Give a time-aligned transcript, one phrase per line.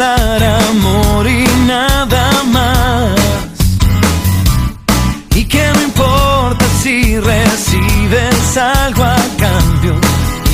[0.00, 2.24] dar amor y nada
[2.56, 3.20] más.
[5.34, 9.94] Y que no importa si recibes algo a cambio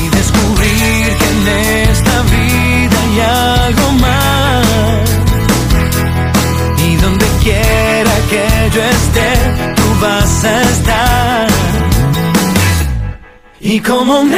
[0.00, 1.43] y descubrir que en
[1.90, 3.16] esta vida hay
[3.66, 5.08] algo más.
[6.88, 9.30] Y donde quiera que yo esté,
[9.76, 11.46] tú vas a estar.
[13.60, 14.35] Y como un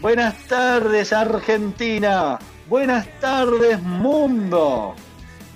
[0.00, 4.94] Buenas tardes Argentina, buenas tardes mundo.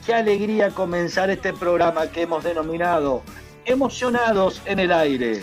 [0.05, 3.23] Qué alegría comenzar este programa que hemos denominado
[3.65, 5.43] Emocionados en el aire.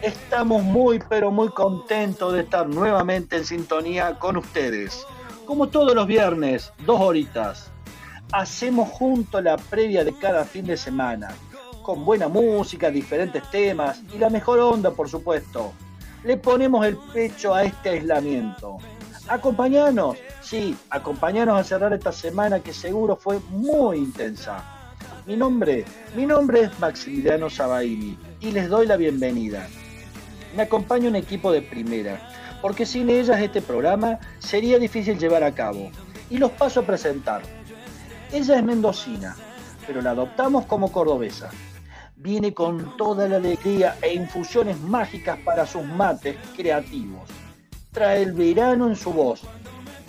[0.00, 5.04] Estamos muy pero muy contentos de estar nuevamente en sintonía con ustedes.
[5.44, 7.70] Como todos los viernes, dos horitas.
[8.32, 11.28] Hacemos junto la previa de cada fin de semana,
[11.82, 15.74] con buena música, diferentes temas y la mejor onda, por supuesto.
[16.24, 18.78] Le ponemos el pecho a este aislamiento.
[19.28, 24.64] Acompañanos, sí, acompañanos a cerrar esta semana que seguro fue muy intensa.
[25.26, 25.84] Mi nombre,
[26.16, 29.68] mi nombre es Maximiliano Sabaini y les doy la bienvenida.
[30.56, 32.18] Me acompaña un equipo de primera,
[32.60, 35.90] porque sin ellas este programa sería difícil llevar a cabo.
[36.30, 37.42] Y los paso a presentar.
[38.32, 39.36] Ella es mendocina,
[39.86, 41.50] pero la adoptamos como cordobesa.
[42.20, 47.30] Viene con toda la alegría e infusiones mágicas para sus mates creativos.
[47.92, 49.42] Trae el verano en su voz.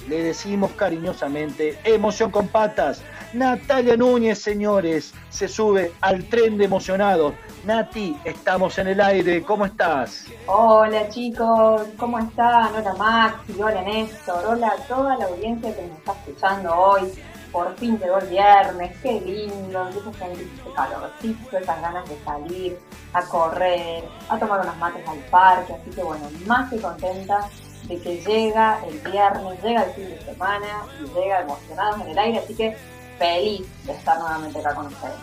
[0.08, 3.04] Le decimos cariñosamente, emoción con patas.
[3.32, 7.36] Natalia Núñez, señores, se sube al tren de emocionados.
[7.64, 10.26] Nati, estamos en el aire, ¿cómo estás?
[10.48, 12.74] Hola chicos, ¿cómo están?
[12.74, 17.12] Hola Maxi, hola Néstor, hola a toda la audiencia que nos está escuchando hoy.
[17.52, 22.18] Por fin llegó el viernes, qué lindo, empiezo a sentir ese calorcito, esas ganas de
[22.24, 22.80] salir,
[23.14, 27.50] a correr, a tomar unos mates al parque, así que bueno, más que contenta
[27.84, 32.20] de que llega el viernes, llega el fin de semana y llega emocionados en el
[32.20, 32.78] aire, así que
[33.18, 35.16] feliz de estar nuevamente acá con ustedes.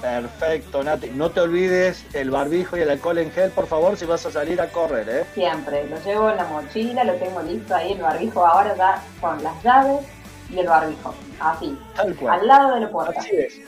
[0.00, 1.10] Perfecto, Nati.
[1.10, 4.32] No te olvides el barbijo y el alcohol en gel, por favor, si vas a
[4.32, 5.24] salir a correr, ¿eh?
[5.32, 9.40] Siempre, lo llevo en la mochila, lo tengo listo ahí, el barbijo ahora ya con
[9.44, 10.00] las llaves
[10.50, 12.40] y el barbijo, así, Tal cual.
[12.40, 13.18] al lado de la puerta.
[13.20, 13.60] Así es.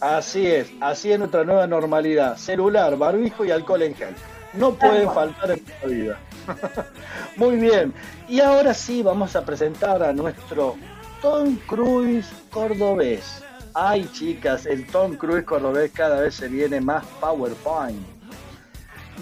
[0.00, 0.70] Así es.
[0.80, 2.36] Así es nuestra nueva normalidad.
[2.36, 4.14] Celular, barbijo y alcohol en gel.
[4.54, 6.18] No pueden faltar en nuestra vida.
[7.36, 7.92] Muy bien.
[8.28, 10.76] Y ahora sí vamos a presentar a nuestro
[11.20, 13.42] Tom Cruise cordobés.
[13.74, 18.00] Ay, chicas, el Tom Cruise cordobés cada vez se viene más PowerPoint.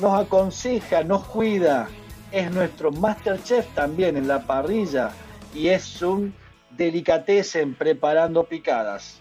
[0.01, 1.89] Nos aconseja, nos cuida.
[2.31, 5.11] Es nuestro Masterchef también en la parrilla
[5.55, 6.35] y es un
[6.79, 9.21] delicatessen preparando picadas.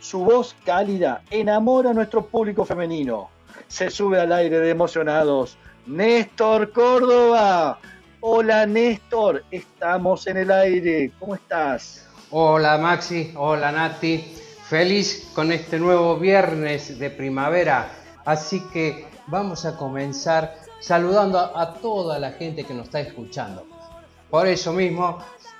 [0.00, 3.30] Su voz cálida enamora a nuestro público femenino.
[3.68, 5.56] Se sube al aire de emocionados.
[5.86, 7.78] Néstor Córdoba.
[8.20, 11.12] Hola Néstor, estamos en el aire.
[11.20, 12.06] ¿Cómo estás?
[12.30, 14.18] Hola Maxi, hola Nati,
[14.68, 17.90] feliz con este nuevo viernes de primavera,
[18.26, 23.64] así que vamos a comenzar saludando a, a toda la gente que nos está escuchando.
[24.30, 25.18] Por eso mismo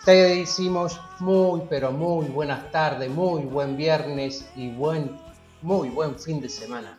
[0.08, 5.14] te decimos muy pero muy buenas tardes, muy buen viernes y buen,
[5.60, 6.96] muy buen fin de semana.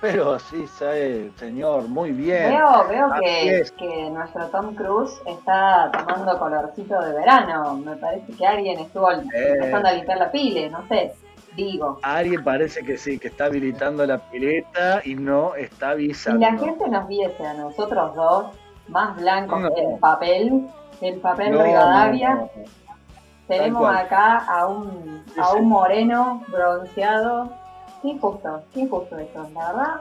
[0.00, 2.54] Pero sí, sabe, señor, muy bien.
[2.54, 3.72] Veo, veo que, es.
[3.72, 7.76] que nuestro Tom Cruise está tomando colorcito de verano.
[7.76, 11.12] Me parece que alguien estuvo empezando a limpiar la pile, no sé,
[11.54, 11.98] digo.
[12.02, 16.40] Alguien parece que sí, que está habilitando la pileta y no está Si avisando.
[16.50, 18.46] la gente nos viese a nosotros dos,
[18.88, 19.74] más blancos No.
[19.74, 20.66] que el papel,
[21.04, 22.48] el papel No, Rivadavia, no, no.
[23.48, 27.50] tenemos acá a un, a un moreno bronceado.
[28.02, 29.94] Qué injusto, qué injusto eso, la verdad,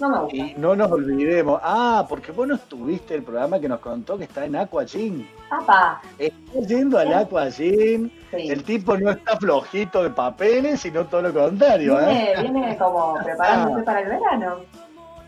[0.00, 0.36] no me gusta.
[0.36, 1.60] Y no nos olvidemos.
[1.62, 5.26] Ah, porque vos no estuviste el programa que nos contó que está en Aqua Gym.
[5.50, 6.00] ¡Apa!
[6.18, 8.10] Está yendo al Aqua Gym.
[8.30, 8.48] Sí.
[8.50, 12.32] El tipo no está flojito de papeles, sino todo lo contrario, ¿eh?
[12.40, 14.56] Viene, viene como preparándose para el verano.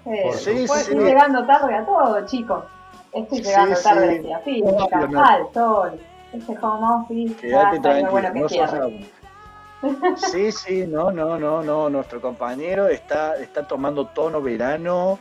[0.06, 0.73] Eh, Sí, sí.
[0.75, 2.65] estoy llegando tarde a todo, chicos.
[3.14, 4.26] Estoy Sí, llegando tarde sí.
[4.26, 5.25] a la física, Obvio, no.
[5.25, 6.00] al sol.
[6.32, 10.16] Este home office, Quédate tranquilo, bueno que no.
[10.16, 11.90] Sí, sí, no, no, no, no.
[11.90, 15.19] Nuestro compañero está, está tomando tono verano,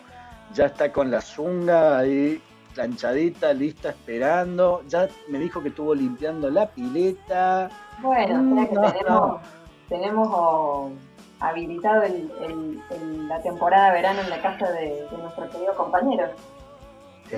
[0.54, 2.42] ya está con la zunga ahí
[2.74, 4.82] planchadita, lista, esperando.
[4.88, 7.70] Ya me dijo que estuvo limpiando la pileta.
[8.02, 9.42] Bueno, Mm, que tenemos,
[9.90, 10.90] tenemos oh,
[11.42, 15.76] habilitado el, el- el- la temporada de verano en la casa de, de nuestro querido
[15.76, 16.30] compañero.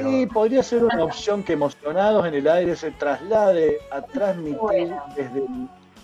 [0.04, 5.46] Sí, podría ser una opción que emocionados en el aire se traslade a transmitir desde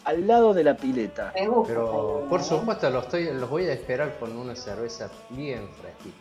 [0.05, 1.31] al lado de la pileta.
[1.35, 1.73] Me gusta.
[1.73, 6.15] Pero por supuesto los, estoy, los voy a esperar con una cerveza bien fresquita.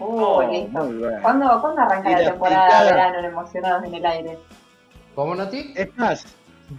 [0.00, 0.78] Uy, Oh, listo.
[0.84, 1.20] muy bien.
[1.22, 2.84] ¿Cuándo, ¿Cuándo arranca Y la la temporada picada.
[2.84, 4.38] de verano en Emocionados en el Aire?
[5.14, 5.72] ¿Cómo, Nati?
[5.76, 6.24] Es más,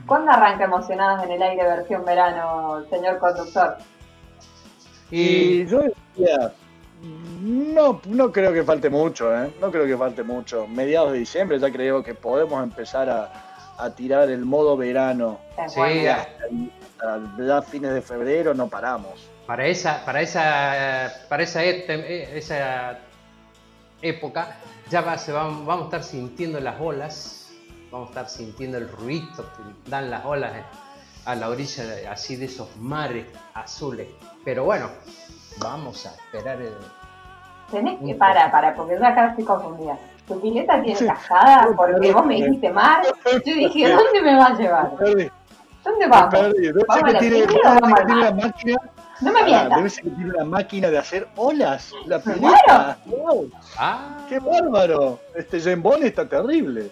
[0.07, 3.77] ¿Cuándo arranca Emocionados en el Aire versión verano, señor conductor?
[5.11, 6.53] y yo decía,
[7.41, 9.51] no, no creo que falte mucho, ¿eh?
[9.59, 10.67] No creo que falte mucho.
[10.67, 15.39] Mediados de diciembre ya creo que podemos empezar a, a tirar el modo verano.
[15.67, 19.27] Sí, hasta, hasta ya fines de febrero no paramos.
[19.47, 22.99] Para esa, para esa, para esa, et- eh, esa
[24.01, 24.55] época
[24.89, 27.51] ya va, se van- vamos a estar sintiendo las olas,
[27.91, 29.27] vamos a estar sintiendo el ruido
[29.57, 30.63] que dan las olas eh,
[31.25, 34.07] a la orilla de- así de esos mares azules.
[34.45, 34.89] Pero bueno,
[35.59, 36.73] vamos a esperar el...
[37.71, 39.97] Tenés que parar, para, porque yo acá estoy confundida.
[40.27, 41.05] Tu pileta tiene Sí.
[41.07, 43.01] cascada porque vos me dijiste mar.
[43.25, 44.91] Yo dije, ¿dónde me va a llevar?
[45.83, 46.33] ¿Dónde vamos?
[46.33, 48.77] ser ¿Vamos a la tiene, o máquina.
[49.21, 49.77] No me Ah, mientas.
[49.77, 51.91] debe ser que tiene una máquina de hacer olas.
[52.05, 52.97] La Me pileta.
[53.05, 55.19] Wow, Ah, ¡Qué bárbaro!
[55.35, 56.91] Este Jen Bond está terrible.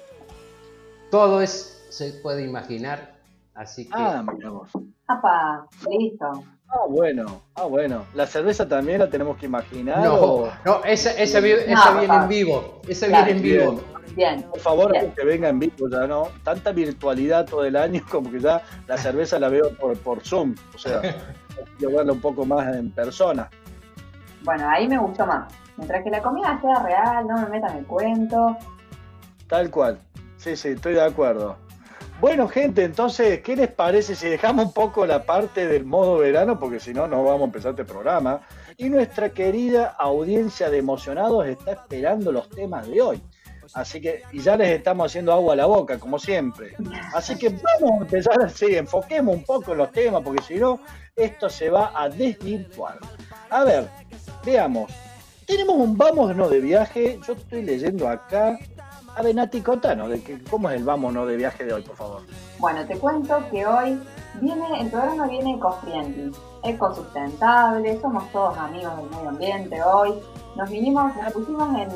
[1.12, 3.14] todo es, se puede imaginar,
[3.56, 3.94] así que...
[3.96, 4.70] Ah, miramos.
[5.08, 6.44] Apa, listo.
[6.72, 8.06] Ah, bueno, ah, bueno.
[8.14, 10.04] La cerveza también la tenemos que imaginar.
[10.04, 12.24] No, o- no, esa, esa, vi- No, esa viene papá.
[12.24, 13.26] en vivo, esa Claro.
[13.26, 13.82] viene en vivo.
[14.16, 14.42] Bien.
[14.44, 15.12] Por favor, Bien.
[15.16, 16.28] que venga en vivo ya, ¿no?
[16.44, 20.56] Tanta virtualidad todo el año como que ya la cerveza la veo por, por Zoom.
[20.76, 21.02] O sea,
[21.80, 23.50] quiero verla un poco más en persona.
[24.44, 25.52] Bueno, ahí me gustó más.
[25.78, 28.58] Mientras que la comida sea real, no me metan el cuento.
[29.48, 30.00] Tal cual.
[30.38, 31.58] Sí, sí, estoy de acuerdo.
[32.20, 36.60] Bueno, gente, entonces, ¿qué les parece si dejamos un poco la parte del modo verano?
[36.60, 38.42] Porque si no, no vamos a empezar este programa.
[38.76, 43.22] Y nuestra querida audiencia de emocionados está esperando los temas de hoy.
[43.74, 46.76] Así que, y ya les estamos haciendo agua a la boca, como siempre.
[47.14, 50.82] Así que vamos a empezar así, enfoquemos un poco en los temas, porque si no,
[51.16, 53.00] esto se va a desvirtuar.
[53.50, 53.88] A ver,
[54.46, 54.92] veamos.
[55.46, 57.20] Tenemos un vámonos de viaje.
[57.26, 58.60] Yo estoy leyendo acá.
[59.22, 62.22] Ver, Nati, contanos, de que, ¿cómo es el vámonos de viaje de hoy, por favor?
[62.58, 64.02] Bueno, te cuento que hoy
[64.40, 66.32] viene, el programa viene eco-friendly,
[66.64, 70.14] ecosustentable, somos todos amigos del medio ambiente hoy.
[70.56, 71.90] Nos vinimos, nos pusimos en,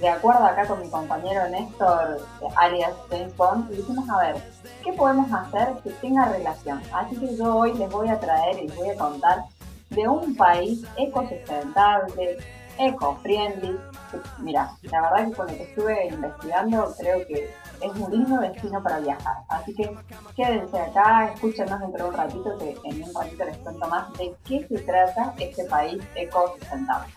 [0.00, 2.20] de acuerdo acá con mi compañero Néstor,
[2.56, 4.36] alias James Bond, y dijimos, a ver,
[4.82, 6.80] ¿qué podemos hacer que tenga relación?
[6.92, 9.44] Así que yo hoy les voy a traer y les voy a contar
[9.90, 12.38] de un país ecosustentable,
[12.78, 13.76] eco-friendly.
[14.38, 17.50] Mira, la verdad que con lo que estuve investigando creo que
[17.80, 19.36] es un lindo destino para viajar.
[19.48, 19.94] Así que
[20.34, 24.34] quédense acá, escúchenos dentro de un ratito que en un ratito les cuento más de
[24.44, 27.12] qué se trata este país ecosustentable.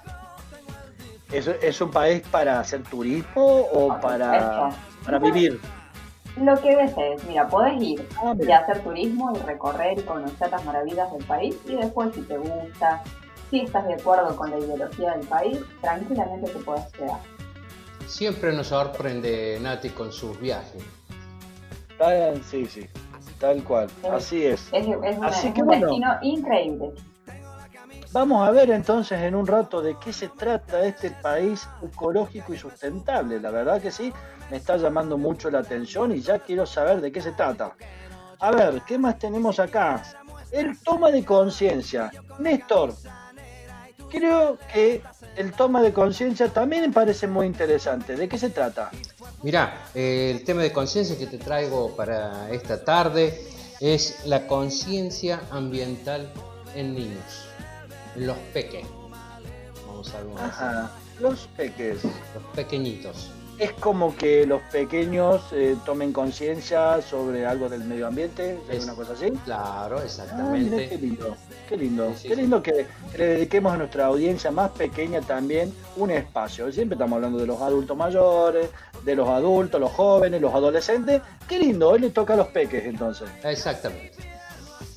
[1.32, 4.72] ¿Es, es un país para hacer turismo o para,
[5.06, 5.62] para vivir?
[6.38, 10.64] Lo que desees, mira, podés ir Ah, y hacer turismo y recorrer y conocer las
[10.64, 13.04] maravillas del país y después si te gusta,
[13.50, 17.20] si estás de acuerdo con la ideología del país, tranquilamente te puedes quedar.
[18.08, 20.84] Siempre nos sorprende Nati con sus viajes.
[22.50, 22.88] Sí, sí,
[23.40, 24.70] tal cual, así es.
[24.72, 25.88] Es, es una- Así es que un bueno.
[25.88, 26.92] destino increíble.
[28.12, 32.58] Vamos a ver entonces en un rato de qué se trata este país ecológico y
[32.58, 33.40] sustentable.
[33.40, 34.12] La verdad que sí,
[34.50, 37.76] me está llamando mucho la atención y ya quiero saber de qué se trata.
[38.40, 40.02] A ver, ¿qué más tenemos acá?
[40.52, 42.10] El toma de conciencia.
[42.40, 42.94] Néstor,
[44.10, 45.02] creo que
[45.36, 48.16] el toma de conciencia también me parece muy interesante.
[48.16, 48.92] ¿De qué se trata?
[49.44, 53.42] Mirá, eh, el tema de conciencia que te traigo para esta tarde
[53.80, 56.30] es la conciencia ambiental
[56.76, 57.48] en niños,
[58.16, 58.86] los peques.
[59.88, 62.04] Vamos a ver, Ajá, los peques.
[62.04, 63.32] los pequeñitos.
[63.60, 68.84] Es como que los pequeños eh, tomen conciencia sobre algo del medio ambiente, ¿es Es-
[68.86, 69.32] una cosa así?
[69.44, 70.98] Claro, Ah, qué exactamente.
[70.98, 71.36] lindo,
[71.68, 72.42] qué lindo, Sí, sí, qué sí.
[72.42, 76.72] lindo que, que le dediquemos a nuestra audiencia más pequeña también un espacio.
[76.72, 78.70] Siempre estamos hablando de los adultos mayores,
[79.04, 81.22] de los adultos, los jóvenes, los adolescentes.
[81.46, 83.28] Qué lindo, hoy le toca a los peques entonces.
[83.44, 84.14] Exactamente.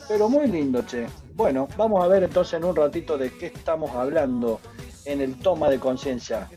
[0.06, 1.08] Pero muy lindo, che.
[1.34, 4.60] Bueno, vamos a ver entonces en un ratito de qué estamos hablando
[5.04, 6.48] en el toma de conciencia.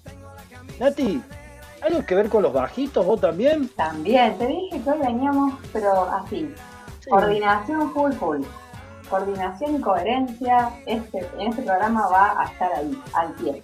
[0.80, 1.22] Nati,
[1.86, 3.70] ¿algo que ver con los bajitos vos también?
[3.70, 6.54] También, te dije que hoy veníamos, pero así,
[7.00, 7.10] Sí.
[7.10, 8.42] coordinación full full.
[9.10, 13.64] Coordinación y coherencia, este, en este programa va a estar ahí, al pie.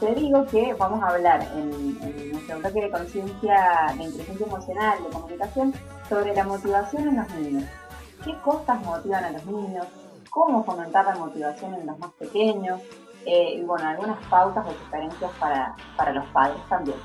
[0.00, 4.98] Te digo que vamos a hablar en, en nuestro bloque de conciencia, de inteligencia emocional,
[5.02, 5.72] de comunicación,
[6.08, 7.64] sobre la motivación en los niños.
[8.24, 9.86] ¿Qué cosas motivan a los niños?
[10.28, 12.80] ¿Cómo fomentar la motivación en los más pequeños?
[13.24, 16.96] eh, y bueno, algunas pautas o sugerencias para, para los padres también.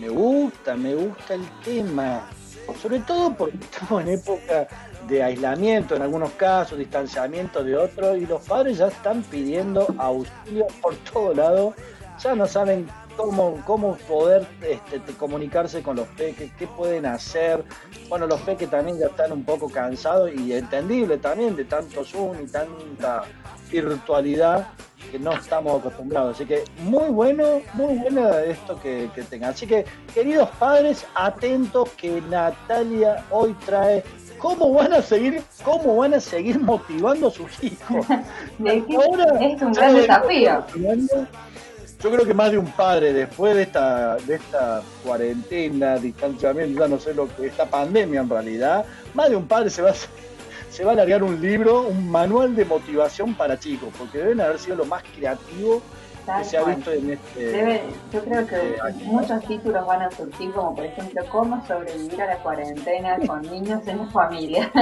[0.00, 2.28] Me gusta, me gusta el tema.
[2.80, 4.68] Sobre todo porque estamos en época
[5.08, 10.66] de aislamiento en algunos casos, distanciamiento de otros, y los padres ya están pidiendo auxilio
[10.80, 11.74] por todo lado,
[12.22, 17.64] ya no saben cómo, cómo poder este, comunicarse con los peques, qué pueden hacer.
[18.08, 22.42] Bueno, los peques también ya están un poco cansados y entendible también de tanto Zoom
[22.42, 23.24] y tanta
[23.70, 24.68] virtualidad
[25.10, 26.36] que no estamos acostumbrados.
[26.36, 29.50] Así que muy bueno, muy bueno esto que, que tengan.
[29.50, 34.02] Así que, queridos padres, atentos que Natalia hoy trae
[34.44, 38.06] cómo van a seguir, cómo van a seguir motivando a sus hijos.
[38.64, 40.64] es un gran desafío.
[42.02, 46.88] Yo creo que más de un padre, después de esta, de esta cuarentena, distanciamiento, ya
[46.88, 48.84] no sé lo que, esta pandemia en realidad,
[49.14, 49.94] más de un padre se va a,
[50.74, 54.58] se va a largar un libro, un manual de motivación para chicos, porque deben haber
[54.58, 55.80] sido lo más creativo
[56.38, 57.84] que se ha visto en este.
[58.12, 62.38] yo creo que muchos títulos van a surgir, como por ejemplo, cómo sobrevivir a la
[62.38, 64.72] cuarentena con niños en la familia.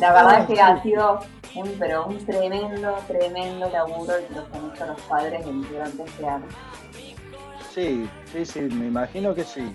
[0.00, 1.20] la verdad es que ha sido
[1.54, 6.46] un, pero un tremendo, tremendo laburo que los han hecho los padres durante este año.
[7.72, 9.72] Sí, sí, sí, me imagino que sí.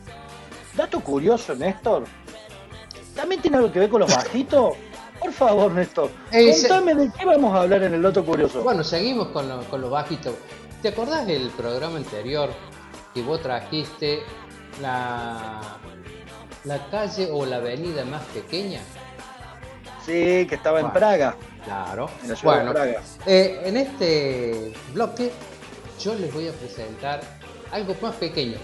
[0.76, 2.04] Dato curioso, Néstor.
[3.16, 4.74] ¿También tiene algo que ver con los bajitos?
[5.24, 6.12] Por favor, Néstor.
[6.32, 8.62] Contame de qué vamos a hablar en el dato curioso.
[8.62, 10.36] Bueno, seguimos con, con los bajitos.
[10.82, 12.50] ¿Te acordás del programa anterior
[13.14, 14.24] que vos trajiste
[14.82, 15.62] la,
[16.66, 18.82] la calle o la avenida más pequeña?
[20.06, 21.38] Sí, que estaba en Praga.
[21.64, 22.10] Claro.
[22.24, 22.74] En bueno,
[23.26, 25.32] eh, en este bloque
[26.02, 27.22] yo les voy a presentar
[27.72, 28.58] algo más pequeño.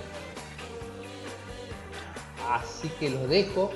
[2.51, 3.71] Así que los dejo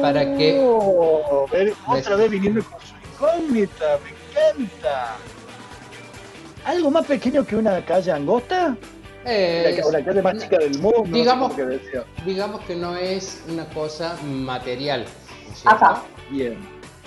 [0.00, 0.58] para que.
[0.60, 1.46] Oh,
[1.86, 5.16] otra vez viniendo con su incógnita, me encanta.
[6.64, 8.76] ¿Algo más pequeño que una calle angosta?
[9.24, 11.02] Eh, la, calle más chica del mundo.
[11.16, 11.80] Digamos, que
[12.24, 15.04] digamos que no es una cosa material.
[15.64, 16.02] Ajá.
[16.30, 16.56] Bien.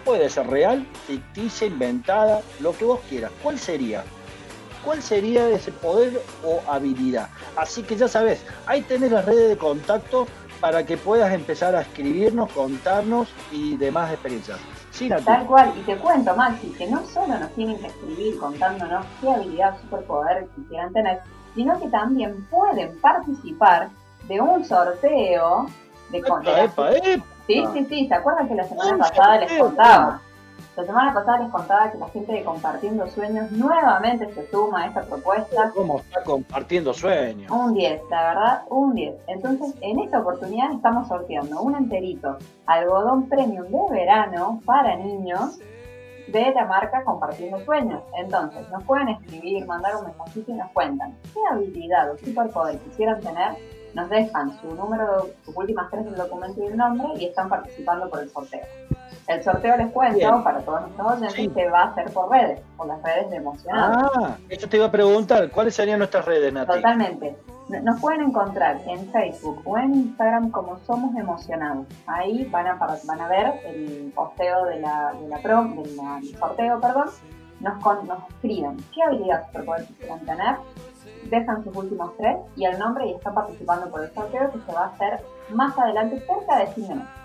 [0.05, 4.05] puede ser real, ficticia, inventada, lo que vos quieras, ¿cuál sería?
[4.85, 7.31] ¿Cuál sería ese poder o habilidad?
[7.57, 10.27] Así que ya sabes, ahí tenés las redes de contacto
[10.65, 14.59] para que puedas empezar a escribirnos, contarnos y demás experiencias.
[15.23, 19.31] Tal cual, y te cuento, Maxi, que no solo nos tienen que escribir contándonos qué
[19.31, 21.21] habilidad, superpoder quisieran tener,
[21.55, 23.91] sino que también pueden participar
[24.27, 25.67] de un sorteo
[26.09, 26.93] de, epa,
[27.47, 30.23] Sí, sí, sí, ¿se acuerdan que la semana pasada les contaba?
[30.77, 34.87] La semana pasada les contaba que la gente de Compartiendo Sueños nuevamente se suma a
[34.89, 35.71] esta propuesta.
[35.73, 37.49] ¿Cómo está compartiendo sueños?
[37.49, 39.15] Un 10, la verdad, un 10.
[39.29, 45.61] Entonces, en esta oportunidad estamos sorteando un enterito algodón premium de verano para niños
[46.27, 48.03] de la marca Compartiendo Sueños.
[48.19, 53.21] Entonces, nos pueden escribir, mandar un mensajito y nos cuentan qué habilidad o superpoder quisieran
[53.21, 53.53] tener.
[53.95, 58.11] Nos dejan su número, sus últimas tres del documento y el nombre y están participando
[58.11, 58.63] por el sorteo.
[59.27, 62.87] El sorteo les cuento para todos nuestros oyentes que va a ser por redes, por
[62.87, 64.13] las redes de Emocionados.
[64.17, 66.73] Ah, eso te iba a preguntar, ¿cuáles serían nuestras redes, Nati?
[66.73, 67.37] Totalmente.
[67.69, 71.87] Nos pueden encontrar en Facebook o en Instagram como Somos Emocionados.
[72.07, 76.79] Ahí van a, van a ver el posteo de la, de la prom, del sorteo,
[76.81, 77.09] perdón.
[77.61, 80.57] Nos, nos escriben qué habilidad superpoder quisieran tener,
[81.31, 84.73] dejan sus últimos tres y el nombre y están participando por el sorteo que se
[84.73, 87.24] va a hacer más adelante cerca de fin de mes.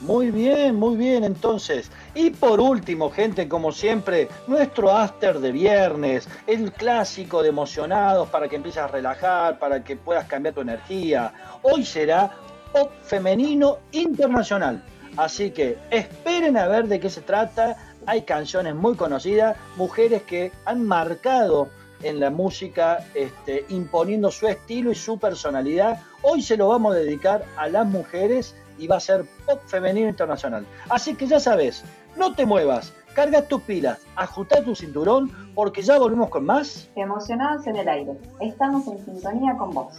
[0.00, 1.90] Muy bien, muy bien entonces.
[2.14, 8.48] Y por último, gente, como siempre, nuestro after de viernes, el clásico de emocionados para
[8.48, 11.32] que empieces a relajar, para que puedas cambiar tu energía.
[11.62, 12.30] Hoy será
[12.72, 14.84] pop femenino internacional.
[15.16, 17.76] Así que esperen a ver de qué se trata.
[18.06, 21.70] Hay canciones muy conocidas, mujeres que han marcado
[22.04, 26.00] en la música, este, imponiendo su estilo y su personalidad.
[26.22, 30.08] Hoy se lo vamos a dedicar a las mujeres y va a ser pop femenino
[30.08, 30.64] internacional.
[30.88, 31.84] Así que ya sabes,
[32.16, 36.88] no te muevas, carga tus pilas, ajusta tu cinturón, porque ya volvemos con más.
[36.94, 39.94] Emocionados en el aire, estamos en sintonía con vos.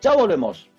[0.00, 0.71] Ya volvemos.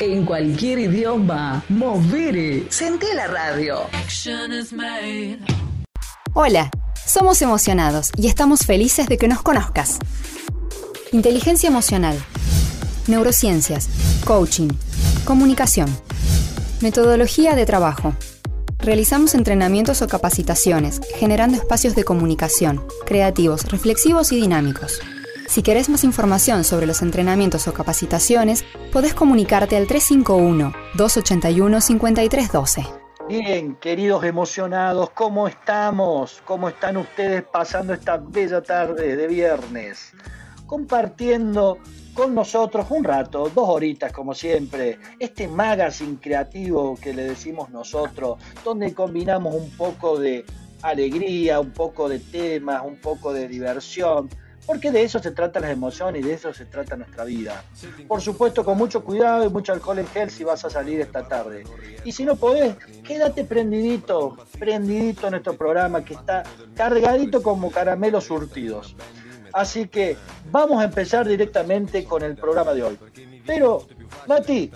[0.00, 3.88] En cualquier idioma, movere, senté la radio.
[6.34, 6.70] Hola,
[7.06, 9.98] somos emocionados y estamos felices de que nos conozcas.
[11.12, 12.18] Inteligencia emocional,
[13.06, 13.88] neurociencias,
[14.26, 14.68] coaching,
[15.24, 15.88] comunicación,
[16.82, 18.14] metodología de trabajo.
[18.86, 25.00] Realizamos entrenamientos o capacitaciones, generando espacios de comunicación, creativos, reflexivos y dinámicos.
[25.48, 32.88] Si querés más información sobre los entrenamientos o capacitaciones, podés comunicarte al 351-281-5312.
[33.28, 36.40] Bien, queridos emocionados, ¿cómo estamos?
[36.44, 40.12] ¿Cómo están ustedes pasando esta bella tarde de viernes?
[40.68, 41.78] Compartiendo
[42.16, 48.38] con nosotros un rato, dos horitas como siempre, este magazine creativo que le decimos nosotros,
[48.64, 50.46] donde combinamos un poco de
[50.80, 54.30] alegría, un poco de temas, un poco de diversión,
[54.64, 57.62] porque de eso se trata las emociones y de eso se trata nuestra vida.
[58.08, 61.28] Por supuesto, con mucho cuidado y mucho alcohol en gel si vas a salir esta
[61.28, 61.64] tarde.
[62.02, 68.24] Y si no podés, quédate prendidito, prendidito en nuestro programa que está cargadito como caramelos
[68.24, 68.96] surtidos.
[69.56, 70.18] Así que
[70.50, 72.98] vamos a empezar directamente con el programa de hoy.
[73.46, 73.86] Pero,
[74.26, 74.70] Mati,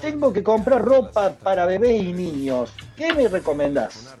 [0.00, 2.74] tengo que comprar ropa para bebés y niños.
[2.96, 4.16] ¿Qué me recomendás?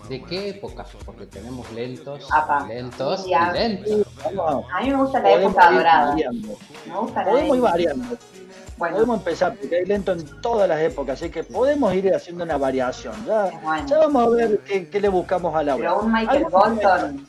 [0.09, 0.85] ¿De qué época?
[1.05, 2.65] Porque tenemos lentos, Apa.
[2.67, 4.07] lentos y lentos.
[4.25, 6.15] A mí me gusta la Podemos época dorada.
[6.15, 8.17] Me gusta la Podemos ir variando.
[8.77, 12.43] Bueno, Podemos empezar, porque hay lento en todas las épocas, así que podemos ir haciendo
[12.45, 13.13] una variación.
[13.25, 13.85] Ya, Bueno.
[13.87, 15.89] ya vamos a ver qué, qué le buscamos a Laura.
[15.89, 17.27] pero un Michael Bolton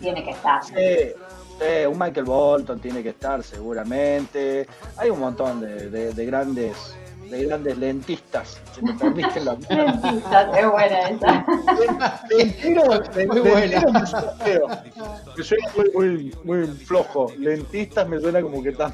[0.00, 0.64] tiene que estar.
[0.64, 4.66] Sí, sí, un Michael Bolton tiene que estar seguramente.
[4.96, 6.74] Hay un montón de, de- de grandes
[7.30, 11.46] de grandes lentistas, si me permiten la Mentira, es buena esa.
[13.26, 13.80] Muy buena.
[14.44, 14.58] me.
[15.36, 17.32] Me suena muy, muy, muy flojo.
[17.38, 18.92] Lentistas me suena como que tan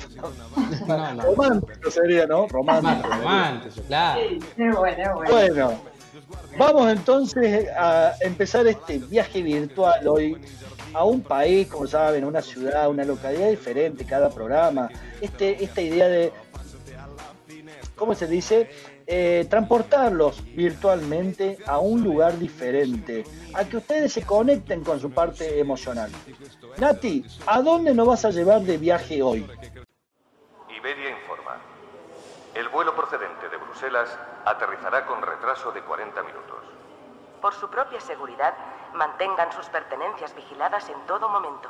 [0.87, 1.23] No, no.
[1.23, 2.47] romántico sería, ¿no?
[2.49, 3.09] Romántico.
[3.09, 4.20] romántico, claro.
[4.20, 5.31] Es buena, es buena.
[5.31, 5.73] Bueno,
[6.59, 10.37] vamos entonces a empezar este viaje virtual hoy
[10.92, 14.88] a un país, como saben, una ciudad, una localidad diferente cada programa.
[15.20, 16.33] Este, esta idea de,
[17.96, 18.70] ¿cómo se dice?
[19.07, 25.59] Eh, transportarlos virtualmente a un lugar diferente, a que ustedes se conecten con su parte
[25.59, 26.11] emocional.
[26.78, 29.46] Nati, ¿a dónde nos vas a llevar de viaje hoy?
[30.76, 31.61] Iberia informa.
[32.54, 34.09] El vuelo procedente de Bruselas
[34.44, 36.59] aterrizará con retraso de 40 minutos.
[37.40, 38.54] Por su propia seguridad,
[38.94, 41.68] mantengan sus pertenencias vigiladas en todo momento.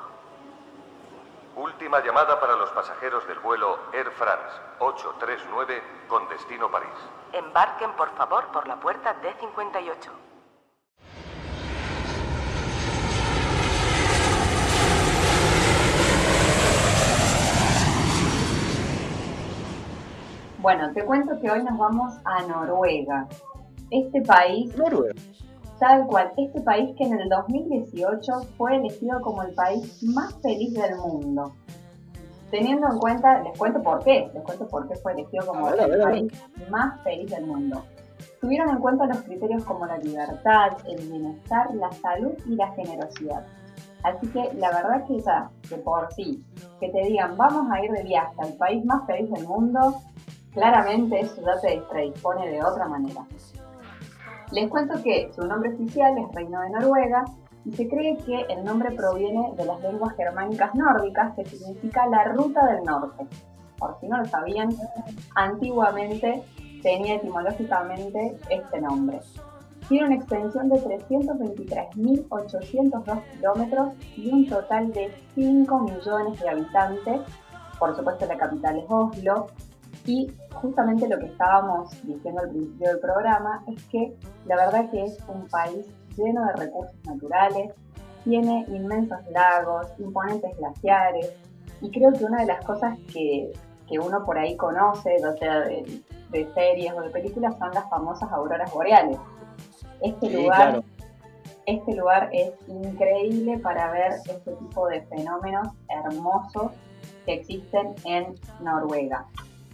[1.56, 6.90] Última llamada para los pasajeros del vuelo Air France 839 con destino París.
[7.32, 10.10] Embarquen, por favor, por la puerta D58.
[20.58, 23.28] Bueno, te cuento que hoy nos vamos a Noruega.
[23.90, 25.14] Este país, Noruega.
[25.78, 30.74] Tal cual, este país que en el 2018 fue elegido como el país más feliz
[30.74, 31.54] del mundo.
[32.50, 35.90] Teniendo en cuenta, les cuento por qué, les cuento por qué fue elegido como ver,
[35.90, 36.32] el país
[36.70, 37.84] más feliz del mundo.
[38.40, 43.44] Tuvieron en cuenta los criterios como la libertad, el bienestar, la salud y la generosidad.
[44.04, 46.44] Así que la verdad que ya, que por sí,
[46.78, 49.96] que te digan vamos a ir de viaje al país más feliz del mundo,
[50.52, 53.26] claramente eso ya te predispone de otra manera.
[54.52, 57.24] Les cuento que su nombre oficial es Reino de Noruega
[57.64, 62.24] y se cree que el nombre proviene de las lenguas germánicas nórdicas que significa la
[62.24, 63.26] ruta del norte.
[63.78, 64.68] Por si no lo sabían,
[65.34, 66.42] antiguamente
[66.82, 69.18] tenía etimológicamente este nombre.
[69.88, 77.22] Tiene una extensión de 323.802 kilómetros y un total de 5 millones de habitantes.
[77.78, 79.46] Por supuesto la capital es Oslo,
[80.06, 80.30] y
[80.64, 85.18] justamente lo que estábamos diciendo al principio del programa es que la verdad que es
[85.28, 87.72] un país lleno de recursos naturales,
[88.24, 91.32] tiene inmensos lagos, imponentes glaciares,
[91.82, 93.52] y creo que una de las cosas que,
[93.86, 97.88] que uno por ahí conoce, ya sea de, de series o de películas, son las
[97.90, 99.18] famosas auroras boreales.
[100.00, 100.84] Este Sí, lugar claro.
[101.66, 106.72] este lugar es increíble para ver este tipo de fenómenos hermosos
[107.26, 109.26] que existen en Noruega.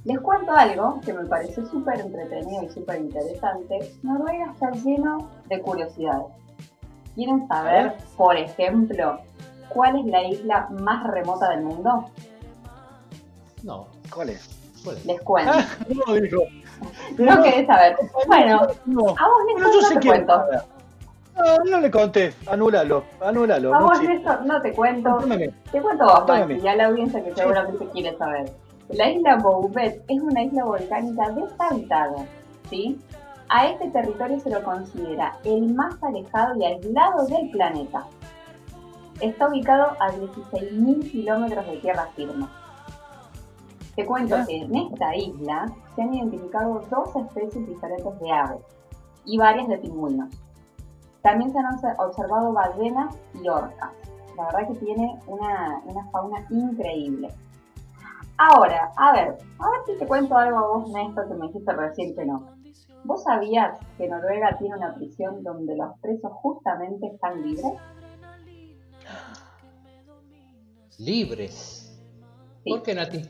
[0.05, 3.93] Les cuento algo que me pareció súper entretenido y súper interesante.
[4.03, 6.27] Noruega está lleno de curiosidades.
[7.15, 9.21] ¿Quieren saber, por ejemplo,
[9.69, 12.07] cuál es la isla más remota del mundo?
[13.63, 13.89] No.
[14.13, 14.49] ¿Cuál es?
[14.83, 15.07] ¿cuál es?
[15.07, 15.53] Les cuento.
[16.07, 16.39] No, dijo.
[17.19, 17.97] No querés saber.
[18.27, 19.03] Bueno, No.
[19.11, 20.43] a vos Néstor yo no sé te cuento.
[21.37, 22.35] No, no le conté.
[22.47, 23.05] Anúlalo.
[23.21, 23.75] Anúlalo.
[23.75, 24.03] A vos.
[24.03, 25.19] Néstor no te cuento.
[25.71, 26.27] Te cuento vos.
[26.27, 28.51] Maxi, y a la audiencia que seguramente quiere saber.
[28.93, 32.27] La isla Bouvet es una isla volcánica deshabitada,
[32.69, 33.01] ¿sí?
[33.49, 38.07] A este territorio se lo considera el más alejado y aislado del planeta.
[39.21, 42.47] Está ubicado a 16.000 kilómetros de tierra firme.
[43.95, 48.61] Te cuento que en esta isla se han identificado dos especies diferentes de aves
[49.25, 50.31] y varias de pingüinos.
[51.23, 53.91] También se han obse- observado ballenas y orcas.
[54.37, 57.29] La verdad que tiene una, una fauna increíble.
[58.43, 61.73] Ahora, a ver, a ver si te cuento algo a vos, Néstor, que me dijiste
[61.75, 62.57] recién que no.
[63.05, 67.73] ¿Vos sabías que Noruega tiene una prisión donde los presos justamente están libres?
[70.97, 72.01] Libres.
[72.65, 72.71] Sí.
[72.71, 73.23] ¿Por qué, Nati?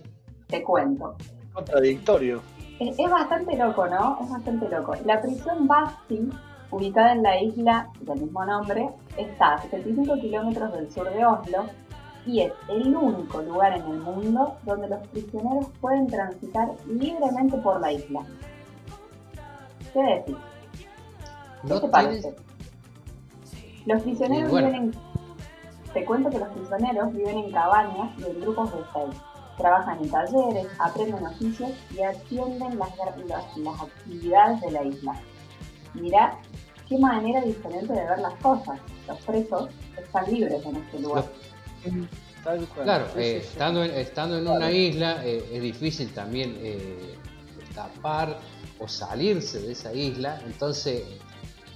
[0.46, 1.16] Te cuento.
[1.54, 2.40] Contradictorio.
[2.78, 4.16] Es, es bastante loco, ¿no?
[4.22, 4.94] Es bastante loco.
[5.04, 6.30] La prisión Basti,
[6.70, 11.64] ubicada en la isla del mismo nombre, está a 75 kilómetros del sur de Oslo
[12.26, 17.80] y es el único lugar en el mundo donde los prisioneros pueden transitar libremente por
[17.80, 18.20] la isla.
[19.92, 20.36] ¿Qué decís?
[21.62, 21.90] ¿Qué No te tienes...
[21.90, 22.36] parece?
[23.86, 24.68] Los prisioneros bueno.
[24.68, 25.92] viven en...
[25.92, 29.20] Te cuento que los prisioneros viven en cabañas y en grupos de seis.
[29.56, 32.90] Trabajan en talleres, aprenden oficios y atienden las,
[33.26, 35.14] las, las actividades de la isla.
[35.94, 36.38] Mirá
[36.88, 38.78] qué manera diferente de ver las cosas.
[39.08, 41.24] Los presos están libres en este lugar.
[42.44, 42.84] Tal cual.
[42.84, 43.52] Claro, Sí, eh, sí, sí.
[43.52, 47.14] estando, en, estando en una isla eh, es difícil también eh,
[47.68, 48.38] escapar
[48.78, 50.40] o salirse de esa isla.
[50.46, 51.02] Entonces,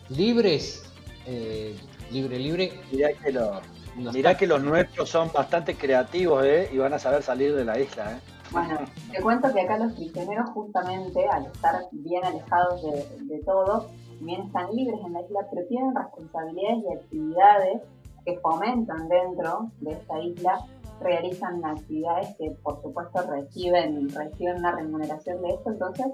[0.08, 0.82] libres,
[1.26, 1.76] eh,
[2.10, 2.72] libre, libre.
[2.92, 3.60] Mirá que, lo-
[3.96, 4.38] no mirá está.
[4.38, 6.68] que los nuestros son bastante creativos, ¿eh?
[6.72, 8.20] Y van a saber salir de la isla, ¿eh?
[8.50, 8.78] Bueno,
[9.10, 13.90] te cuento que acá los prisioneros justamente al estar bien alejados de, de todo,
[14.20, 17.82] bien están libres en la isla, pero tienen responsabilidades y actividades
[18.24, 20.66] que fomentan dentro de esta isla,
[21.00, 26.06] realizan actividades que por supuesto reciben, reciben una remuneración de esto, entonces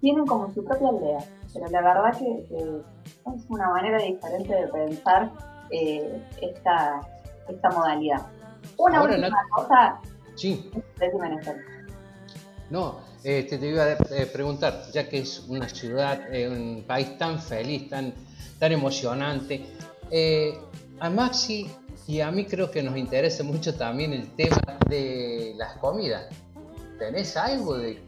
[0.00, 1.18] tienen como su propia aldea,
[1.52, 2.80] pero la verdad que, que
[3.36, 5.30] es una manera diferente de pensar
[5.70, 7.00] eh, esta,
[7.48, 8.26] esta modalidad.
[8.78, 10.00] Una Ahora, última cosa,
[10.34, 10.70] Sí,
[12.70, 17.18] no, este, te iba a eh, preguntar, ya que es una ciudad, eh, un país
[17.18, 18.14] tan feliz, tan,
[18.58, 19.66] tan emocionante,
[20.10, 20.58] eh,
[21.02, 21.68] a Maxi
[22.06, 26.26] y a mí creo que nos interesa mucho también el tema de las comidas.
[26.98, 28.00] ¿Tenés algo de...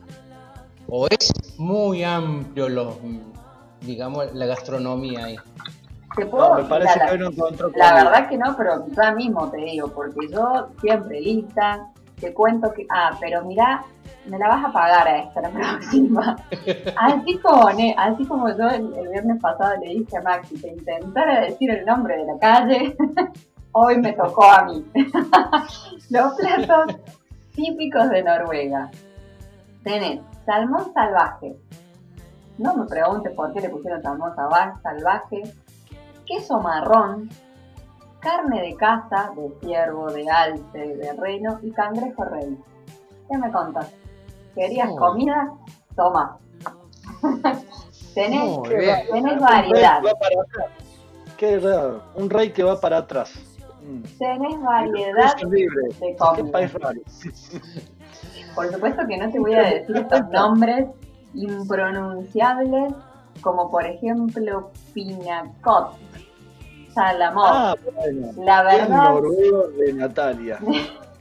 [0.88, 2.94] o es muy amplio los,
[3.80, 5.36] digamos, la gastronomía ahí?
[6.16, 8.04] Te puedo, No, me parece la, que no encontró la comida.
[8.04, 12.86] verdad que no, pero ya mismo te digo, porque yo siempre lista, te cuento que,
[12.90, 13.84] ah, pero mirá,
[14.26, 16.36] me la vas a pagar a esta la próxima.
[16.96, 21.40] Así como, ne- así como yo el, viernes pasado le dije a Maxi que intentara
[21.42, 22.96] decir el nombre de la calle,
[23.72, 24.84] hoy me tocó a mí.
[26.10, 26.96] Los platos
[27.54, 28.90] típicos de Noruega.
[29.82, 31.56] Tenés salmón salvaje.
[32.58, 35.42] No me preguntes por qué le pusieron salmón salva- salvaje.
[36.26, 37.28] Queso marrón.
[38.20, 42.56] Carne de caza, de ciervo, de alce, de reno y cangrejo rey.
[43.30, 43.92] ¿Qué me contas?
[44.54, 45.52] ¿Querías comida?
[45.96, 46.38] Toma.
[48.14, 50.00] tenés, tenés Un variedad.
[50.02, 50.66] rey que va para atrás.
[51.36, 52.02] Qué raro.
[52.14, 53.32] Un rey que va para atrás.
[53.82, 54.02] Mm.
[54.18, 55.66] Tenés variedad de
[56.06, 56.52] Qué comida.
[56.52, 57.00] país raro.
[58.54, 60.86] Por supuesto que no te voy a decir estos nombres
[61.34, 62.94] impronunciables,
[63.40, 65.96] como por ejemplo Pinacot,
[66.94, 67.44] Salamot.
[67.48, 68.30] Ah, bueno.
[68.38, 70.58] La El verdad, noruego de Natalia.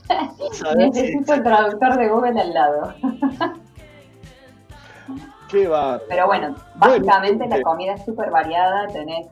[0.76, 2.94] Necesito el traductor de Google al lado.
[5.48, 6.00] Qué va.
[6.08, 7.62] Pero bueno, Bueno, básicamente la sí.
[7.62, 9.26] comida es súper variada, tenés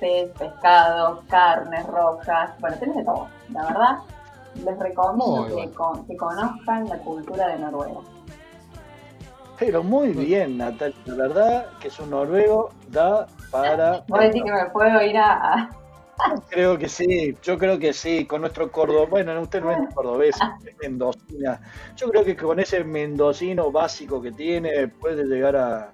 [0.00, 3.96] pez, pescado, carnes rojas, bueno, tenés de todo, la verdad.
[4.64, 5.72] Les recomiendo que, bueno.
[5.74, 8.00] con- que conozcan la cultura de Noruega.
[9.58, 10.96] Pero muy bien, Natalia.
[11.06, 14.02] La verdad que es un noruego da para.
[14.08, 15.70] Vos decís que me puedo ir a, a-
[16.48, 20.36] Creo que sí, yo creo que sí, con nuestro cordobés, bueno, usted no es cordobés,
[20.64, 21.60] es mendocina.
[21.96, 25.92] Yo creo que con ese mendocino básico que tiene puede llegar a,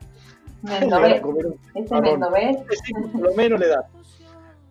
[0.63, 2.21] llegar a comer un Ese marrón.
[2.21, 3.87] Mendovés Sí, por lo menos le da.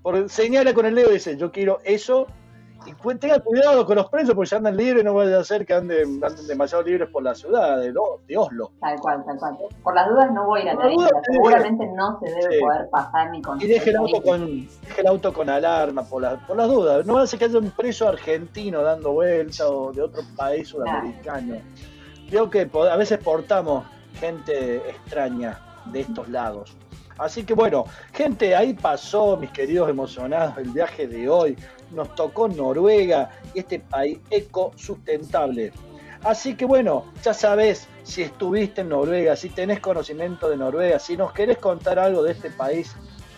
[0.01, 2.27] Por, señala con el dedo y dice, yo quiero eso
[2.87, 5.65] y cu- tenga cuidado con los presos porque si andan libres no vaya a ser
[5.65, 7.93] que anden, anden demasiado libres por la ciudad de,
[8.27, 8.71] de Oslo.
[8.79, 9.57] Tal cual, tal cual.
[9.83, 11.09] Por las dudas no voy a ir a la isla.
[11.31, 12.59] Seguramente no se debe Sí.
[12.61, 13.61] poder pasar ni con.
[13.61, 17.05] Y deje el auto con, deje el auto con alarma por, la- por las dudas.
[17.05, 21.57] No hace que haya un preso argentino dando vuelta o de otro país sudamericano.
[22.29, 23.85] Creo que po- a veces portamos
[24.19, 26.75] gente extraña de estos lados.
[27.19, 31.57] Así que bueno, gente, ahí pasó, mis queridos emocionados, el viaje de hoy.
[31.91, 35.71] Nos tocó Noruega, este país ecosustentable.
[36.23, 41.15] Así que bueno, ya sabes si estuviste en Noruega, si tenés conocimiento de Noruega, si
[41.15, 42.95] nos querés contar algo de este país,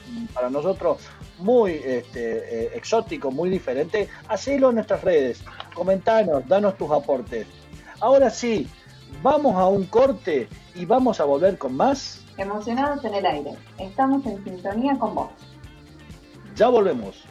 [0.09, 0.99] mm, para nosotros
[1.39, 7.47] muy este, eh, exótico, muy diferente, hacelo en nuestras redes, comentanos, danos tus aportes.
[7.99, 8.67] Ahora sí,
[9.21, 12.23] vamos a un corte y vamos a volver con más.
[12.37, 13.51] Emocionados en el aire.
[13.77, 15.29] Estamos en sintonía con vos.
[16.55, 17.23] Ya volvemos.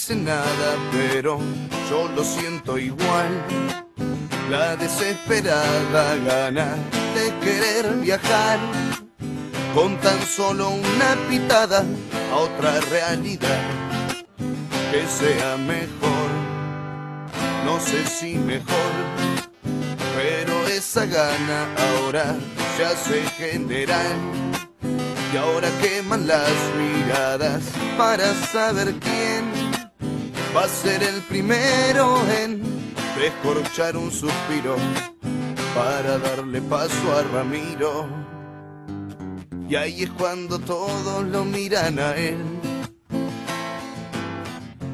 [0.00, 1.38] Dice nada, pero
[1.90, 3.44] yo lo siento igual.
[4.48, 6.74] La desesperada gana
[7.14, 8.58] de querer viajar,
[9.74, 11.84] con tan solo una pitada
[12.32, 13.62] a otra realidad
[14.90, 16.30] que sea mejor.
[17.66, 18.92] No sé si mejor,
[20.16, 22.36] pero esa gana ahora
[22.74, 24.16] se hace general.
[25.32, 27.62] Y ahora queman las miradas
[27.98, 29.69] para saber quién
[30.54, 32.62] va a ser el primero en
[33.16, 34.76] descorchar un suspiro
[35.74, 38.08] para darle paso a Ramiro.
[39.68, 42.38] Y ahí es cuando todos lo miran a él.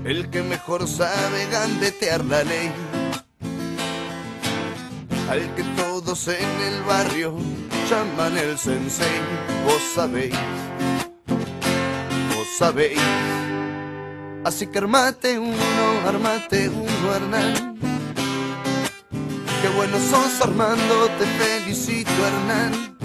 [0.05, 2.71] El que mejor sabe gambetear la ley.
[5.31, 7.35] Al que todos en el barrio
[7.90, 9.21] llaman el sensei.
[9.64, 10.35] Vos sabéis,
[11.27, 13.46] vos sabéis.
[14.47, 15.57] Así que armate uno,
[16.07, 17.77] armate uno, Hernán.
[19.61, 22.97] Qué bueno sos Armando, te felicito, Hernán.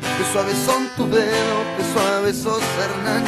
[0.00, 3.24] Qué suaves son tus dedos, qué suave sos, Hernán.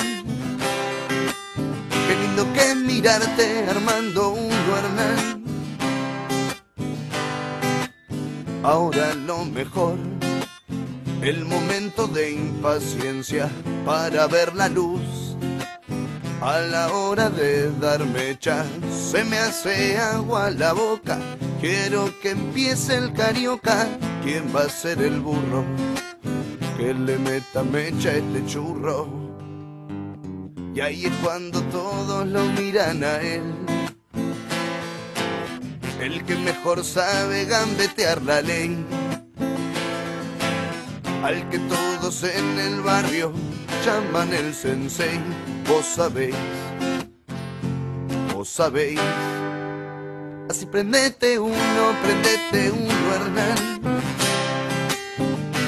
[1.90, 5.44] Qué lindo que mirarte, Armando uno, Hernán.
[8.62, 9.98] Ahora lo mejor,
[11.20, 13.50] el momento de impaciencia
[13.84, 15.25] para ver la luz.
[16.40, 21.18] A la hora de darme chas, se me hace agua la boca.
[21.60, 23.88] Quiero que empiece el carioca.
[24.22, 25.64] ¿Quién va a ser el burro?
[26.76, 29.08] Que le meta mecha este churro.
[30.74, 33.54] Y ahí es cuando todos lo miran a él.
[36.00, 38.76] El que mejor sabe gambetear la ley.
[41.26, 43.32] Al que todos en el barrio
[43.84, 45.18] llaman el sensei.
[45.68, 46.36] Vos sabéis,
[48.32, 49.00] vos sabéis.
[50.48, 53.58] Así prendete uno, prendete uno, Hernán.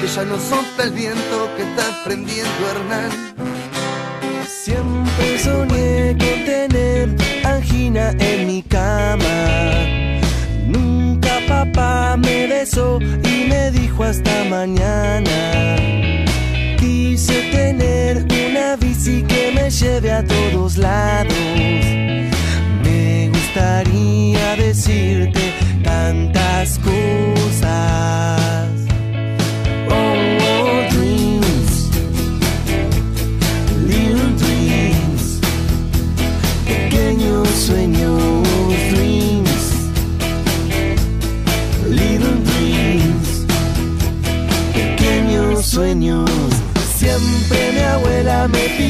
[0.01, 3.11] Que ya no sopla el viento que está prendiendo Hernán.
[4.47, 10.08] Siempre soñé con tener angina en mi cama.
[11.59, 15.75] Papá me besó y me dijo hasta mañana.
[16.79, 21.35] Quise tener una bici que me lleve a todos lados.
[22.85, 28.78] Me gustaría decirte tantas cosas.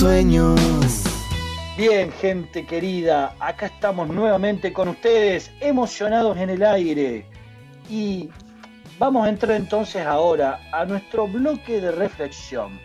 [0.00, 0.58] Sueños.
[1.76, 7.26] Bien, gente querida, acá estamos nuevamente con ustedes, emocionados en el aire.
[7.88, 8.30] Y
[9.00, 12.78] Vamos a entrar entonces ahora a nuestro bloque de reflexión.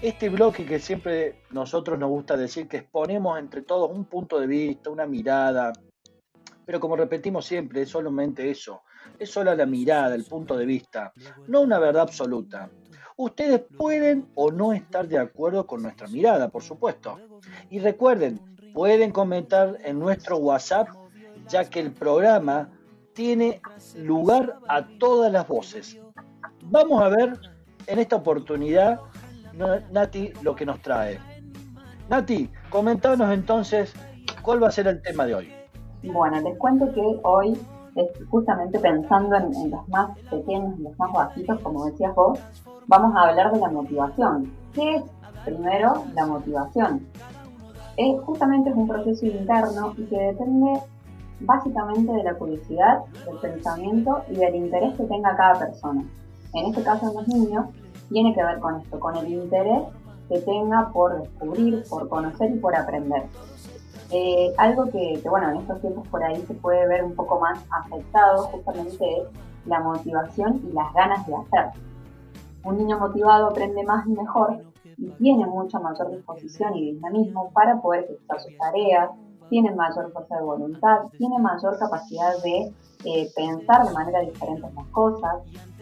[0.00, 4.46] Este bloque que siempre nosotros nos gusta decir que exponemos entre todos un punto de
[4.46, 5.70] vista, una mirada,
[6.64, 8.84] pero como repetimos siempre, es solamente eso,
[9.18, 11.12] es solo la mirada, el punto de vista,
[11.46, 12.70] no una verdad absoluta.
[13.20, 17.18] Ustedes pueden o no estar de acuerdo con nuestra mirada, por supuesto.
[17.68, 18.40] Y recuerden,
[18.72, 20.88] pueden comentar en nuestro WhatsApp,
[21.46, 22.70] ya que el programa
[23.12, 23.60] tiene
[23.94, 26.00] lugar a todas las voces.
[26.64, 27.38] Vamos a ver
[27.88, 29.00] en esta oportunidad,
[29.92, 31.20] Nati, lo que nos trae.
[32.08, 33.92] Nati, comentanos entonces
[34.40, 35.52] cuál va a ser el tema de hoy.
[36.04, 37.52] Bueno, les cuento que hoy,
[38.30, 42.38] justamente pensando en, los más pequeños, en los más bajitos, como decías vos,
[42.86, 44.52] vamos a hablar de la motivación.
[44.74, 45.02] ¿Qué es
[45.44, 47.06] primero la motivación?
[47.96, 50.80] Es, justamente es un proceso interno y que depende
[51.40, 56.04] básicamente de la curiosidad, del pensamiento y del interés que tenga cada persona.
[56.54, 57.66] En este caso en los niños
[58.10, 59.82] tiene que ver con esto, con el interés
[60.28, 63.24] que tenga por descubrir, por conocer y por aprender.
[64.12, 67.64] Eh, algo que, bueno, en estos tiempos por ahí se puede ver un poco más
[67.70, 69.28] afectado justamente es
[69.66, 71.80] la motivación y las ganas de hacer.
[72.64, 74.64] Un niño motivado aprende más y mejor
[74.96, 79.10] y tiene mucha mayor disposición y dinamismo para poder ejecutar sus tareas,
[79.48, 82.72] tiene mayor fuerza de voluntad, tiene mayor capacidad de
[83.04, 85.36] eh, pensar de manera diferente las cosas,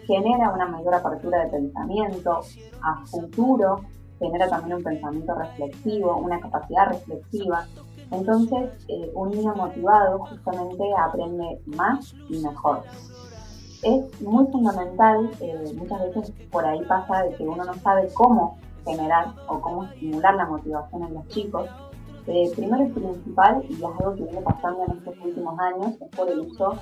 [0.06, 2.40] genera una mayor apertura de pensamiento
[2.82, 3.80] a futuro,
[4.18, 7.66] genera también un pensamiento reflexivo, una capacidad reflexiva
[8.10, 12.82] entonces, eh, un niño motivado justamente aprende más y mejor.
[13.82, 18.58] Es muy fundamental, eh, muchas veces por ahí pasa de que uno no sabe cómo
[18.84, 21.68] generar o cómo estimular la motivación en los chicos.
[22.26, 26.08] Eh, primero y principal, y es algo que viene pasando en estos últimos años, es
[26.16, 26.76] por el uso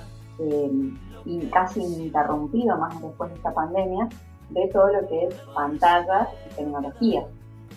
[1.24, 4.06] y casi ininterrumpido, más después de esta pandemia,
[4.50, 7.26] de todo lo que es pantallas y tecnología.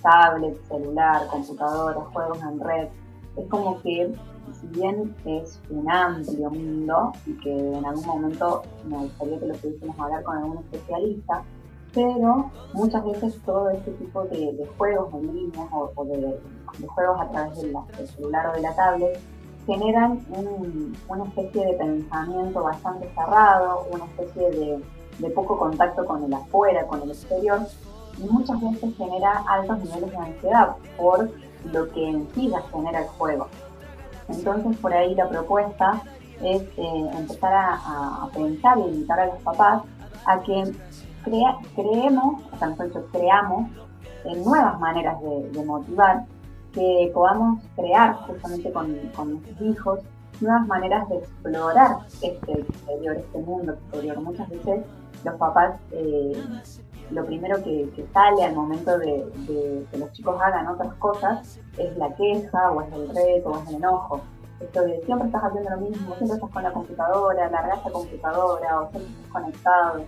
[0.01, 2.89] Tablet, celular, computadora, juegos en red,
[3.37, 4.13] es como que,
[4.59, 9.53] si bien es un amplio mundo y que en algún momento me gustaría que lo
[9.55, 11.43] pudiésemos hablar con algún especialista,
[11.93, 16.39] pero muchas veces todo este tipo de, juegos en línea o, de,
[16.87, 17.73] juegos a través del,
[18.07, 19.19] celular o de la tablet
[19.65, 20.19] generan
[21.07, 24.83] una especie de pensamiento bastante cerrado, una especie de,
[25.19, 27.59] de poco contacto con el afuera, con el exterior,
[28.17, 31.29] y muchas veces genera altos niveles de ansiedad por
[31.65, 33.47] lo que en sí genera el juego.
[34.27, 36.01] Entonces por ahí la propuesta
[36.41, 39.83] es eh, empezar a, pensar y invitar a los papás
[40.25, 40.73] a que
[41.75, 43.69] creemos, o sea, nosotros creamos
[44.25, 46.25] en nuevas maneras de, motivar,
[46.73, 49.99] que podamos crear justamente con, con, nuestros hijos
[50.41, 54.21] nuevas maneras de explorar este exterior, este mundo exterior.
[54.21, 54.85] Muchas veces
[55.23, 56.41] los papás eh,
[57.11, 59.25] lo primero que, sale al momento de,
[59.91, 63.69] que los chicos hagan otras cosas es la queja o es el reto o es
[63.69, 64.21] el enojo.
[64.59, 68.81] Esto de siempre estás haciendo lo mismo, siempre estás con la computadora, la la computadora
[68.81, 70.03] o siempre estás conectado.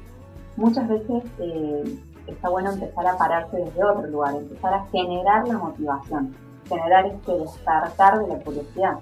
[0.58, 5.58] Muchas veces eh, está bueno empezar a pararse desde otro lugar, empezar a generar la
[5.58, 6.36] motivación,
[6.68, 9.00] generar este despertar de la curiosidad.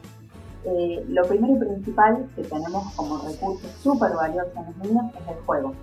[0.65, 5.27] Eh, lo primero y principal que tenemos como recurso súper valioso en los niños es
[5.29, 5.73] el juego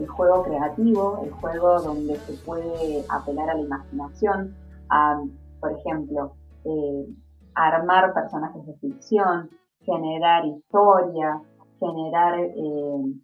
[0.00, 4.56] el juego creativo, el juego donde se puede apelar a la imaginación,
[4.88, 5.22] a,
[5.60, 6.32] por ejemplo,
[6.64, 7.06] eh,
[7.54, 9.50] armar personajes de ficción,
[9.82, 11.40] generar historia,
[11.78, 13.14] generar, eh,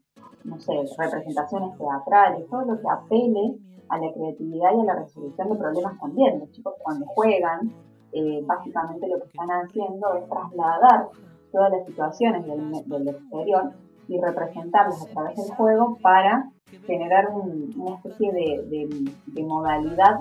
[0.45, 3.59] no sé, representaciones teatrales, todo lo que apele
[3.89, 6.41] a la creatividad y a la resolución de problemas también.
[6.41, 7.73] Los chicos cuando juegan,
[8.13, 11.09] eh, básicamente lo que están haciendo es trasladar
[11.53, 13.73] todas las situaciones del, del exterior
[14.09, 16.51] y representarlas a través del juego para
[16.87, 20.19] generar una especie de, modalidad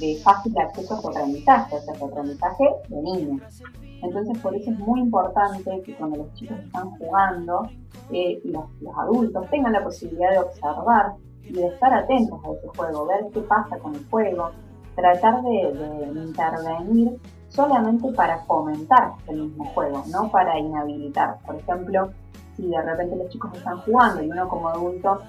[0.00, 3.62] de fácil acceso a su aprendizaje, o sea, su aprendizaje de niños.
[4.02, 7.68] Entonces, por eso es muy importante que cuando los chicos están jugando,
[8.10, 8.64] eh, los,
[8.96, 13.40] adultos tengan la posibilidad de observar y de estar atentos a ese juego, ver qué
[13.40, 14.50] pasa con el juego,
[14.94, 17.18] tratar de, de intervenir
[17.48, 21.38] solamente para fomentar el mismo juego, no para inhabilitar.
[21.46, 22.10] Por ejemplo,
[22.56, 25.20] si de repente los chicos están jugando y uno como adulto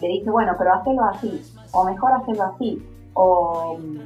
[0.00, 1.42] le dice, bueno, pero hazlo así,
[1.72, 2.82] o mejor hacerlo así,
[3.14, 3.98] o mm,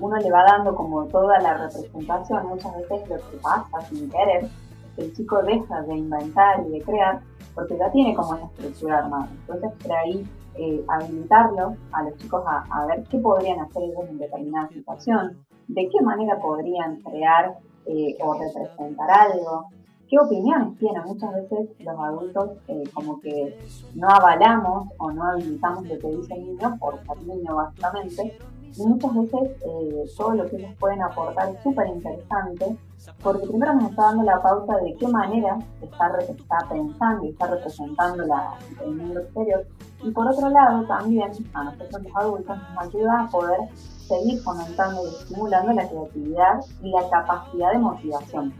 [0.00, 4.44] uno le va dando como toda la representación, muchas veces lo que pasa sin querer,
[4.44, 4.50] es
[4.96, 7.20] que el chico deja de inventar y de crear
[7.54, 9.28] porque ya tiene como una estructura armada.
[9.32, 14.18] Entonces, por ahí, eh, habilitarlo a los chicos a, ver qué podrían hacer ellos en
[14.18, 19.66] determinada situación, de qué manera podrían crear eh, o representar algo,
[20.10, 21.04] qué opiniones tienen.
[21.04, 23.56] Muchas veces los adultos eh, como que
[23.94, 28.36] no avalamos o no habilitamos lo que dice el niño por ser niño básicamente.
[28.76, 32.76] Y muchas veces eh, todo lo que ellos pueden aportar es súper interesante
[33.22, 37.46] porque primero nos está dando la pauta de qué manera está, está pensando y está
[37.48, 38.54] representando la,
[38.84, 39.66] el mundo exterior.
[40.02, 45.02] Y por otro lado también a nosotros los adultos nos ayuda a poder seguir fomentando
[45.04, 48.54] y estimulando la creatividad y la capacidad de motivación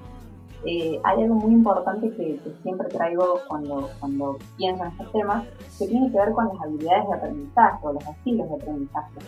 [0.65, 5.47] eh, hay algo muy importante que, siempre traigo cuando, cuando pienso en estos temas,
[5.79, 9.19] que tiene que ver con las habilidades de aprendizaje o los estilos de aprendizaje.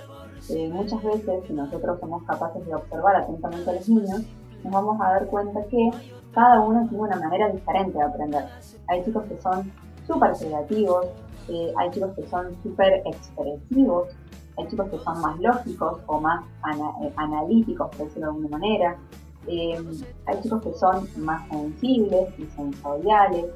[0.51, 4.23] Eh, muchas veces, si nosotros somos capaces de observar atentamente a los niños,
[4.63, 5.91] nos vamos a dar cuenta que
[6.33, 8.45] cada uno tiene una manera diferente de aprender.
[8.89, 9.73] Hay chicos que son
[10.07, 11.07] súper creativos,
[11.49, 14.09] eh, hay chicos que son súper expresivos,
[14.59, 16.45] hay chicos que son más lógicos o más
[17.17, 18.97] analíticos, por decirlo de alguna manera,
[19.47, 19.83] eh,
[20.27, 23.47] hay chicos que son más sensibles y sensoriales.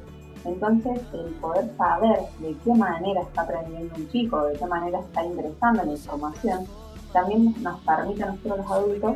[0.45, 5.25] Entonces, el poder saber de qué manera está aprendiendo un chico, de qué manera está
[5.25, 6.67] ingresando la información,
[7.13, 9.15] también nos permite a nosotros los adultos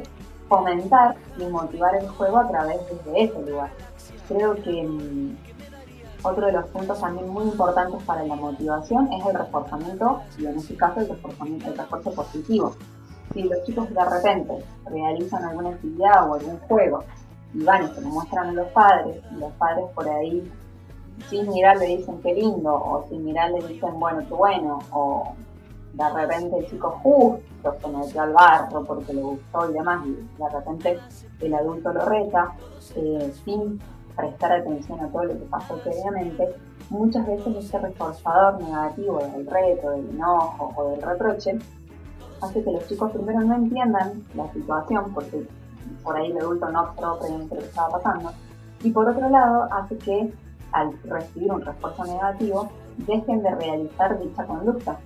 [0.48, 3.70] fomentar y motivar el juego a través de ese lugar.
[4.26, 5.36] Creo que mm,
[6.22, 10.56] otro de los puntos también muy importantes para la motivación es el reforzamiento, y en
[10.56, 12.74] este caso el reforzamiento, el refuerzo positivo
[13.32, 17.04] si los chicos de repente realizan alguna actividad o algún juego
[17.54, 20.50] y van y se lo muestran a los padres, y los padres por ahí
[21.28, 25.34] sin mirar le dicen qué lindo, o sin mirar le dicen bueno, qué bueno, o
[25.92, 30.12] de repente el chico justo se metió al barro porque le gustó y demás, y
[30.12, 30.98] de repente
[31.40, 32.52] el adulto lo reta,
[32.96, 33.80] eh, sin
[34.16, 36.54] prestar atención a todo lo que pasó previamente,
[36.88, 41.58] muchas veces ese reforzador negativo del reto, del enojo o del reproche
[42.40, 45.46] hace que los chicos primero no entiendan la situación, porque
[46.02, 48.30] por ahí el adulto no previamente lo que estaba pasando,
[48.82, 50.32] y por otro lado hace que
[50.72, 54.98] al recibir un refuerzo negativo dejen de realizar dicha conducta.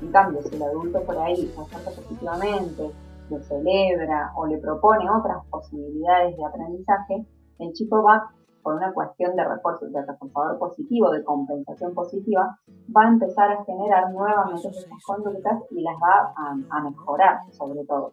[0.00, 2.90] En cambio, si el adulto por ahí refuerza positivamente,
[3.30, 7.26] lo celebra o le propone otras posibilidades de aprendizaje,
[7.58, 8.30] el chico va
[8.62, 12.58] por una cuestión de refuerzo, de reforzador positivo, de compensación positiva,
[12.96, 18.12] va a empezar a generar nuevamente esas conductas y las va a, mejorar, sobre todo.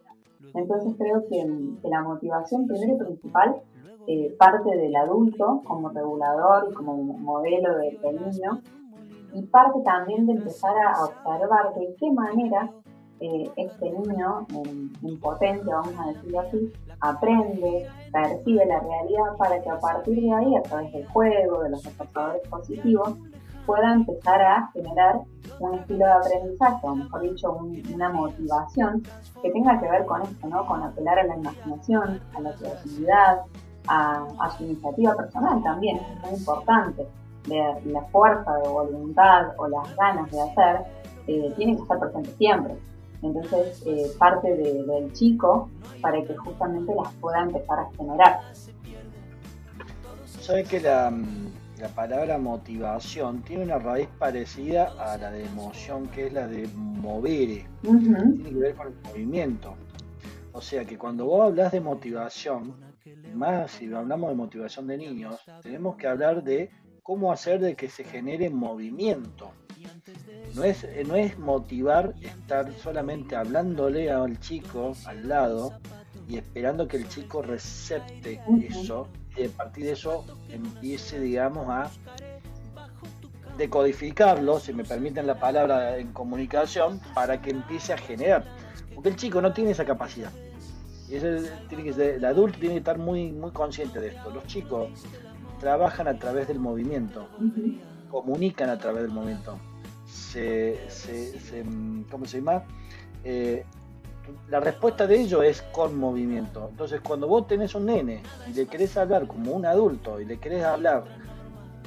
[0.54, 3.62] Entonces creo que, la motivación primero y principal
[4.06, 8.60] eh, parte del adulto como regulador y como modelo del niño
[9.32, 12.70] y parte también de empezar a observar de qué manera
[13.20, 14.46] eh, este niño
[15.02, 20.56] impotente, vamos a decirlo así, aprende, percibe la realidad para que a partir de ahí,
[20.56, 23.14] a través del juego, de los reforzadores positivos,
[23.66, 25.20] pueda empezar a generar
[25.58, 27.58] un estilo de aprendizaje, o mejor dicho,
[27.94, 29.02] una motivación
[29.42, 30.66] que tenga que ver con esto, ¿no?
[30.66, 33.42] Con apelar a la imaginación, a la creatividad,
[33.86, 37.06] a, su iniciativa personal también, es muy importante.
[37.84, 40.80] la fuerza de voluntad o las ganas de hacer
[41.26, 42.78] eh, tienen que estar presentes siempre
[43.22, 48.40] entonces eh, parte del chico para que justamente las pueda empezar a generar.
[50.40, 51.12] Sabes que la,
[51.94, 57.66] palabra motivación tiene una raíz parecida a la de emoción, que es la de mover,
[57.82, 59.74] tiene que ver con el movimiento.
[60.52, 62.74] O sea que cuando vos hablas de motivación,
[63.34, 66.70] más si hablamos de motivación de niños, tenemos que hablar de
[67.02, 69.52] cómo hacer de que se genere movimiento.
[70.54, 75.74] No es, no es motivar estar solamente hablándole al chico al lado
[76.28, 81.90] y esperando que el chico recepte eso y a partir de eso empiece, digamos, a
[83.56, 88.44] decodificarlo, si me permiten la palabra en comunicación, para que empiece a generar.
[88.94, 90.32] Porque el chico no tiene esa capacidad.
[91.08, 91.18] Y
[91.68, 94.30] tiene que ser, el adulto tiene que estar muy, muy consciente de esto.
[94.30, 94.88] Los chicos
[95.58, 97.28] trabajan a través del movimiento,
[98.10, 99.58] comunican a través del movimiento
[100.10, 101.64] se, se,
[102.10, 102.64] ¿cómo se llama?
[103.24, 103.64] Eh,
[104.48, 106.68] la respuesta de ello es con movimiento.
[106.70, 110.38] Entonces, cuando vos tenés un nene y le querés hablar como un adulto y le
[110.38, 111.04] querés hablar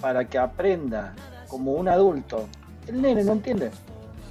[0.01, 1.13] para que aprenda
[1.47, 2.47] como un adulto,
[2.87, 3.71] el nene no entiende.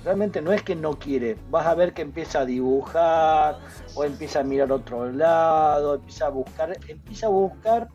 [0.04, 3.60] Realmente no es que no quiere, vas a ver que empieza a dibujar
[3.94, 7.88] o empieza a mirar otro lado, empieza a buscar, empieza a buscar,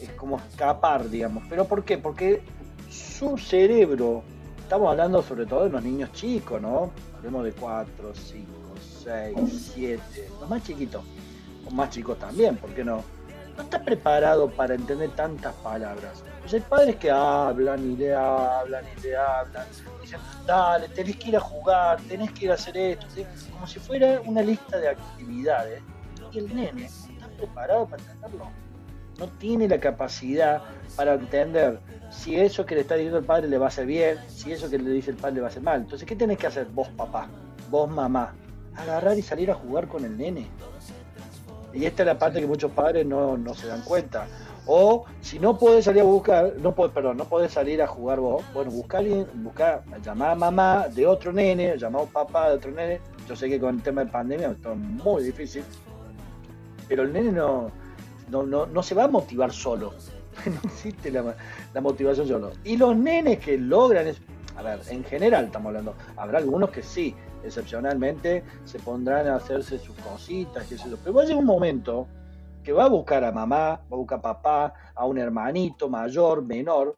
[0.00, 1.44] es como escapar, digamos.
[1.48, 1.96] ¿Pero por qué?
[1.96, 2.42] Porque
[2.90, 4.24] su cerebro
[4.64, 6.90] Estamos hablando sobre todo de los niños chicos, ¿no?
[7.18, 8.50] Hablemos de 4, 5,
[9.04, 11.04] 6, 7, los más chiquitos,
[11.66, 13.04] o más chicos también, ¿por qué no?
[13.58, 16.24] No está preparado para entender tantas palabras.
[16.40, 19.66] Pues hay padres que hablan y le hablan y le hablan,
[20.00, 23.06] dicen, dale, tenés que ir a jugar, tenés que ir a hacer esto,
[23.52, 25.82] como si fuera una lista de actividades.
[26.32, 28.48] Y el nene está preparado para entenderlo.
[29.18, 30.62] No tiene la capacidad
[30.96, 34.18] para entender si eso que le está diciendo el padre le va a hacer bien,
[34.28, 35.80] si eso que le dice el padre le va a hacer mal.
[35.80, 37.28] Entonces, ¿qué tenés que hacer vos, papá?
[37.70, 38.34] Vos, mamá.
[38.76, 40.48] Agarrar y salir a jugar con el nene.
[41.72, 44.26] Y esta es la parte que muchos padres no, no se dan cuenta.
[44.66, 48.20] O si no puedes salir a buscar, no puedes, perdón, no puedes salir a jugar
[48.20, 52.56] vos, bueno, buscar alguien, buscar, llamar a mamá de otro nene, llamar a papá de
[52.56, 53.00] otro nene.
[53.28, 55.64] Yo sé que con el tema de pandemia es muy difícil,
[56.88, 57.70] pero el nene no,
[58.30, 59.92] no, no, no se va a motivar solo.
[60.46, 61.34] no existe la,
[61.72, 62.52] la, motivación solo.
[62.64, 64.06] Y los nenes que logran,
[64.56, 67.14] a ver, en general estamos hablando, habrá algunos que sí,
[67.44, 71.46] excepcionalmente se pondrán a hacerse sus cositas, qué sé yo, pero va a llegar un
[71.46, 72.08] momento
[72.62, 76.42] que va a buscar a mamá, va a buscar a papá, a un hermanito mayor,
[76.42, 76.96] menor,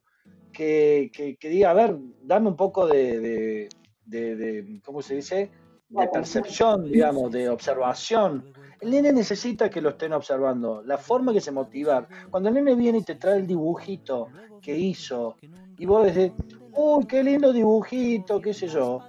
[0.53, 3.68] que, que, diga, a ver, dame un poco de,
[4.07, 5.51] de, de, ¿cómo se dice?
[5.89, 8.53] De percepción, digamos, de observación.
[8.81, 12.07] El nene necesita que lo estén observando, la forma que se motivar.
[12.31, 14.29] Cuando el nene viene y te trae el dibujito
[14.61, 15.37] que hizo,
[15.79, 16.33] y vos decís,
[16.72, 19.01] uy, qué lindo dibujito, qué sé yo,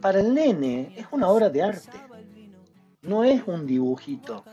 [0.00, 1.98] para el nene es una obra de arte,
[3.02, 4.44] no es un dibujito.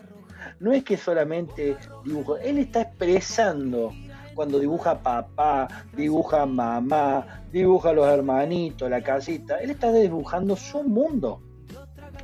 [0.60, 3.92] no es que solamente dibujo, él está expresando
[4.34, 10.84] cuando dibuja papá, dibuja mamá, dibuja a los hermanitos, la casita, él está dibujando su
[10.84, 11.42] mundo.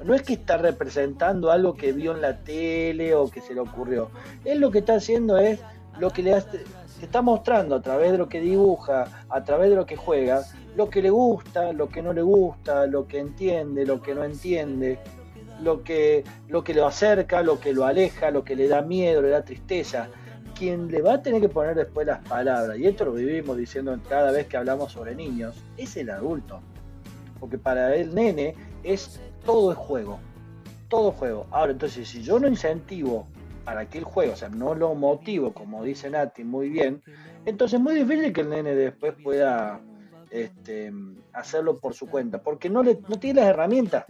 [0.03, 3.61] No es que está representando algo que vio en la tele o que se le
[3.61, 4.09] ocurrió.
[4.45, 5.59] Él lo que está haciendo es
[5.99, 6.63] lo que le hace,
[7.01, 10.43] está mostrando a través de lo que dibuja, a través de lo que juega,
[10.75, 14.23] lo que le gusta, lo que no le gusta, lo que entiende, lo que no
[14.23, 14.99] entiende,
[15.61, 19.21] lo que, lo que lo acerca, lo que lo aleja, lo que le da miedo,
[19.21, 20.07] le da tristeza.
[20.57, 23.97] Quien le va a tener que poner después las palabras, y esto lo vivimos diciendo
[24.09, 26.61] cada vez que hablamos sobre niños, es el adulto.
[27.39, 30.19] Porque para el nene es todo es juego.
[30.89, 31.47] Todo juego.
[31.51, 33.27] Ahora, entonces, si yo no incentivo
[33.63, 37.01] para que él juegue, o sea, no lo motivo, como dice Nati muy bien,
[37.45, 39.79] entonces es muy difícil que el nene después pueda
[40.29, 40.91] este,
[41.33, 44.05] hacerlo por su cuenta, porque no, le, no tiene las herramientas.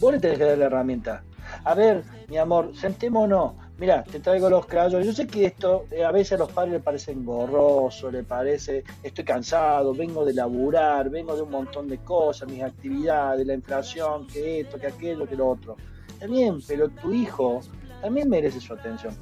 [0.00, 1.24] Vos le tenés que dar la herramienta.
[1.64, 3.54] A ver, mi amor, sentémonos.
[3.80, 5.06] Mira, te traigo los crayones.
[5.06, 8.84] Yo sé que esto eh, a veces a los padres les parece engorroso, le parece,
[9.02, 14.26] estoy cansado, vengo de laburar, vengo de un montón de cosas, mis actividades, la inflación,
[14.26, 15.76] que esto, que aquello, que lo otro.
[16.28, 17.60] Bien, pero tu hijo
[18.02, 19.14] también merece su atención,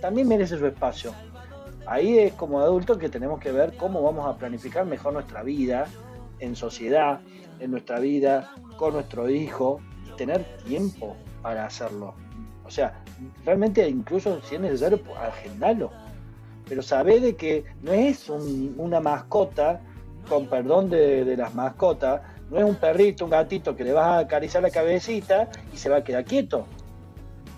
[0.00, 1.12] también merece su espacio
[1.88, 5.86] ahí es como adultos que tenemos que ver cómo vamos a planificar mejor nuestra vida
[6.38, 7.20] en sociedad,
[7.58, 12.14] en nuestra vida, con nuestro hijo, y tener tiempo para hacerlo.
[12.68, 12.92] O sea,
[13.46, 15.90] realmente incluso si es necesario, pues, agendarlo.
[16.68, 19.80] Pero sabe de que no es una mascota,
[20.28, 24.06] con perdón de, de las mascotas, no es un perrito, un gatito que le vas
[24.06, 26.66] a acariciar la cabecita y se va a quedar quieto.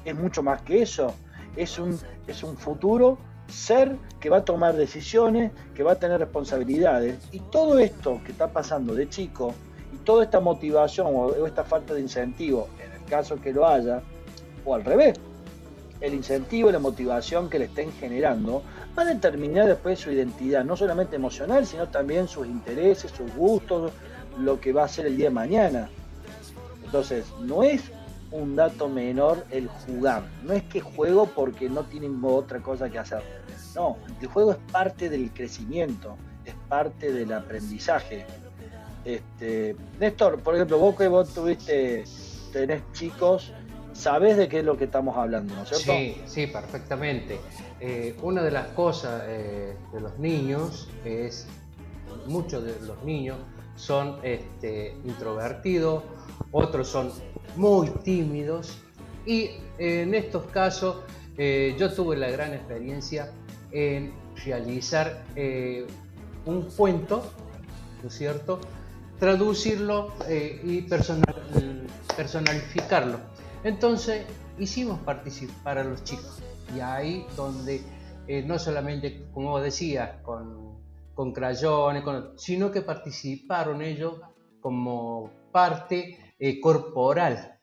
[0.05, 1.13] Es mucho más que eso.
[1.57, 1.99] Es un,
[2.29, 7.19] es un futuro ser que va a tomar decisiones, que va a tener responsabilidades.
[7.33, 9.55] Y todo esto que está pasando de chico,
[9.93, 14.03] y toda esta motivación o esta falta de incentivo, en el caso que lo haya,
[14.65, 15.19] o al revés,
[16.01, 18.63] el incentivo la motivación que le estén generando,
[18.99, 23.93] va a determinar después su identidad, no solamente emocional, sino también sus intereses, sus gustos,
[24.39, 25.91] lo que va a ser el día de mañana.
[26.85, 27.83] Entonces, no es
[28.33, 30.23] un dato menor el jugar.
[30.43, 33.23] No es que juego porque no tienen otra cosa que hacer.
[33.75, 38.25] No, el juego es parte del crecimiento, es parte del aprendizaje.
[39.05, 42.05] Este, Néstor, por ejemplo, vos que vos tuviste,
[42.53, 43.53] tenés chicos,
[44.01, 45.67] sabés de qué es lo que estamos hablando, ¿no?
[45.67, 47.39] Sí, sí, perfectamente.
[47.81, 51.47] Eh, una de las cosas eh, de los niños es,
[52.27, 53.37] muchos de los niños
[53.77, 56.03] son este, introvertidos,
[56.51, 57.13] otros son
[57.57, 58.79] muy tímidos
[59.27, 60.97] y en estos casos
[61.39, 63.31] eh, yo tuve la gran experiencia
[63.71, 64.13] en
[64.45, 65.23] realizar
[66.47, 67.31] un cuento,
[68.03, 68.61] ¿no es cierto?
[69.19, 70.13] Traducirlo
[70.65, 71.35] y personal,
[72.17, 73.21] personalificarlo.
[73.65, 74.25] Entonces
[74.59, 76.43] hicimos participar a los chicos
[76.75, 77.83] y ahí donde
[78.47, 80.79] no solamente, como decía, con,
[81.15, 82.05] con crayones,
[82.37, 84.21] sino que participaron ellos
[84.61, 87.59] como parte eh, corporal.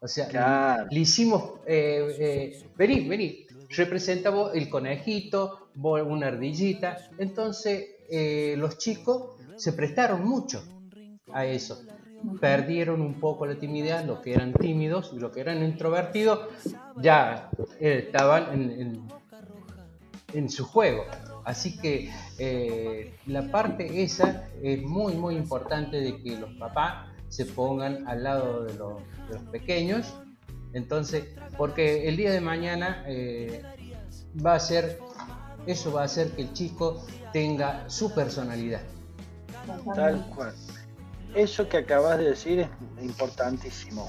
[0.00, 6.98] O sea, le, hicimos, eh, eh, vení, vení, representamos el conejito, una ardillita.
[7.16, 7.86] Entonces,
[8.58, 10.62] los chicos se prestaron mucho
[11.32, 11.82] a eso.
[12.40, 16.40] Perdieron un poco la timidez, los que eran tímidos y los que eran introvertidos
[16.96, 17.50] ya
[17.80, 19.02] estaban en,
[20.32, 21.04] en, su juego.
[21.44, 22.10] Así que
[23.26, 28.64] la parte esa es muy, muy importante de que los papás se pongan al lado
[28.64, 29.02] de los,
[29.50, 30.14] pequeños.
[30.72, 31.24] Entonces,
[31.56, 33.62] porque el día de mañana eh,
[34.44, 34.98] va a ser
[35.66, 38.82] eso va a hacer que el chico tenga su personalidad.
[39.94, 40.54] Tal cual.
[41.34, 42.68] Eso que acabas de decir es
[43.02, 44.08] importantísimo.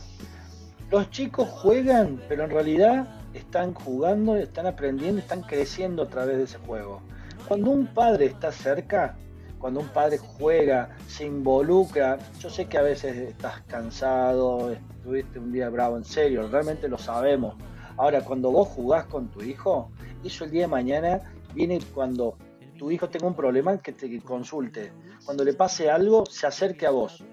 [0.91, 6.43] Los chicos juegan, pero en realidad están jugando, están aprendiendo, están creciendo a través de
[6.43, 7.01] ese juego.
[7.47, 9.17] Cuando un padre está cerca,
[9.57, 15.51] cuando un padre juega, se involucra, yo sé que a veces estás cansado, estuviste un
[15.51, 17.55] día bravo, en serio, realmente lo sabemos.
[17.97, 19.91] Ahora, cuando vos jugás con tu hijo,
[20.23, 21.21] eso el día de mañana
[21.55, 22.37] viene cuando
[22.77, 24.91] tu hijo tenga un problema que te consulte.
[25.25, 27.23] Cuando le pase algo, se acerque a vos.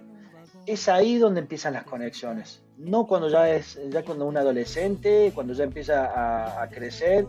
[0.66, 2.62] Es ahí donde empiezan las conexiones.
[2.78, 7.26] No cuando ya es ya cuando un adolescente, cuando ya empieza a, a crecer,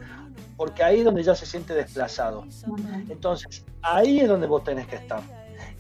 [0.56, 2.46] porque ahí es donde ya se siente desplazado.
[3.10, 5.22] Entonces, ahí es donde vos tenés que estar.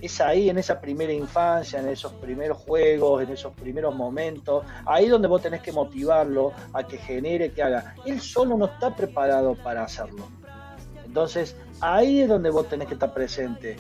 [0.01, 5.07] Es ahí, en esa primera infancia, en esos primeros juegos, en esos primeros momentos, ahí
[5.07, 7.95] donde vos tenés que motivarlo a que genere, que haga.
[8.05, 10.27] Él solo no está preparado para hacerlo.
[11.05, 13.77] Entonces, ahí es donde vos tenés que estar presente.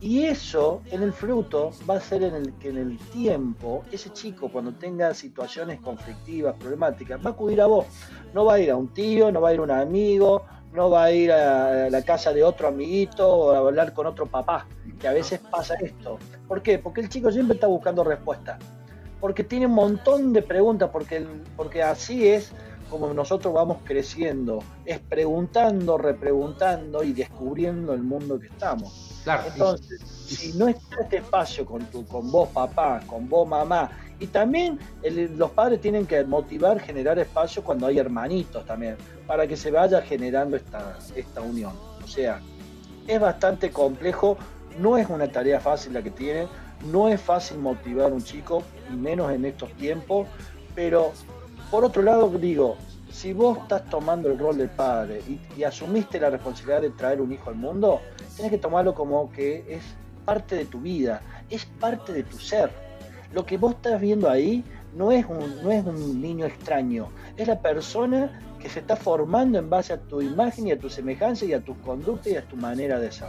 [0.00, 4.12] Y eso en el fruto va a ser en el que en el tiempo, ese
[4.12, 7.86] chico cuando tenga situaciones conflictivas, problemáticas, va a acudir a vos.
[8.34, 10.90] No va a ir a un tío, no va a ir a un amigo, no
[10.90, 14.66] va a ir a la casa de otro amiguito o a hablar con otro papá,
[15.00, 16.18] que a veces pasa esto.
[16.46, 16.78] ¿Por qué?
[16.78, 18.58] Porque el chico siempre está buscando respuestas.
[19.18, 21.26] Porque tiene un montón de preguntas, porque,
[21.56, 22.52] porque así es
[22.90, 29.20] como nosotros vamos creciendo, es preguntando, repreguntando y descubriendo el mundo que estamos.
[29.24, 29.42] Claro.
[29.52, 34.28] Entonces, si no está este espacio con, tu, con vos papá, con vos mamá, y
[34.28, 39.56] también el- los padres tienen que motivar, generar espacio cuando hay hermanitos también, para que
[39.56, 41.72] se vaya generando esta, esta unión.
[42.02, 42.40] O sea,
[43.06, 44.36] es bastante complejo,
[44.78, 46.48] no es una tarea fácil la que tienen,
[46.90, 48.62] no es fácil motivar a un chico,
[48.92, 50.28] y menos en estos tiempos,
[50.74, 51.12] pero
[51.70, 52.76] por otro lado digo,
[53.10, 57.20] si vos estás tomando el rol de padre y, y asumiste la responsabilidad de traer
[57.20, 58.00] un hijo al mundo,
[58.34, 59.82] tienes que tomarlo como que es
[60.24, 62.70] parte de tu vida, es parte de tu ser.
[63.32, 64.64] Lo que vos estás viendo ahí
[64.94, 69.58] no es un, no es un niño extraño, es la persona que se está formando
[69.58, 72.42] en base a tu imagen y a tu semejanza y a tus conductas y a
[72.42, 73.28] tu manera de ser.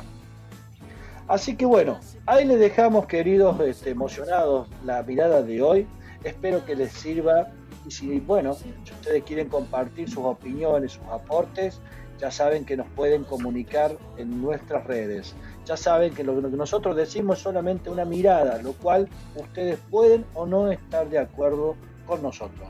[1.28, 5.88] Así que bueno, ahí les dejamos, queridos este, emocionados, la mirada de hoy.
[6.24, 7.50] Espero que les sirva.
[7.88, 11.80] Y si, bueno, si ustedes quieren compartir sus opiniones, sus aportes,
[12.20, 15.36] ya saben que nos pueden comunicar en nuestras redes.
[15.66, 20.26] Ya saben que lo que nosotros decimos es solamente una mirada, lo cual ustedes pueden
[20.34, 21.76] o no estar de acuerdo
[22.06, 22.68] con nosotros.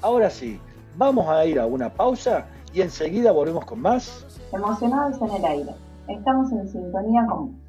[0.00, 0.58] Ahora sí,
[0.96, 4.26] vamos a ir a una pausa y enseguida volvemos con más.
[4.52, 5.74] Emocionados en el aire.
[6.08, 7.60] Estamos en sintonía con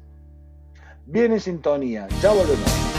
[1.06, 2.93] Bien en sintonía, ya volvemos.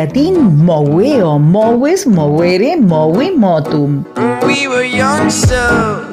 [0.00, 4.02] Latín moveo, moves, movere, movi, motum.
[4.46, 6.08] We were youngsters.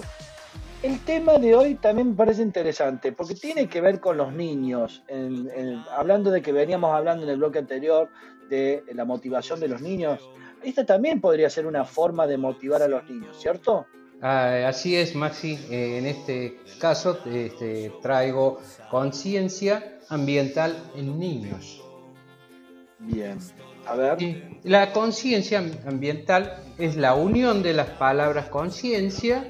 [0.84, 5.03] el tema de hoy también me parece interesante porque tiene que ver con los niños.
[5.91, 8.10] Hablando de que veníamos hablando en el bloque anterior
[8.49, 10.20] de la motivación de los niños,
[10.64, 13.86] esta también podría ser una forma de motivar a los niños, ¿cierto?
[14.22, 15.59] Ah, así es, Maxi.
[15.70, 18.59] Eh, en este caso este, traigo
[18.89, 21.84] conciencia ambiental en niños.
[22.99, 23.38] Bien.
[23.86, 24.59] A ver.
[24.63, 29.47] La conciencia ambiental es la unión de las palabras conciencia,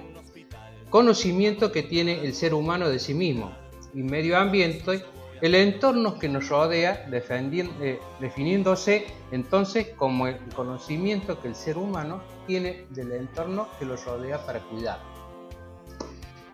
[0.89, 3.51] conocimiento que tiene el ser humano de sí mismo
[3.93, 5.03] y medio ambiente,
[5.41, 12.21] el entorno que nos rodea, eh, definiéndose entonces como el conocimiento que el ser humano
[12.47, 14.99] tiene del entorno que lo rodea para cuidar.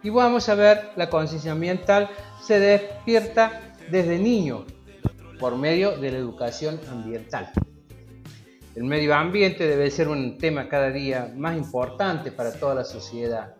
[0.01, 2.09] Y vamos a ver, la conciencia ambiental
[2.41, 4.65] se despierta desde niño
[5.39, 7.49] por medio de la educación ambiental.
[8.75, 13.55] El medio ambiente debe ser un tema cada día más importante para toda la sociedad,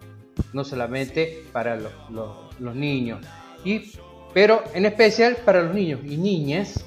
[0.52, 3.26] no solamente para los, los- los niños,
[3.64, 3.92] y,
[4.34, 6.84] pero en especial para los niños y niñas,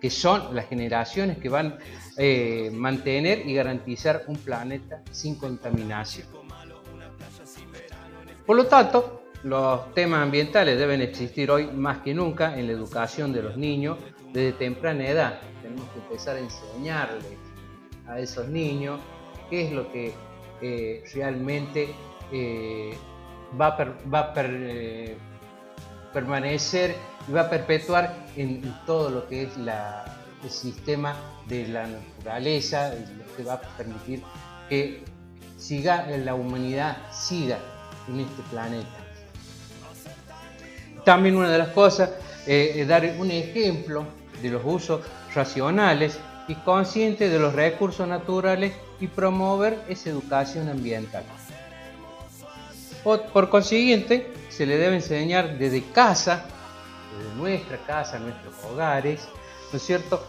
[0.00, 1.78] que son las generaciones que van
[2.18, 6.26] eh, mantener y garantizar un planeta sin contaminación.
[8.44, 13.32] Por lo tanto, los temas ambientales deben existir hoy más que nunca en la educación
[13.32, 13.98] de los niños
[14.32, 15.40] desde temprana edad.
[15.62, 17.24] Tenemos que empezar a enseñarles
[18.08, 18.98] a esos niños
[19.48, 20.12] qué es lo que
[20.60, 21.94] eh, realmente
[22.32, 22.96] eh,
[23.60, 24.32] va a,
[26.12, 26.96] permanecer
[27.28, 31.16] y va a perpetuar en todo lo que es la- el sistema
[31.46, 34.22] de la naturaleza, lo que va a permitir
[34.68, 35.02] que
[35.56, 37.58] siga, la humanidad siga
[38.08, 38.88] en este planeta.
[41.04, 42.10] También una de las cosas
[42.46, 44.04] eh, es dar un ejemplo
[44.42, 45.00] de los usos
[45.34, 51.24] racionales y conscientes de los recursos naturales y promover esa educación ambiental.
[53.04, 56.44] Por consiguiente, se le debe enseñar desde casa,
[57.16, 59.28] desde nuestra casa, nuestros hogares,
[59.72, 60.22] ¿no es cierto?,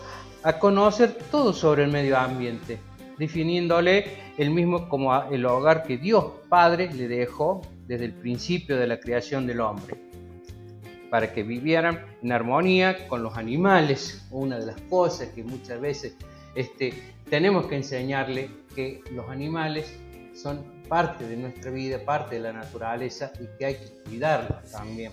[0.44, 2.80] a conocer todo sobre el medio ambiente,
[3.18, 8.88] definiéndole el mismo como el hogar que Dios Padre le dejó desde el principio de
[8.88, 10.10] la creación del hombre
[11.10, 14.26] para que vivieran en armonía con los animales.
[14.32, 16.16] Una de las cosas que muchas veces
[16.56, 16.94] este,
[17.30, 19.92] tenemos que enseñarle que los animales
[20.34, 25.12] son parte de nuestra vida, parte de la naturaleza y que hay que cuidarlos también.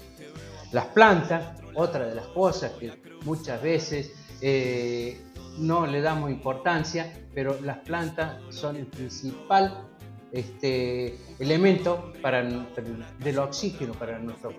[0.72, 2.93] Las plantas, otra de las cosas que
[3.24, 5.20] muchas veces eh,
[5.59, 9.87] no le damos importancia, pero las plantas son el principal
[10.33, 14.51] este, elemento para, del oxígeno para, nuestro,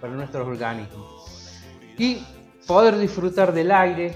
[0.00, 1.62] para nuestros organismos.
[1.96, 2.18] Y
[2.66, 4.14] poder disfrutar del aire,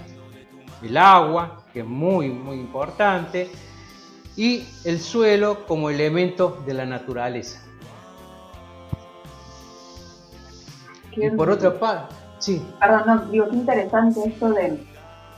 [0.82, 3.48] el agua, que es muy, muy importante,
[4.36, 7.67] y el suelo como elemento de la naturaleza.
[11.20, 14.86] Y por otra parte, sí, Perdón, no, digo, qué interesante esto de,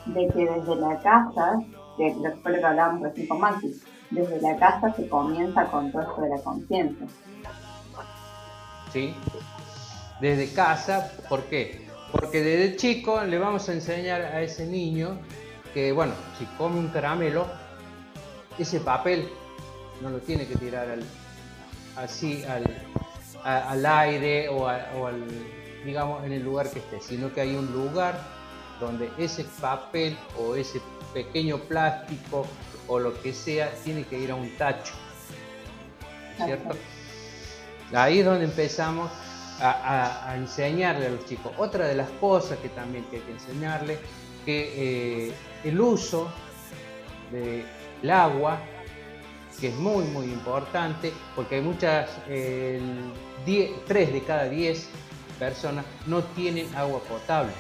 [0.07, 1.61] de que desde la casa,
[1.97, 5.91] que lo fue lo que hablábamos recién con Maxi, desde la casa se comienza con
[5.93, 7.07] todo esto de la conciencia.
[8.93, 9.15] ¿sí?
[10.21, 11.87] Desde casa, ¿por qué?
[12.13, 15.17] Porque desde chico le vamos a enseñar a ese niño
[15.73, 17.47] que, bueno, si come un caramelo,
[18.59, 19.29] ese papel
[20.03, 20.89] no lo tiene que tirar
[21.97, 25.25] así al, aire o, al,
[25.85, 28.21] digamos, en el lugar que esté, sino que hay un lugar
[28.81, 30.81] donde ese papel o ese
[31.13, 32.47] pequeño plástico
[32.87, 34.95] o lo que sea tiene que ir a un tacho.
[36.37, 36.77] ¿Cierto?
[37.93, 39.11] Ahí es donde empezamos
[39.61, 41.53] a, enseñarle a los chicos.
[41.59, 43.99] Otra de las cosas que también hay que enseñarle,
[44.45, 46.31] que eh, el uso
[47.31, 48.59] del agua,
[49.61, 52.81] que es muy muy importante, porque hay muchas, eh,
[53.45, 54.89] 3 de cada 10
[55.41, 57.53] personas no tienen agua potable.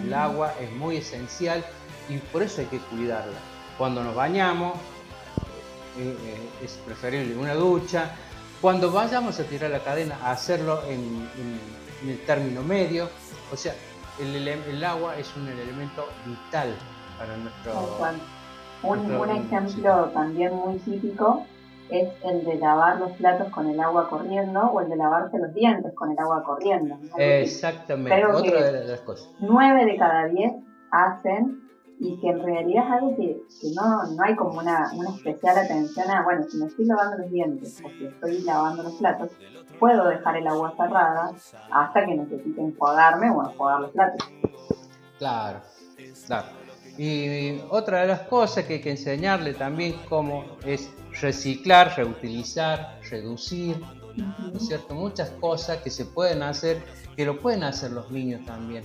[0.00, 1.64] El agua es muy esencial
[2.08, 3.38] y por eso hay que cuidarla.
[3.76, 4.74] Cuando nos bañamos,
[5.98, 8.14] eh, eh, es preferible una ducha,
[8.60, 11.28] cuando vayamos a tirar la cadena, a hacerlo en,
[12.06, 13.08] el término medio,
[13.52, 13.74] o sea,
[14.20, 16.74] el, agua es un elemento vital
[17.18, 17.98] para nuestro...
[18.80, 21.44] Un, un ejemplo también muy típico
[21.90, 25.54] es el de lavar los platos con el agua corriendo o el de lavarse los
[25.54, 26.98] dientes con el agua corriendo.
[27.16, 29.30] Exactamente, otra de las cosas.
[29.40, 30.52] Nueve de cada diez
[30.90, 31.68] hacen
[32.00, 33.42] y que en realidad es algo que,
[33.74, 37.30] no, no, hay como una, una, especial atención a, bueno, si me estoy lavando los
[37.30, 39.30] dientes o si estoy lavando los platos,
[39.80, 41.32] puedo dejar el agua cerrada
[41.72, 44.28] hasta que necesite enjuagarme o enjuagar los platos.
[45.18, 45.60] Claro,
[46.26, 46.46] claro.
[46.96, 53.80] Y otra de las cosas que hay que enseñarle también cómo es reciclar, reutilizar, reducir,
[54.16, 54.94] ¿no es cierto?
[54.94, 56.82] Muchas cosas que se pueden hacer,
[57.16, 58.84] que lo pueden hacer los niños también.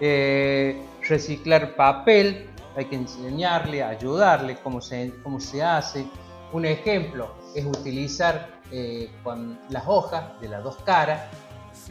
[0.00, 6.06] Eh, reciclar papel, hay que enseñarle, ayudarle cómo se, cómo se hace.
[6.52, 11.28] Un ejemplo es utilizar eh, con las hojas de las dos caras,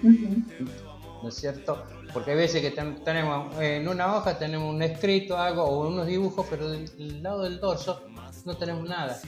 [0.01, 1.83] ¿no es cierto?
[2.13, 6.45] Porque hay veces que tenemos en una hoja tenemos un escrito, algo o unos dibujos,
[6.49, 8.01] pero del, lado del dorso
[8.45, 9.19] no tenemos nada.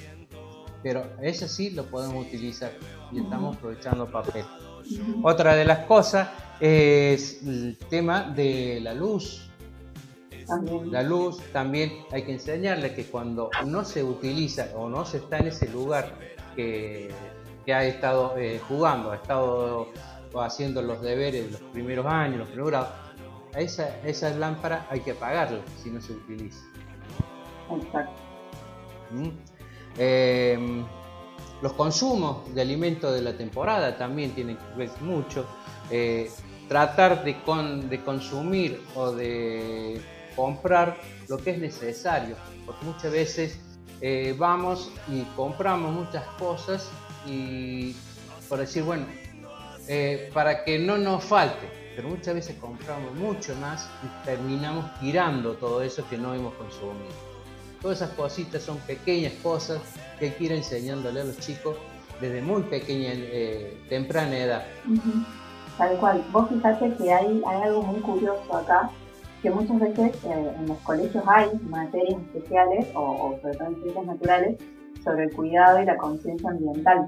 [0.84, 2.72] Pero ese sí lo podemos utilizar
[3.12, 4.45] y estamos aprovechando papel.
[5.24, 9.47] Otra de las cosas es el tema de la luz.
[10.86, 15.38] La luz también hay que enseñarle que cuando no se utiliza o no se está
[15.38, 16.18] en ese lugar
[16.55, 17.12] que,
[17.68, 19.88] ha estado eh, jugando, ha estado
[20.36, 22.89] haciendo los deberes los primeros años, los primeros grados,
[24.03, 26.66] esa lámpara hay que apagarla si no se utiliza.
[27.72, 28.30] Exacto.
[29.12, 29.30] ¿Mm?
[29.97, 30.86] Em,
[31.62, 35.45] los consumos de alimentos de la temporada también tienen que ver mucho.
[35.89, 36.30] Eh,
[36.72, 37.41] tratar de,
[38.05, 40.01] consumir o de
[40.38, 40.97] comprar
[41.28, 43.59] lo que es necesario, porque muchas veces
[43.99, 46.89] eh, vamos y compramos muchas cosas
[47.28, 47.93] y
[48.47, 49.05] por decir, bueno,
[49.89, 55.55] eh, para que no nos falte, pero muchas veces compramos mucho más y terminamos tirando
[55.55, 57.30] todo eso que no hemos consumido.
[57.82, 59.82] Todas esas cositas son pequeñas cosas
[60.19, 61.75] que hay que ir enseñándole a los chicos
[62.19, 64.63] desde muy pequeña, eh, temprana edad.
[65.77, 66.23] Tal cual.
[66.32, 68.91] Vos fíjate que hay, algo muy curioso acá,
[69.41, 74.05] que muchas veces eh, en los colegios hay materias especiales o, sobre todo en ciencias
[74.05, 74.57] naturales
[75.03, 77.07] sobre el cuidado y la conciencia ambiental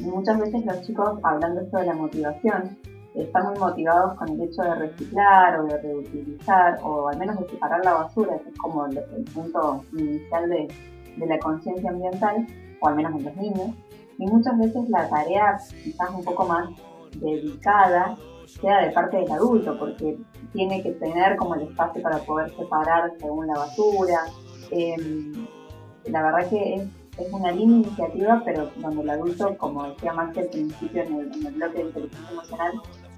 [0.00, 2.76] muchas veces los chicos, hablando esto de la motivación,
[3.22, 7.48] están muy motivados con el hecho de reciclar o de reutilizar o al menos de
[7.48, 10.68] separar la basura, que es como el, punto inicial de,
[11.26, 12.46] la conciencia ambiental,
[12.80, 13.70] o al menos en los niños.
[14.18, 16.68] Y muchas veces la tarea quizás un poco más
[17.20, 18.16] dedicada
[18.46, 20.18] sea de parte del adulto, porque
[20.52, 24.20] tiene que tener como el espacio para poder separar según la basura.
[24.70, 25.46] Em,
[26.06, 26.88] la verdad que
[27.18, 31.52] es una linda iniciativa, pero donde el adulto, como decía Max al principio en el,
[31.54, 32.72] bloque de inteligencia emocional,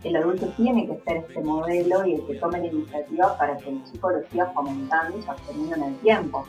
[0.05, 3.71] el adulto tiene que ser este modelo y el que tome la iniciativa para que
[3.71, 6.47] el chico lo siga fomentando y sosteniendo en el tiempo.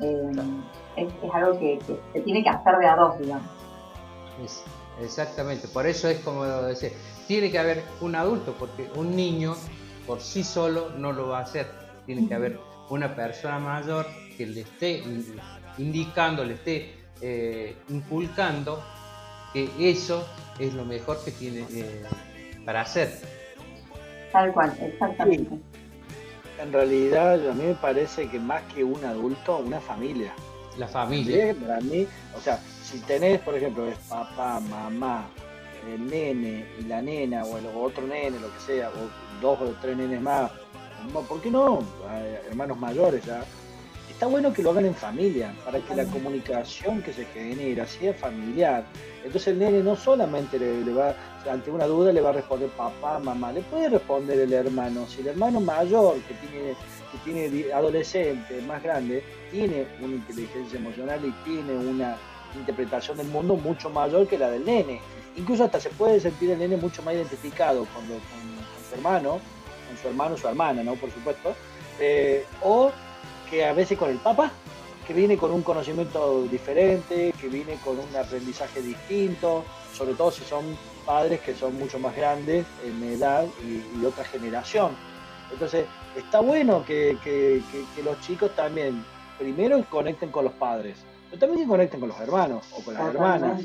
[0.00, 0.32] Eh,
[0.96, 1.78] es, algo que,
[2.12, 3.48] se tiene que hacer de a dos, digamos.
[5.00, 6.92] exactamente, por eso es como decir,
[7.26, 9.54] tiene que haber un adulto, porque un niño
[10.06, 11.66] por sí solo no lo va a hacer.
[12.06, 14.06] Tiene que haber una persona mayor
[14.36, 15.02] que le esté
[15.78, 18.80] indicando, le esté eh, inculcando
[19.52, 20.24] que eso
[20.58, 22.04] es lo mejor que tiene eh,
[22.66, 23.18] para hacer.
[24.32, 25.56] Tal cual, exactamente.
[26.60, 30.32] En realidad a mí me parece que más que un adulto, una familia.
[30.76, 31.54] La familia.
[31.54, 32.06] Para mí,
[32.36, 35.26] o sea, si tenés, por ejemplo, es papá, mamá,
[35.90, 39.74] el nene y la nena, o el otro nene, lo que sea, o dos o
[39.80, 40.50] tres nenes más,
[41.28, 41.78] ¿por qué no?
[42.50, 43.44] Hermanos mayores ya
[44.16, 48.14] está bueno que lo hagan en familia, para que la comunicación que se genera sea
[48.14, 48.82] familiar.
[49.22, 51.14] Entonces el nene no solamente le, va,
[51.50, 55.06] ante una duda le va a responder papá, mamá, le puede responder el hermano.
[55.06, 56.74] Si el hermano mayor que tiene,
[57.12, 62.16] que tiene adolescente, más grande, tiene una inteligencia emocional y tiene una
[62.56, 65.00] interpretación del mundo mucho mayor que la del nene.
[65.36, 69.40] Incluso hasta se puede sentir el nene mucho más identificado con, su hermano,
[69.88, 70.94] con su hermano su hermana, ¿no?
[70.94, 71.54] Por supuesto.
[72.00, 72.90] Eh, o
[73.50, 74.50] que a veces con el Papa,
[75.06, 80.42] que viene con un conocimiento diferente, que viene con un aprendizaje distinto, sobre todo si
[80.44, 80.64] son
[81.06, 84.92] padres que son mucho más grandes en edad y, otra generación.
[85.52, 85.86] Entonces,
[86.16, 87.16] está bueno que,
[88.04, 89.04] los chicos también,
[89.38, 90.96] primero conecten con los padres,
[91.30, 93.62] pero también que conecten con los hermanos o con las hermanas.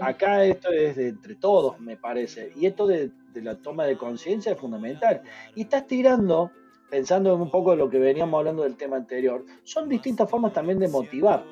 [0.00, 2.52] Acá esto es de entre todos, me parece.
[2.56, 5.20] Y esto de, de la toma de conciencia es fundamental.
[5.56, 6.52] Y estás tirando
[6.90, 10.78] pensando un poco en lo que veníamos hablando del tema anterior, son distintas formas también
[10.78, 11.44] de motivar.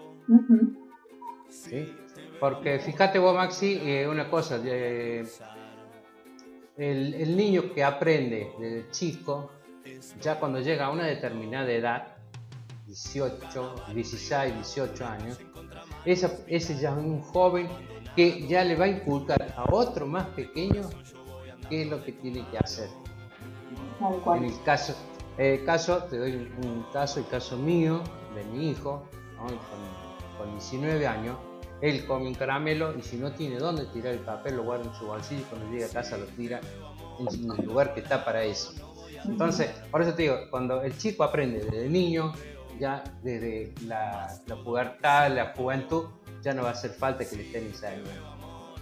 [1.49, 1.95] Sí,
[2.41, 4.57] porque fíjate vos, Maxi, eh, una cosa,
[6.77, 9.51] el, niño que aprende desde chico,
[10.21, 12.17] ya cuando llega a una determinada edad,
[12.87, 15.39] 18, 16, 18 años,
[16.05, 17.69] ese ya es un joven
[18.15, 20.83] que ya le va a inculcar a otro más pequeño
[21.69, 22.89] qué es lo que tiene que hacer.
[24.37, 24.95] En el caso,
[25.39, 28.03] eh, caso, te doy un caso, el caso mío,
[28.35, 29.05] de mi hijo,
[30.37, 31.37] con, 19 años,
[31.81, 34.95] él come un caramelo y si no tiene dónde tirar el papel, lo guarda en
[34.95, 36.61] su bolsillo y cuando llega a casa lo tira
[37.19, 38.73] en el lugar que está para eso.
[39.25, 42.33] Entonces, por eso te digo, cuando el chico aprende desde niño,
[42.79, 46.05] ya desde la, la pubertad, la juventud,
[46.43, 48.11] ya no va a hacer falta que le estén enseñando.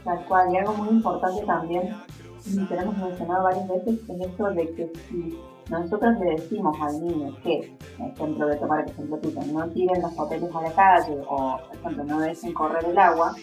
[0.04, 1.96] Tal y algo muy importante también,
[2.44, 5.38] y que hemos mencionado varias veces, es esto de que si
[5.68, 10.12] nosotros le decimos al niño que, ejemplo de tomar el ejemplo tuyo, no tiren los
[10.14, 13.34] papeles a la calle o, por ejemplo, no dejen correr el agua,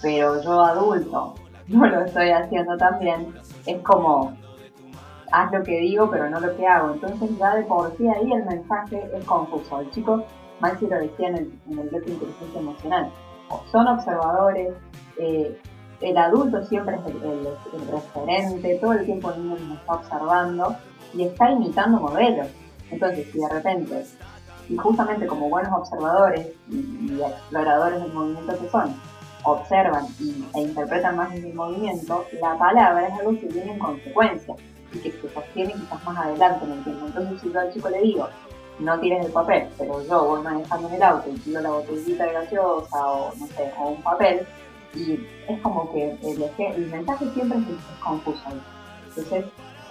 [0.00, 1.34] pero yo adulto
[1.68, 3.34] no lo estoy haciendo también,
[3.66, 4.36] es como,
[5.32, 6.94] haz lo que digo pero no lo que hago.
[6.94, 9.80] Entonces ya de por sí ahí el mensaje es confuso.
[9.80, 10.24] El chico,
[10.60, 13.10] Maxi lo decía en el, en el de inteligencia emocional,
[13.70, 14.74] son observadores,
[15.18, 15.60] eh,
[16.00, 17.48] el adulto siempre es el,
[17.80, 20.76] el, referente, todo el tiempo el niño nos está observando
[21.16, 22.48] y está imitando modelos.
[22.90, 24.04] Entonces, si de repente,
[24.68, 28.94] y justamente como buenos observadores y, exploradores del movimiento que son,
[29.44, 30.06] observan
[30.54, 34.54] e interpretan más el movimiento, la palabra es algo que viene en consecuencia
[34.92, 37.04] y que se sostiene quizás más adelante, ¿me entiendes?
[37.06, 38.28] Entonces, si yo al chico le digo,
[38.78, 42.24] no tires el papel, pero yo voy manejando en el auto y tiro la botellita
[42.24, 44.46] de gaseosa o, no sé, o un papel,
[44.94, 48.42] y es como que el, el mensaje siempre es, es confuso.
[49.08, 49.44] Entonces,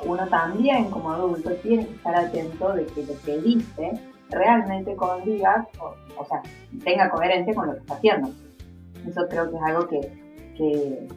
[0.06, 3.91] uno también como adulto tiene que estar atento de que lo que dice
[4.30, 5.68] realmente condiga,
[6.18, 6.41] o, sea,
[6.84, 8.30] tenga coherencia con lo que está haciendo.
[9.07, 11.07] Eso creo que es algo que,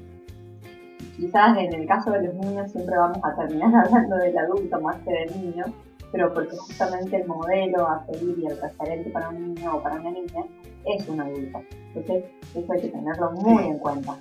[1.16, 4.96] quizás en el caso de los niños siempre vamos a terminar hablando del adulto más
[5.02, 5.64] que del niño,
[6.12, 9.96] pero porque justamente el modelo a seguir y el referente para un niño o para
[9.96, 10.44] una niña
[10.84, 11.60] es un adulto.
[11.94, 12.24] Entonces,
[12.54, 14.16] eso hay que tenerlo muy en cuenta.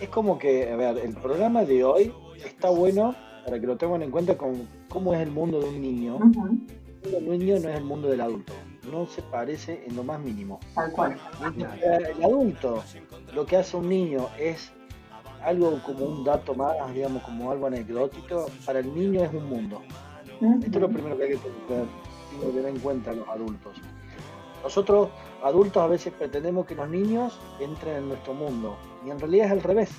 [0.00, 2.14] Es como que, a ver, el programa de hoy
[2.44, 3.14] está bueno
[3.44, 6.18] para que lo tengan en cuenta con cómo es el mundo de un niño.
[7.02, 8.52] El niño no es el mundo del adulto,
[8.92, 10.60] no se parece en lo más mínimo.
[10.74, 11.16] Tal cual.
[11.56, 12.82] El adulto,
[13.34, 14.70] lo que hace un niño es
[15.42, 19.80] algo como un dato más, digamos, como algo anecdótico, para el niño es un mundo.
[20.62, 21.38] Esto es lo primero que hay que
[22.48, 23.76] tener, en cuenta los adultos.
[24.62, 25.08] Nosotros,
[25.42, 28.76] adultos, a veces pretendemos que los niños entren en nuestro mundo,
[29.06, 29.90] y en realidad es al revés.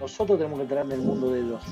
[0.00, 1.62] Nosotros tenemos que entrar en el mundo de ellos.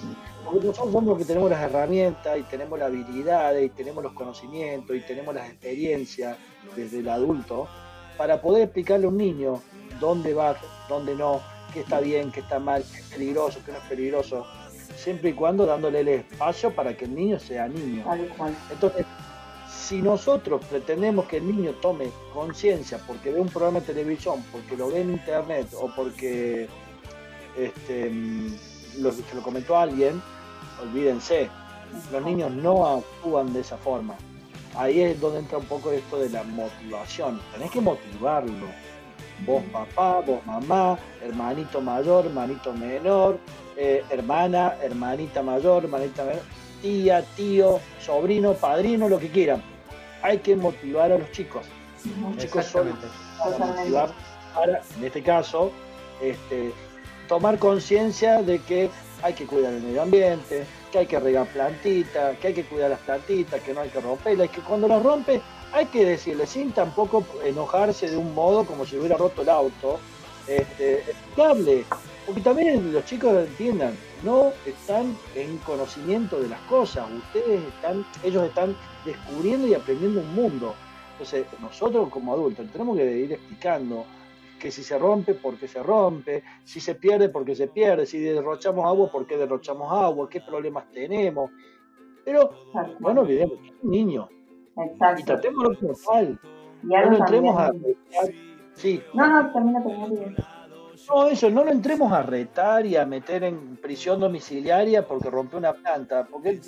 [0.44, 4.12] Porque nosotros somos los que tenemos las herramientas y tenemos las habilidades y tenemos los
[4.12, 6.36] conocimientos y tenemos las experiencias
[6.74, 7.68] desde el adulto
[8.16, 9.62] para poder explicarle a un niño
[10.00, 10.56] dónde va,
[10.88, 11.40] dónde no,
[11.72, 14.46] qué está bien, qué está mal, qué es peligroso, qué no es peligroso,
[14.96, 18.04] siempre y cuando dándole el espacio para que el niño sea niño.
[18.70, 19.06] Entonces,
[19.68, 24.76] si nosotros pretendemos que el niño tome conciencia porque ve un programa de televisión, porque
[24.76, 26.68] lo ve en internet o porque
[27.56, 28.10] este,
[28.98, 30.22] lo, se lo comentó alguien,
[30.82, 31.48] olvídense,
[32.12, 34.14] los niños no actúan de esa forma.
[34.76, 37.40] Ahí es donde entra un poco esto de la motivación.
[37.52, 38.66] Tenés que motivarlo.
[39.46, 43.38] Vos papá, vos mamá, hermanito mayor, hermanito menor,
[43.76, 46.42] eh, hermana, hermanita mayor, hermanita menor,
[46.82, 49.62] tía, tío, sobrino, padrino, lo que quieran.
[50.22, 51.66] Hay que motivar a los chicos.
[52.22, 52.88] Los chicos son
[53.58, 54.10] motivar
[54.54, 55.70] para, en este caso,
[56.22, 56.72] este,
[57.28, 58.90] tomar conciencia de que
[59.22, 62.90] hay que cuidar el medio ambiente, que hay que regar plantitas, que hay que cuidar
[62.90, 65.40] las plantitas, que no hay que romperlas, que cuando las rompe
[65.72, 69.98] hay que decirle, sin tampoco enojarse de un modo como si hubiera roto el auto,
[70.46, 71.84] este, explicable,
[72.24, 78.44] porque también los chicos entiendan, no están en conocimiento de las cosas, ustedes están, ellos
[78.44, 80.74] están descubriendo y aprendiendo un mundo.
[81.12, 84.04] Entonces, nosotros como adultos tenemos que ir explicando
[84.66, 88.04] que si se rompe, por qué se rompe, si se pierde, por qué se pierde,
[88.04, 91.52] si derrochamos agua, por qué derrochamos agua, qué problemas tenemos.
[92.24, 92.50] Pero
[92.98, 94.28] no nos olvidemos que es un niño.
[94.76, 95.20] Exacto.
[95.20, 96.40] Y tratémoslo como tal.
[96.82, 98.34] No lo entremos a también- retar.
[98.74, 99.00] Sí.
[99.14, 99.80] No, no, termina.
[101.08, 105.58] No, eso, no lo entremos a retar y a meter en prisión domiciliaria porque rompió
[105.60, 106.26] una planta.
[106.28, 106.60] Porque el,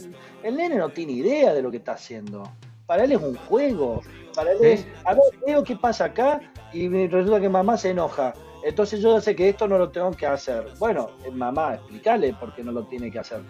[0.45, 2.45] el nene no tiene idea de lo que está haciendo.
[2.89, 4.01] Para él es un juego.
[4.35, 6.40] Para él es, a ver, veo qué pasa acá
[6.73, 8.32] y me resulta que mamá se enoja.
[8.65, 10.66] Entonces yo ya sé que esto no lo tengo que hacer.
[10.78, 13.43] Bueno, eh, mamá, explícale por qué no lo tiene que hacer.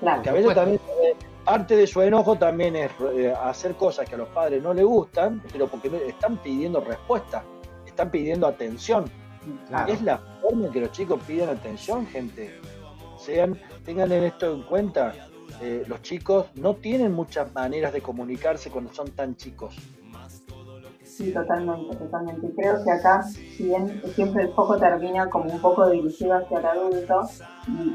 [0.00, 0.16] Claro.
[0.16, 1.14] Porque a veces también eh,
[1.44, 4.86] parte de su enojo también es eh, hacer cosas que a los padres no les
[4.86, 7.44] gustan, pero porque están pidiendo respuesta,
[7.84, 9.04] están pidiendo atención.
[9.68, 9.92] Claro.
[9.92, 12.58] Es la forma en que los chicos piden atención, gente.
[13.18, 15.12] Sean, tengan en esto en cuenta.
[15.60, 19.76] Eh, los chicos no tienen muchas maneras de comunicarse cuando son tan chicos.
[21.02, 22.52] Sí, totalmente, totalmente.
[22.54, 26.66] Creo que acá, si bien siempre el foco termina como un poco dirigido hacia el
[26.66, 27.22] adulto,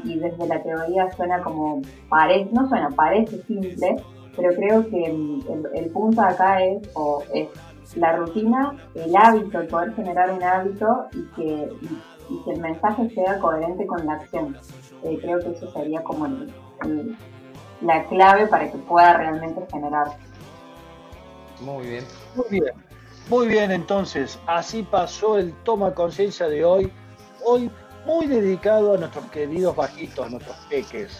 [0.04, 3.96] y, desde la teoría suena como, parece, no suena, parece simple,
[4.36, 7.48] pero creo que el, punto acá es, o es
[7.96, 13.08] la rutina, el hábito, el poder generar un hábito y que, y, que el mensaje
[13.10, 14.56] sea coherente con la acción.
[15.04, 16.52] Eh, creo que eso sería como el-
[17.82, 20.08] la clave para que pueda realmente generar.
[21.60, 22.04] Muy bien.
[22.34, 22.74] Muy bien.
[23.28, 26.92] Muy bien, entonces, así pasó el toma conciencia de hoy.
[27.44, 27.70] Hoy
[28.04, 31.18] muy dedicado a nuestros queridos bajitos, a nuestros peques.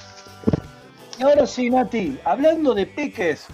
[1.18, 3.46] Y ahora sí, Nati, hablando de peques,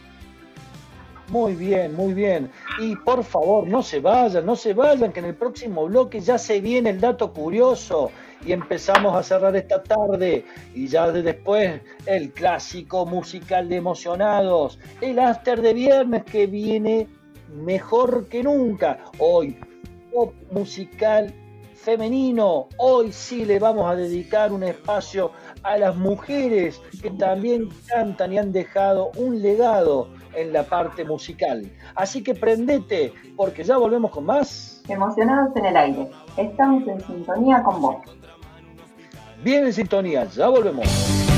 [1.28, 2.50] Muy bien, muy bien.
[2.80, 6.38] Y por favor, no se vayan, no se vayan, que en el próximo bloque ya
[6.38, 8.10] se viene el dato curioso
[8.44, 10.44] y empezamos a cerrar esta tarde.
[10.74, 17.08] Y ya de después el clásico musical de emocionados, el after de viernes que viene
[17.48, 18.98] mejor que nunca.
[19.18, 19.56] Hoy,
[20.12, 21.34] pop musical
[21.74, 22.68] femenino.
[22.78, 25.32] Hoy sí le vamos a dedicar un espacio
[25.62, 31.70] a las mujeres que también cantan y han dejado un legado en la parte musical.
[31.94, 34.82] Así que prendete, porque ya volvemos con más.
[34.88, 36.10] Emocionados en el aire.
[36.36, 37.96] Estamos en sintonía con vos.
[39.42, 41.31] Bien en sintonía, ya volvemos.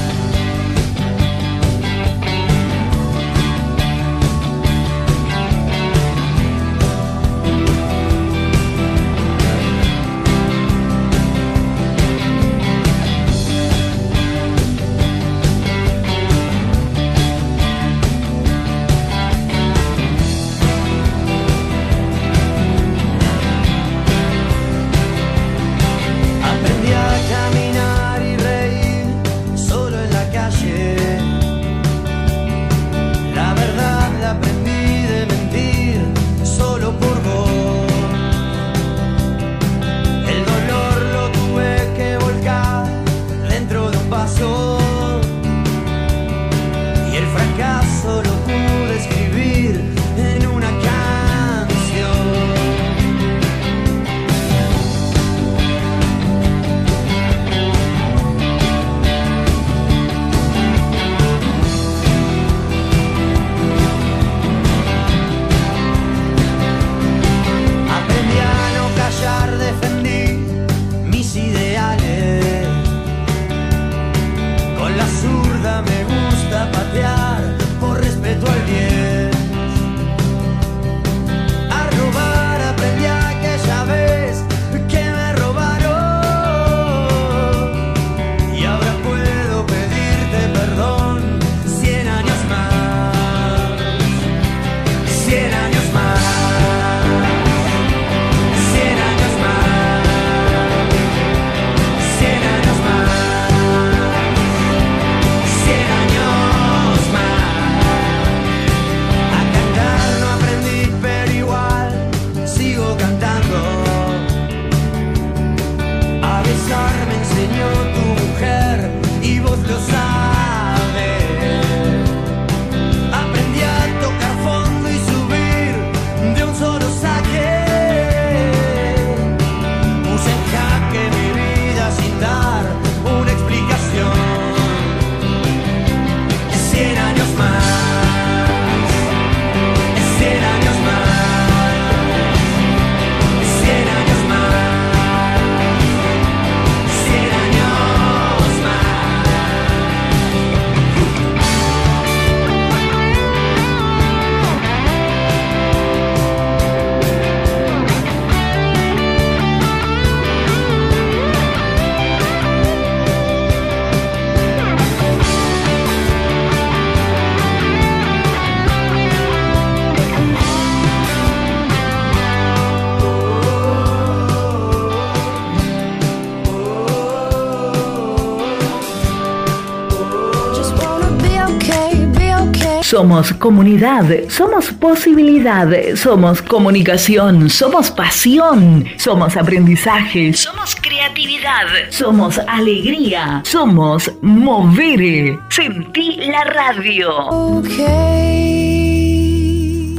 [182.95, 194.13] Somos comunidad, somos posibilidad, somos comunicación, somos pasión, somos aprendizaje, somos creatividad, somos alegría, somos
[194.23, 195.41] mover.
[195.49, 197.11] Sentí la radio.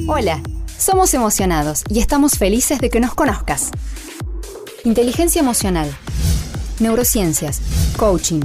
[0.07, 0.41] Hola,
[0.77, 3.71] somos emocionados y estamos felices de que nos conozcas.
[4.85, 5.89] Inteligencia emocional,
[6.79, 7.59] neurociencias,
[7.97, 8.39] coaching,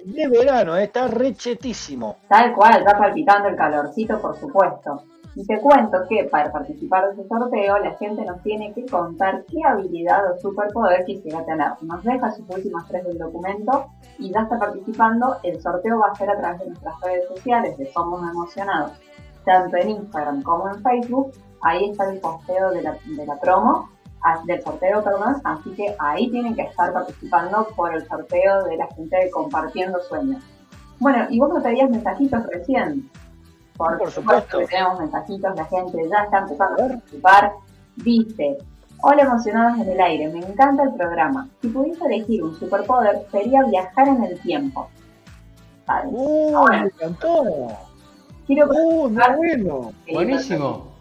[0.04, 0.84] De verano, ¿eh?
[0.84, 2.16] está rechetísimo.
[2.28, 5.02] Tal cual, está palpitando el calorcito, por supuesto.
[5.36, 9.44] Y te cuento que para participar de ese sorteo, la gente nos tiene que contar
[9.46, 11.72] qué habilidad o superpoder quisiera tener.
[11.82, 13.86] Nos deja sus últimas tres del documento
[14.18, 15.36] y ya está participando.
[15.42, 18.92] El sorteo va a ser a través de nuestras redes sociales de Somos Emocionados,
[19.44, 21.32] tanto en Instagram como en Facebook.
[21.62, 23.88] Ahí está el posteo de la, de la promo,
[24.44, 25.36] del sorteo, perdón.
[25.44, 30.00] Así que ahí tienen que estar participando por el sorteo de la gente de Compartiendo
[30.02, 30.42] Sueños.
[30.98, 33.10] Bueno, y vos me pedías mensajitos recién.
[33.76, 34.60] Por, supuesto.
[34.60, 37.52] que tenemos mensajitos, la gente ya está empezando a participar.
[37.96, 38.58] Dice,
[39.02, 41.48] hola emocionados en el aire, me encanta el programa.
[41.60, 44.88] Si pudiese elegir un superpoder, sería viajar en el tiempo.
[45.86, 46.06] ¿Sabes?
[46.12, 47.44] ¡Uh, me encantó!
[48.46, 49.92] Quiero ¡Uh, bueno!
[50.12, 50.93] Buenísimo.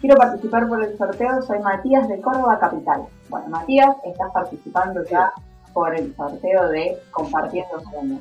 [0.00, 3.02] Quiero participar por el sorteo, soy Matías de Córdoba Capital.
[3.28, 5.30] Bueno, Matías, estás participando ya
[5.74, 8.20] por el sorteo de Compartiendo Sueños.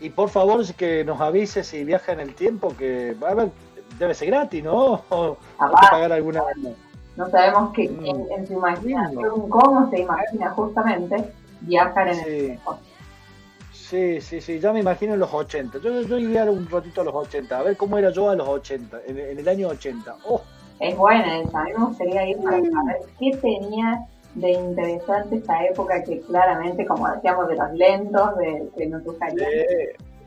[0.00, 3.50] Y por favor, que nos avise si viaja en el tiempo, que a ver,
[3.98, 5.02] debe ser gratis, ¿no?
[5.10, 6.42] O hay que pagar alguna.
[7.16, 8.32] No sabemos que mm.
[8.32, 12.78] en, su imaginación cómo se imagina justamente viajar en el tiempo.
[13.72, 15.78] Sí, sí, sí, ya me imagino en los 80.
[15.78, 18.48] Yo, yo iría un ratito a los 80, a ver cómo era yo a los
[18.48, 20.16] 80, en, el año 80.
[20.24, 20.42] Oh.
[20.80, 25.64] Es buena esa, a mí me gustaría ir para saber qué tenía de interesante esta
[25.64, 29.46] época que claramente, como decíamos, de los lentos, de que nos gustaría.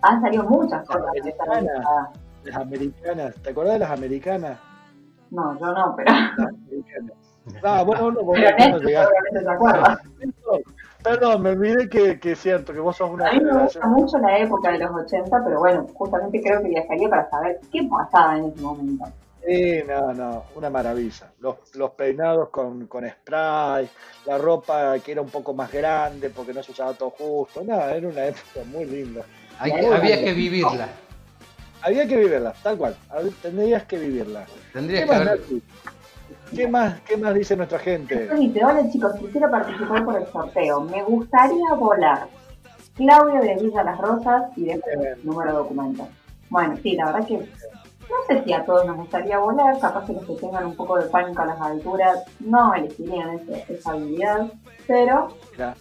[0.02, 1.46] Han salido muchas cosas de esta
[2.44, 4.60] Las americanas, ¿te acuerdas de las americanas?
[5.30, 6.12] No, yo no, pero.
[6.12, 7.14] Las americanas.
[7.64, 9.16] Ah, bueno, no, porque no llegaste.
[11.04, 13.30] Perdón, me olvidé que, que, es cierto, que vos sos una.
[13.30, 16.68] A mí me gusta mucho la época de los 80, pero bueno, justamente creo que
[16.70, 19.06] viajaría para saber qué pasaba en ese momento.
[19.46, 21.32] Sí, no, no, una maravilla.
[21.40, 23.90] Los, los peinados con, con spray,
[24.26, 27.64] la ropa que era un poco más grande porque no se usaba todo justo.
[27.64, 29.24] Nada, era una época muy linda.
[29.60, 30.90] había que vivirla.
[31.82, 32.96] Había que vivirla, tal cual.
[33.42, 34.46] Tendrías que vivirla.
[34.74, 35.40] Tendrías ¿Qué, que más,
[36.54, 38.30] ¿Qué, más, ¿Qué más dice nuestra gente?
[38.62, 40.82] Hola chicos, quisiera participar por el sorteo.
[40.82, 42.28] Me gustaría volar.
[42.96, 46.08] Claudia de Villa Las Rosas y después el número de documentos.
[46.50, 47.48] Bueno, sí, la verdad que
[48.10, 50.98] no sé si a todos nos gustaría volar, capaz que los que tengan un poco
[50.98, 54.52] de pánico a las alturas no elegirían esa habilidad,
[54.88, 55.30] pero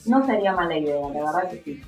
[0.06, 1.82] no sería mala idea, la verdad que sí.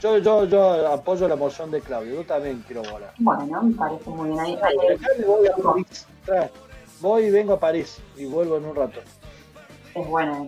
[0.00, 3.14] Yo, yo, yo apoyo la moción de Claudio, yo también quiero volar.
[3.18, 4.40] Bueno, me parece muy bien.
[4.40, 4.56] Ahí,
[5.26, 6.06] voy a París.
[7.00, 9.00] Voy y vengo a París y vuelvo en un rato.
[9.94, 10.46] Es buena.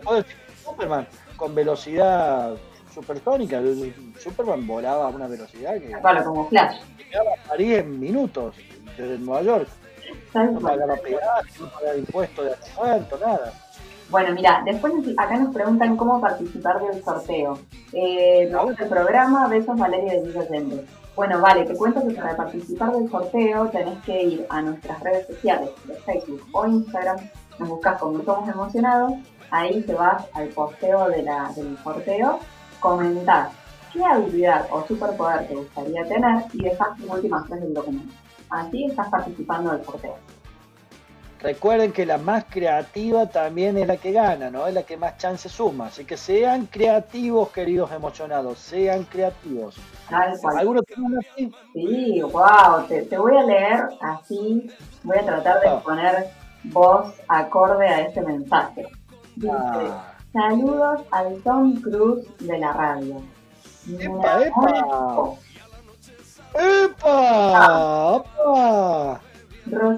[0.62, 2.56] Superman, con velocidad
[2.94, 3.60] supersónica.
[4.18, 5.88] Superman volaba a una velocidad que.
[5.88, 6.80] Claro, como Flash.
[6.98, 8.54] Llegaba a París en minutos,
[8.96, 9.68] desde Nueva York.
[10.34, 13.52] No pagaba peaje, no pagaba impuestos de nada.
[14.10, 17.58] Bueno, mira, después acá nos preguntan cómo participar del sorteo.
[17.92, 20.44] Eh, el programa Besos Valeria de Villa
[21.16, 25.26] Bueno, vale, te cuento que para participar del sorteo tenés que ir a nuestras redes
[25.26, 27.16] sociales de Facebook o Instagram,
[27.58, 29.14] nos buscas como Somos Emocionados,
[29.50, 32.40] ahí te vas al posteo de la, del sorteo,
[32.84, 33.48] comentar
[33.90, 38.14] qué habilidad o superpoder te gustaría tener y dejas tus últimas tres del documento.
[38.50, 40.16] Así estás participando del sorteo.
[41.40, 44.66] Recuerden que la más creativa también es la que gana, ¿no?
[44.66, 45.86] Es la que más chance suma.
[45.86, 49.76] Así que sean creativos, queridos emocionados, sean creativos.
[50.58, 51.52] ¿Alguno tiene así?
[51.72, 54.70] Sí, wow, te, voy a leer así,
[55.02, 55.80] voy a tratar de ah.
[55.82, 56.28] poner
[56.64, 58.86] voz acorde a este mensaje.
[59.36, 60.13] Dice, ah.
[60.34, 63.22] Saludos al Tom Cruise de la radio.
[63.98, 65.30] ¡Epa, epa!
[66.84, 68.24] ¡Epa!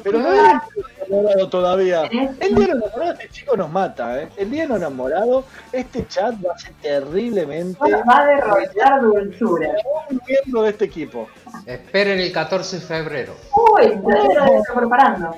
[0.05, 0.63] Pero no es
[1.09, 2.03] enamorado todavía.
[2.05, 4.29] El día enamorado, este chico nos mata, ¿eh?
[4.37, 7.79] El día enamorado, este chat va a ser terriblemente.
[7.81, 9.71] Va a derrochar dulzura.
[10.11, 11.29] Un miembro de este equipo.
[11.65, 13.35] Esperen el 14 de febrero.
[13.75, 15.35] Uy, ya lo estoy preparando.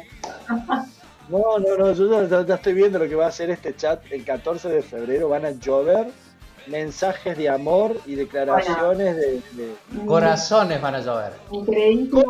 [1.29, 4.25] No, no, no, yo ya, estoy viendo lo que va a hacer este chat el
[4.25, 5.29] 14 de febrero.
[5.29, 6.09] Van a llover
[6.69, 9.43] mensajes de amor y declaraciones de,
[10.07, 11.33] Corazones van a llover.
[11.51, 12.25] Increíble.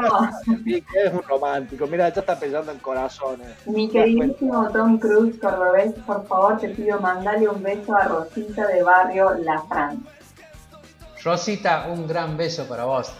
[0.95, 1.87] es un romántico.
[1.87, 3.49] Mira, ya está pensando en corazones.
[3.67, 8.83] Mi queridísimo Tom Cruise Cordobés, por favor te pido mandale un beso a Rosita de
[8.83, 10.05] Barrio La Fran.
[11.23, 13.13] Rosita, un gran beso para vos.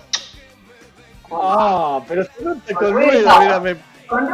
[1.31, 3.77] Ah, pero si no te con ruido, mírame.
[4.09, 4.27] Con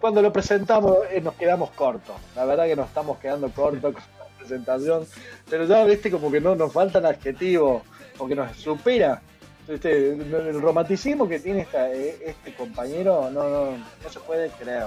[0.00, 2.16] Cuando lo presentamos eh, nos quedamos cortos.
[2.34, 5.06] La verdad que nos estamos quedando cortos con la presentación.
[5.48, 7.82] Pero ya viste como que no nos faltan adjetivos,
[8.16, 9.20] porque nos supera.
[9.68, 14.86] el romanticismo que tiene eh, este compañero no, no, no se puede creer.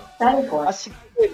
[0.65, 1.31] Así que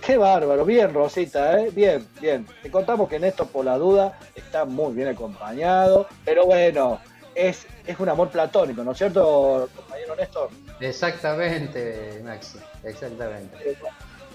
[0.00, 1.70] Qué bárbaro, bien Rosita, ¿eh?
[1.70, 2.46] bien, bien.
[2.62, 6.98] Te contamos que Néstor por la duda está muy bien acompañado, pero bueno,
[7.34, 10.50] es, es un amor platónico, ¿no es cierto, compañero Néstor?
[10.80, 13.76] Exactamente, Maxi, exactamente.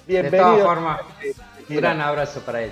[0.08, 0.52] Bienvenido.
[0.52, 1.02] De todas formas,
[1.70, 2.72] un gran abrazo para él.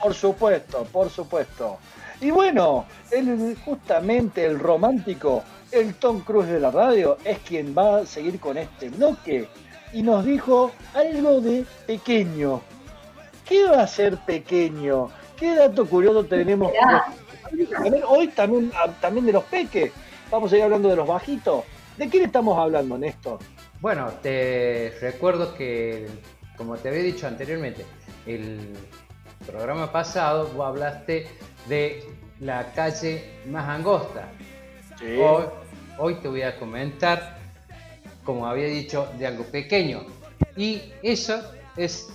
[0.00, 1.78] Por supuesto, por supuesto.
[2.20, 5.42] Y bueno, él, justamente el romántico,
[5.72, 9.48] el Tom Cruise de la radio, es quien va a seguir con este bloque.
[9.92, 12.60] Y nos dijo algo de pequeño.
[13.44, 15.10] ¿Qué va a ser pequeño?
[15.36, 16.72] ¿Qué dato curioso tenemos?
[18.34, 19.92] También, ah, también de los peques.
[20.30, 21.64] Vamos a ir hablando de los bajitos.
[21.96, 23.38] ¿De quién estamos hablando, Néstor?
[23.80, 26.06] Bueno, te recuerdo que,
[26.56, 27.84] como te había dicho anteriormente,
[28.26, 28.74] el
[29.46, 31.26] programa pasado vos hablaste
[31.68, 32.04] de
[32.40, 34.28] la calle más angosta.
[35.00, 35.44] Hoy,
[35.98, 37.38] hoy te voy a comentar,
[38.24, 40.06] como había dicho, de algo pequeño.
[40.56, 41.40] Y eso
[41.76, 42.08] es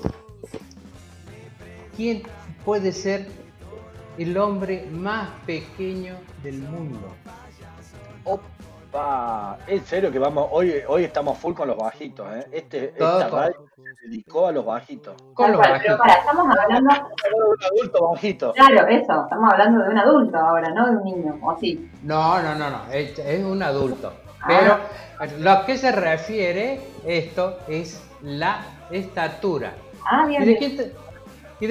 [1.95, 2.23] quién
[2.65, 3.27] puede ser
[4.17, 6.99] el hombre más pequeño del mundo.
[8.23, 12.47] Opa, en serio que vamos, hoy, hoy estamos full con los bajitos, ¿eh?
[12.51, 15.15] Este, esta radio se dedicó a los bajitos.
[15.33, 15.81] Con los bajitos.
[15.83, 18.53] Pero para, estamos hablando de un adulto bajito.
[18.53, 21.89] Claro, eso, estamos hablando de un adulto ahora, no de un niño, ¿o sí?
[22.03, 24.13] No, no, no, no, es, un adulto.
[24.41, 24.45] Ah.
[24.47, 28.61] Pero lo que se refiere esto es la
[28.91, 29.73] estatura.
[30.05, 30.43] Ah, bien.
[30.43, 30.93] ¿Y de quién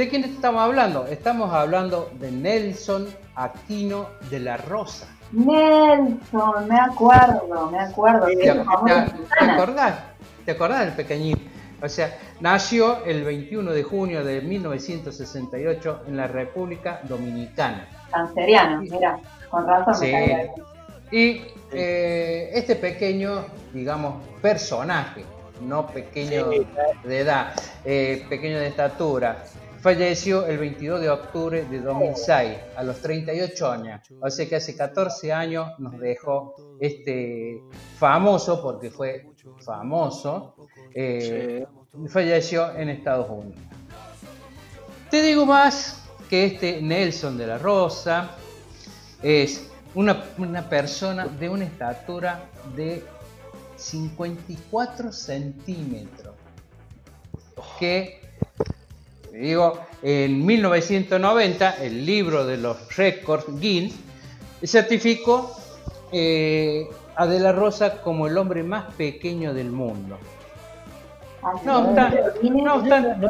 [0.01, 1.07] estamos hablando?
[1.07, 5.07] Estamos hablando de Nelson Aquino de la Rosa.
[5.33, 8.27] Nelson, me acuerdo, me acuerdo.
[8.27, 9.99] ¿Te, acordás?
[10.45, 11.51] ¿Te acordás del pequeñín?
[11.83, 17.87] O sea, nació el 21 de junio de 1968 en la República Dominicana.
[18.11, 19.19] Canceriano, mira,
[19.51, 19.95] con razón.
[19.97, 20.13] Sí.
[21.11, 21.43] y
[21.73, 25.25] eh, este pequeño, digamos, personaje,
[25.61, 26.47] no pequeño
[27.05, 27.55] de edad,
[27.85, 29.45] eh, pequeño de estatura,
[29.83, 34.01] Falleció el 22 de octubre de 2006, a los 38 años.
[34.21, 37.61] O sea que hace 14 años nos dejó este
[37.99, 39.27] famoso, porque fue
[39.59, 40.55] famoso,
[40.95, 41.67] eh,
[42.07, 43.61] falleció en Estados Unidos.
[45.11, 48.37] Te digo más que este Nelson de la Rosa
[49.21, 52.45] es una, una persona de una estatura
[52.77, 53.03] de
[53.75, 56.37] 54 centímetros
[57.81, 58.23] que
[59.41, 63.95] digo, en 1990 el libro de los récords Guinness
[64.65, 65.57] certificó
[66.13, 70.19] eh, a De la Rosa como el hombre más pequeño del mundo.
[71.65, 73.29] No obstante, no obstante,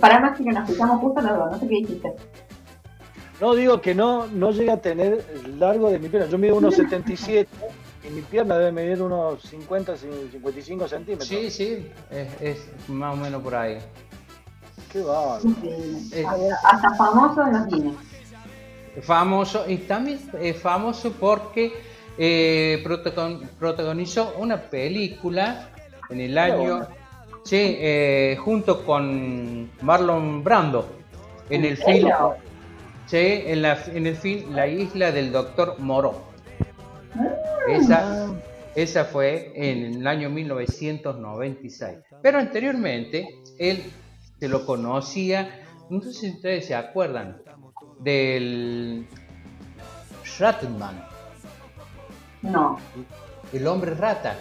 [0.00, 2.12] para más que nos fijamos justo dos, no sé qué dijiste.
[3.40, 5.24] No digo que no, no llega a tener
[5.58, 6.28] largo de mi pierna.
[6.28, 7.48] Yo mido unos 77
[8.02, 11.28] y mi pierna debe medir unos 50, 55 centímetros.
[11.28, 12.58] Sí, sí, es,
[12.88, 13.78] más o menos por ahí.
[14.92, 15.40] qué bárbaro.
[15.44, 16.26] Increíble.
[16.64, 17.94] Hasta famoso en los cines.
[19.02, 21.72] Famoso, y también es famoso porque
[22.18, 22.82] eh,
[23.58, 25.70] protagonizó una película
[26.10, 26.86] en el año,
[27.44, 30.88] sí, eh, junto con Marlon Brando,
[31.48, 32.10] en el film,
[33.06, 36.29] sí, en, la, en el film La isla del doctor Moro.
[37.14, 37.28] Ah.
[37.68, 38.34] Esa,
[38.74, 41.98] esa fue en el año 1996.
[42.22, 43.82] Pero anteriormente él
[44.38, 47.42] se lo conocía, no sé si ustedes se acuerdan,
[48.00, 49.06] del
[50.38, 51.04] Ratman.
[52.42, 52.78] No.
[53.52, 54.36] El hombre rata.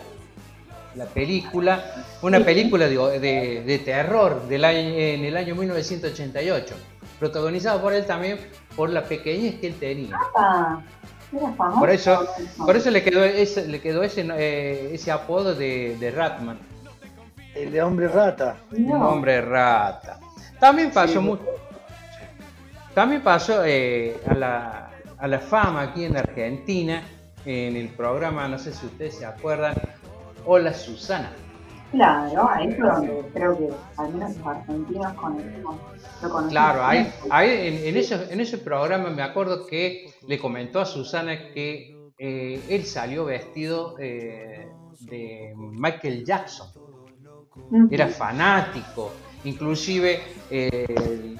[0.95, 1.83] La película,
[2.23, 6.75] una película de, de, terror del en el año 1988,
[7.19, 8.39] protagonizado por él también
[8.75, 10.17] por la pequeñez que él tenía.
[11.31, 12.27] Por eso,
[12.57, 16.59] por eso le quedó ese, le quedó ese, eh, ese apodo de, Ratman.
[17.55, 18.57] El de hombre rata.
[18.71, 20.19] El hombre rata.
[20.59, 21.43] También pasó mucho.
[22.93, 27.03] También pasó eh, a, la, a la fama aquí en Argentina
[27.45, 29.75] en el programa, no sé si ustedes se acuerdan,
[30.45, 31.31] Hola Susana.
[31.91, 35.75] Claro, ahí fue donde creo que al menos los argentinos conocemos.
[36.49, 41.51] Claro, ahí, ahí en, ese, en ese programa me acuerdo que le comentó a Susana
[41.53, 44.67] que eh, él salió vestido eh,
[44.99, 46.67] de Michael Jackson.
[47.89, 49.11] Era fanático.
[49.45, 50.21] Inclusive
[50.51, 51.37] eh,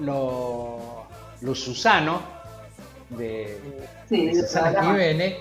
[0.00, 1.06] lo,
[1.42, 2.20] lo Susano
[3.10, 3.58] de,
[4.08, 5.36] sí, Susana Jiménez,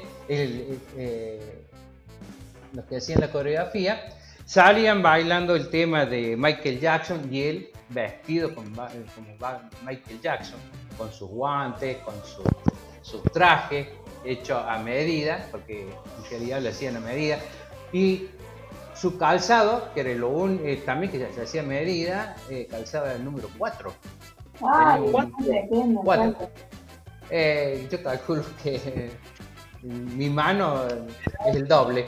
[2.73, 4.09] los que hacían la coreografía,
[4.45, 8.87] salían bailando el tema de Michael Jackson y él vestido como,
[9.85, 10.59] Michael Jackson,
[10.97, 12.43] con sus guantes, con su,
[13.01, 17.39] su traje hecho a medida, porque en realidad lo hacían a medida,
[17.93, 18.27] y
[18.93, 23.07] su calzado, que era lo un, eh, también que se hacía a medida, eh, calzado
[23.07, 23.93] del número 4.
[24.63, 24.99] Ah,
[27.29, 29.11] eh, yo calculo que
[29.83, 32.05] mi mano es el doble.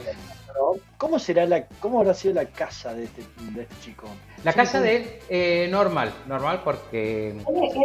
[0.97, 3.23] ¿Cómo será la, cómo habrá sido la casa de este,
[3.53, 4.07] de este chico?
[4.43, 7.41] La casa de él, eh, normal, normal porque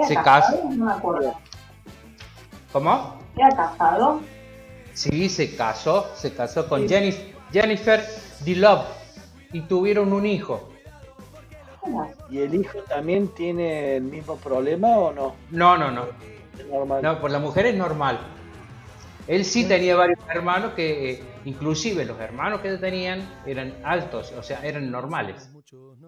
[0.07, 0.63] se casó.
[0.71, 1.35] No me acuerdo.
[2.73, 3.19] ¿Cómo?
[3.37, 4.21] ¿Era casado?
[4.93, 8.05] Sí, se casó, se casó con Jennifer, Jennifer
[8.45, 8.79] D.
[9.53, 10.71] y tuvieron un hijo.
[12.31, 15.35] ¿Y el hijo también tiene el mismo problema o no?
[15.51, 16.07] No, no, no.
[16.71, 17.03] normal.
[17.03, 18.19] No, por la mujer es normal.
[19.27, 24.43] Él sí tenía varios hermanos que, eh, inclusive los hermanos que tenían eran altos, o
[24.43, 25.51] sea, eran normales.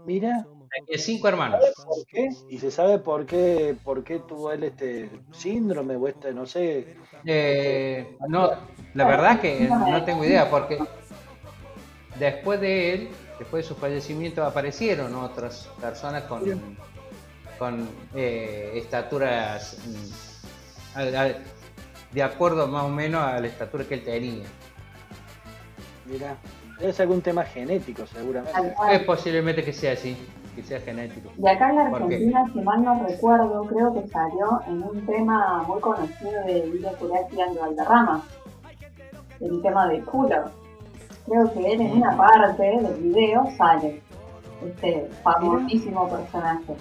[0.04, 0.46] Mira.
[0.86, 1.60] Tenía cinco hermanos.
[1.76, 2.28] ¿Por qué?
[2.50, 6.96] ¿Y se sabe por qué, por qué tuvo él este síndrome o este, no sé?
[7.24, 8.50] Eh, no,
[8.94, 10.78] la verdad que no tengo idea, porque
[12.18, 16.42] después de él, después de su fallecimiento, aparecieron otras personas con,
[17.58, 20.98] con eh, estaturas mm,
[22.12, 24.44] de acuerdo más o menos a la estatura que él tenía.
[26.06, 26.36] Mira,
[26.78, 28.74] ser algún tema genético seguramente.
[28.92, 30.16] Es posiblemente que sea así,
[30.54, 31.30] que sea genético.
[31.36, 35.62] Y acá en la Argentina, si mal no recuerdo, creo que salió en un tema
[35.64, 38.22] muy conocido de Villa Curati y Valderrama,
[39.40, 40.50] el tema de culo.
[41.26, 44.00] Creo que él en una parte del video sale,
[44.64, 46.76] este famosísimo personaje.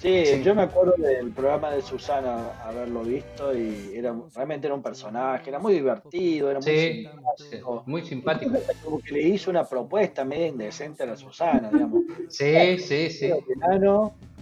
[0.00, 4.82] Sí, yo me acuerdo del programa de Susana haberlo visto y era realmente era un
[4.82, 7.82] personaje, era muy divertido, era muy simpático.
[7.84, 8.52] Muy simpático.
[8.84, 12.02] Como que le hizo una propuesta media indecente a la Susana, digamos.
[12.28, 13.32] Sí, sí, sí.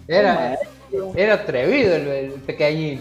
[0.06, 0.58] Era,
[1.14, 3.00] era atrevido el, pequeñín.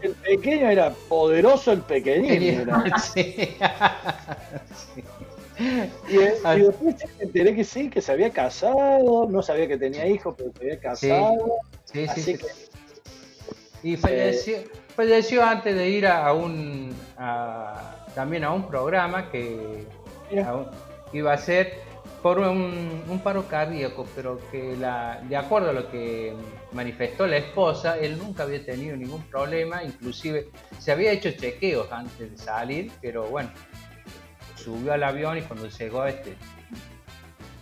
[0.00, 2.64] El pequeño era poderoso el pequeñín.
[3.12, 3.56] sí.
[6.08, 10.34] Y, después me enteré que sí, que se había casado, no sabía que tenía hijos,
[10.36, 11.58] pero se había casado.
[11.84, 12.38] Sí, sí, sí.
[13.82, 14.58] y falleció,
[14.94, 16.94] falleció antes de ir a, un
[18.14, 19.84] también a un programa que
[21.12, 21.86] iba a ser
[22.22, 26.34] por un, paro cardíaco, pero que la, de acuerdo a lo que
[26.72, 32.32] manifestó la esposa, él nunca había tenido ningún problema, inclusive se había hecho chequeos antes
[32.32, 33.50] de salir, pero bueno,
[34.66, 36.36] subió al avión y cuando llegó este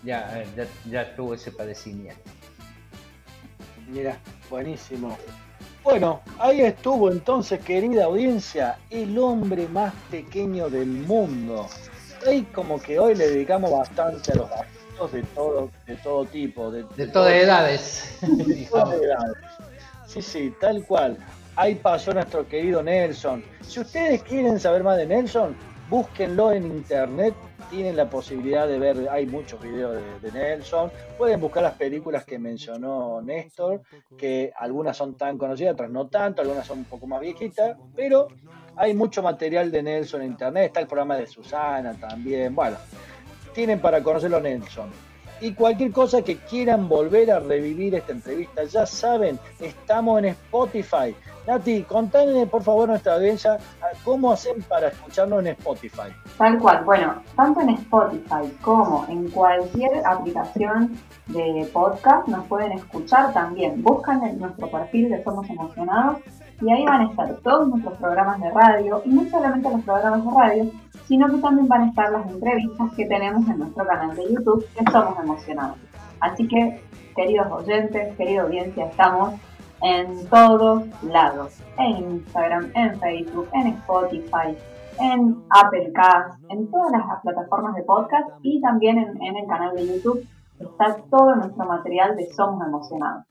[0.03, 0.43] ya,
[0.91, 2.23] ya, tuvo ese padecimiento.
[3.89, 4.19] Mira,
[4.49, 5.17] buenísimo.
[5.83, 11.69] Bueno, ahí estuvo entonces, querida audiencia, el hombre más pequeño del mundo.
[12.31, 16.71] Y como que hoy le dedicamos bastante a los gatitos de todo, de todo tipo.
[16.71, 18.19] De, de, todas edades.
[18.23, 19.37] De todas edades.
[20.07, 21.19] Sí, sí, tal cual.
[21.57, 23.45] Ahí pasó nuestro querido Nelson.
[23.61, 25.55] Si ustedes quieren saber más de Nelson,
[25.95, 27.35] búsquenlo en internet,
[27.71, 32.37] tienen la posibilidad de ver, hay muchos videos de, Nelson, pueden buscar las películas que
[32.37, 33.81] mencionó Néstor,
[34.19, 38.27] que algunas son tan conocidas, otras no tanto, algunas son un poco más viejitas, pero
[38.75, 42.77] hay mucho material de Nelson en internet, está el programa de Susana también, bueno,
[43.55, 44.91] tienen para conocerlo Nelson.
[45.41, 51.15] Y cualquier cosa que quieran volver a revivir esta entrevista, ya saben, estamos en Spotify.
[51.47, 53.59] Nati, contame por favor a nuestra audiencia
[54.03, 56.09] cómo hacen para escucharnos en Spotify.
[56.39, 63.33] Tal cual, bueno, tanto en Spotify como en cualquier aplicación de podcast nos pueden escuchar
[63.35, 63.83] también.
[63.83, 66.19] Buscan nuestro perfil de Somos Emocionados
[66.61, 70.25] y ahí van a estar todos nuestros programas de radio y no solamente los programas
[70.25, 70.71] de radio,
[71.07, 74.67] sino que también van a estar las entrevistas que tenemos en nuestro canal de YouTube,
[74.77, 75.77] que somos emocionados.
[76.21, 76.83] Así que,
[77.15, 79.35] queridos oyentes, querida audiencia, estamos
[79.83, 84.57] en todos lados, en Instagram, en Facebook, en Spotify,
[85.01, 89.75] en Apple Cast, en todas las plataformas de podcast y también en, en el canal
[89.75, 90.27] de YouTube
[90.59, 93.25] está todo nuestro material de Somos Emocionados.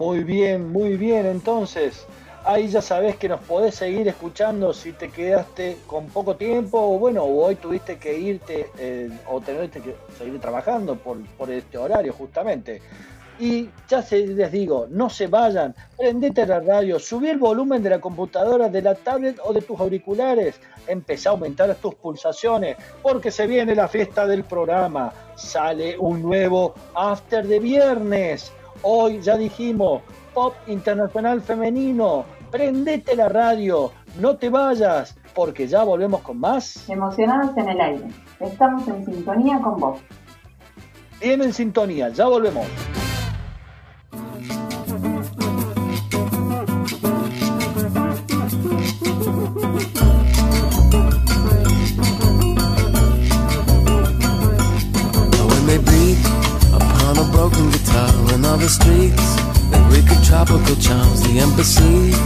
[0.00, 1.26] Muy bien, muy bien.
[1.26, 2.06] Entonces,
[2.46, 6.98] ahí ya sabes que nos podés seguir escuchando si te quedaste con poco tiempo o
[6.98, 12.14] bueno, hoy tuviste que irte eh, o tenerte que seguir trabajando por, por este horario
[12.14, 12.80] justamente.
[13.38, 17.90] Y ya se, les digo, no se vayan, prendete la radio, subí el volumen de
[17.90, 23.30] la computadora, de la tablet o de tus auriculares, empezá a aumentar tus pulsaciones, porque
[23.30, 28.50] se viene la fiesta del programa, sale un nuevo After de viernes.
[28.82, 30.02] Hoy ya dijimos,
[30.32, 36.88] Pop Internacional Femenino, prendete la radio, no te vayas, porque ya volvemos con más.
[36.88, 38.08] Emocionados en el aire,
[38.40, 40.00] estamos en sintonía con vos.
[41.20, 42.66] Bien en sintonía, ya volvemos.
[57.40, 58.09] broken guitar and
[58.50, 59.28] all the streets
[59.70, 62.18] That wicked tropical charms the embassies.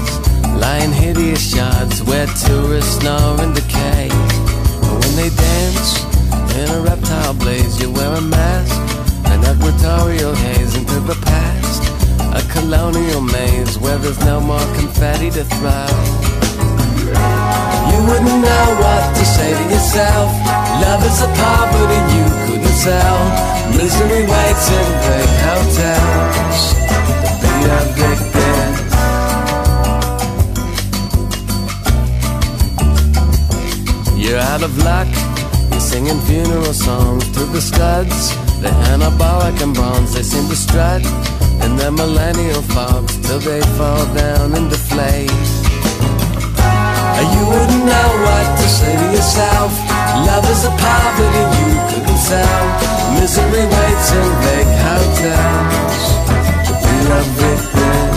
[0.56, 4.08] Lying hideous shards where tourists snore and decay.
[4.80, 5.90] But when they dance
[6.56, 8.72] in a reptile blaze You wear a mask,
[9.32, 11.82] an equatorial haze into the past.
[12.40, 15.92] A colonial maze where there's no more confetti to throw.
[17.90, 20.28] You wouldn't know what to say to yourself.
[20.80, 26.60] Love is a poverty you couldn't sell Misery waits in big hotels
[26.90, 26.96] to
[27.42, 28.70] be evicted.
[34.16, 35.08] You're out of luck.
[35.70, 38.34] You're singing funeral songs to the scuds.
[38.60, 40.14] They're anabolic and bronze.
[40.14, 41.02] They seem to strut
[41.64, 45.53] in their millennial fogs till they fall down and deflate.
[47.34, 49.72] You wouldn't know what to say to yourself.
[50.28, 52.64] Love is a poverty you couldn't sell.
[53.14, 56.04] Misery waits in big hotels
[56.84, 58.10] be evicted.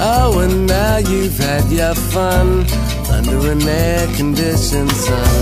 [0.00, 2.64] Oh, and now you've had your fun
[3.10, 5.34] under an air-conditioned sun.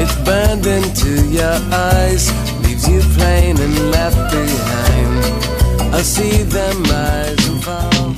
[0.00, 2.30] It's burned into your eyes,
[2.62, 5.59] leaves you plain and left behind.
[5.92, 8.14] I see them rise and fall.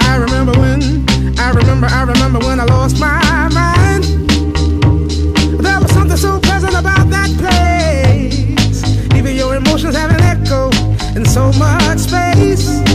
[0.00, 1.08] I remember when,
[1.38, 4.04] I remember, I remember when I lost my mind.
[5.64, 8.84] There was something so pleasant about that place.
[9.14, 10.70] Even your emotions have an echo
[11.16, 12.91] in so much space.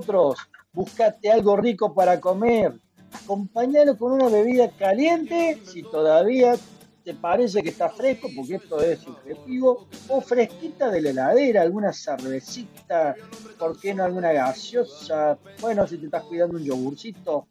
[0.00, 0.38] Nosotros.
[0.72, 2.72] Buscate algo rico para comer.
[3.12, 6.56] Acompañalo con una bebida caliente si todavía
[7.04, 11.92] te parece que está fresco, porque esto es subjetivo, o fresquita de la heladera, alguna
[11.92, 13.16] cervecita,
[13.58, 15.38] ¿por qué no alguna gaseosa?
[15.60, 17.46] Bueno, si te estás cuidando un yogurcito.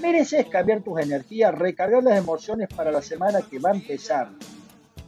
[0.00, 4.30] Mereces cambiar tus energías, recargar las emociones para la semana que va a empezar.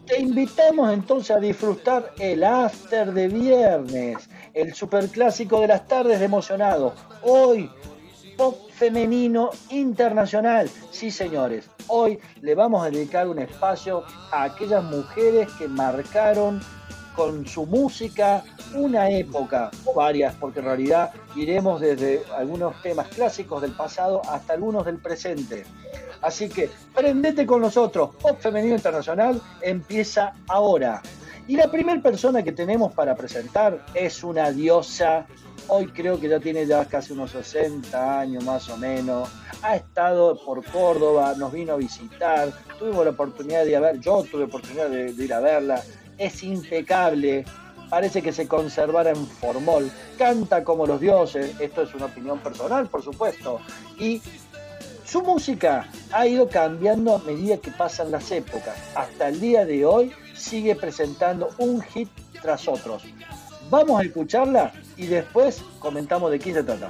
[0.07, 6.25] Te invitamos entonces a disfrutar el after de viernes, el superclásico de las tardes de
[6.25, 6.95] emocionado.
[7.23, 7.71] Hoy,
[8.39, 10.71] pop femenino internacional.
[10.91, 14.03] Sí, señores, hoy le vamos a dedicar un espacio
[14.33, 16.63] a aquellas mujeres que marcaron
[17.15, 18.43] con su música
[18.75, 24.55] una época, o varias, porque en realidad iremos desde algunos temas clásicos del pasado hasta
[24.55, 25.65] algunos del presente.
[26.23, 31.03] Así que prendete con nosotros, Pop Femenino Internacional empieza ahora.
[31.49, 35.27] Y la primera persona que tenemos para presentar es una diosa
[35.69, 39.29] Hoy creo que ya tiene ya casi unos 60 años más o menos.
[39.63, 42.53] Ha estado por Córdoba, nos vino a visitar.
[42.79, 45.83] Tuvimos la oportunidad de ir a ver, yo tuve la oportunidad de, ir a verla.
[46.19, 47.45] Es impecable.
[47.91, 49.91] Parece que se conservara en formol.
[50.17, 51.61] Canta como los dioses.
[51.61, 53.59] Esto es una opinión personal, por supuesto.
[53.99, 54.23] Y
[55.05, 58.77] su música ha ido cambiando a medida que pasan las épocas.
[58.95, 60.13] Hasta el día de hoy
[60.47, 62.09] sigue presentando un hit
[62.41, 63.03] tras otros.
[63.69, 66.89] Vamos a escucharla y después comentamos de quién se trata.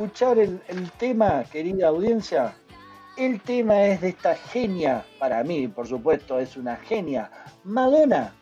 [0.00, 2.54] Escuchar el, tema, querida audiencia?
[3.18, 7.30] El tema es de esta genia, para mí, por supuesto, es una genia,
[7.64, 8.32] Madonna.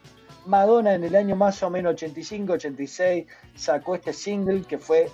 [0.46, 3.26] Madonna en el año más o menos 85-86
[3.56, 5.10] sacó este single que fue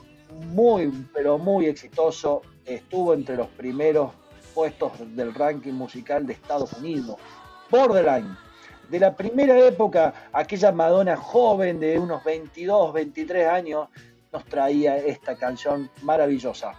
[0.52, 2.42] muy, pero muy exitoso.
[2.66, 4.12] Estuvo entre los primeros
[4.54, 7.16] puestos del ranking musical de Estados Unidos.
[7.70, 8.36] Borderline.
[8.90, 13.88] De la primera época, aquella Madonna joven de unos 22, 23 años,
[14.34, 16.74] nos traía esta canción maravillosa.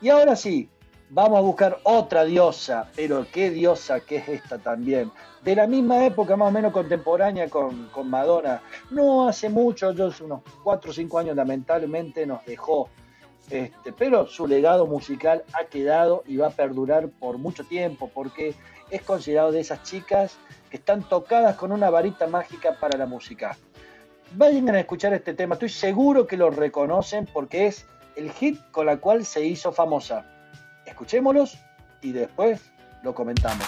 [0.00, 0.70] Y ahora sí,
[1.10, 5.12] vamos a buscar otra diosa, pero qué diosa que es esta también.
[5.42, 8.62] De la misma época, más o menos contemporánea con, Madonna.
[8.90, 12.88] No hace mucho, yo hace unos 4 o 5 años lamentablemente nos dejó.
[13.50, 18.54] Este, pero su legado musical ha quedado y va a perdurar por mucho tiempo, porque
[18.90, 20.38] es considerado de esas chicas
[20.70, 23.56] que están tocadas con una varita mágica para la música.
[24.32, 28.86] Vayan a escuchar este tema, estoy seguro que lo reconocen porque es el hit con
[28.86, 30.24] la cual se hizo famosa.
[30.86, 31.58] Escuchémoslos
[32.00, 32.60] y después
[33.02, 33.66] lo comentamos.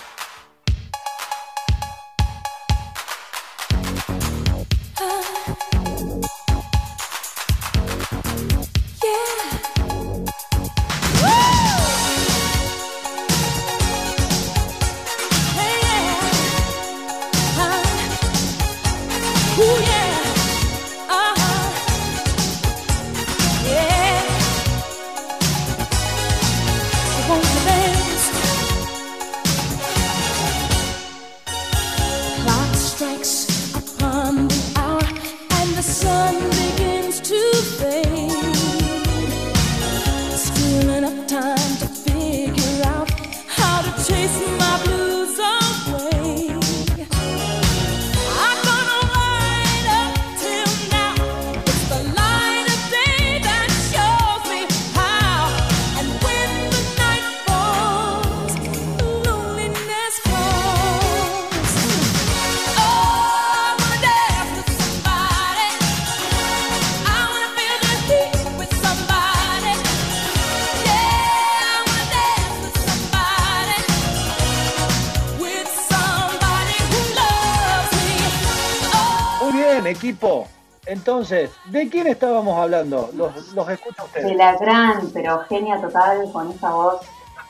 [81.22, 83.08] Entonces, ¿de quién estábamos hablando?
[83.14, 84.26] Los, los escucho a ustedes.
[84.26, 87.00] De la gran, pero genia total, con esa voz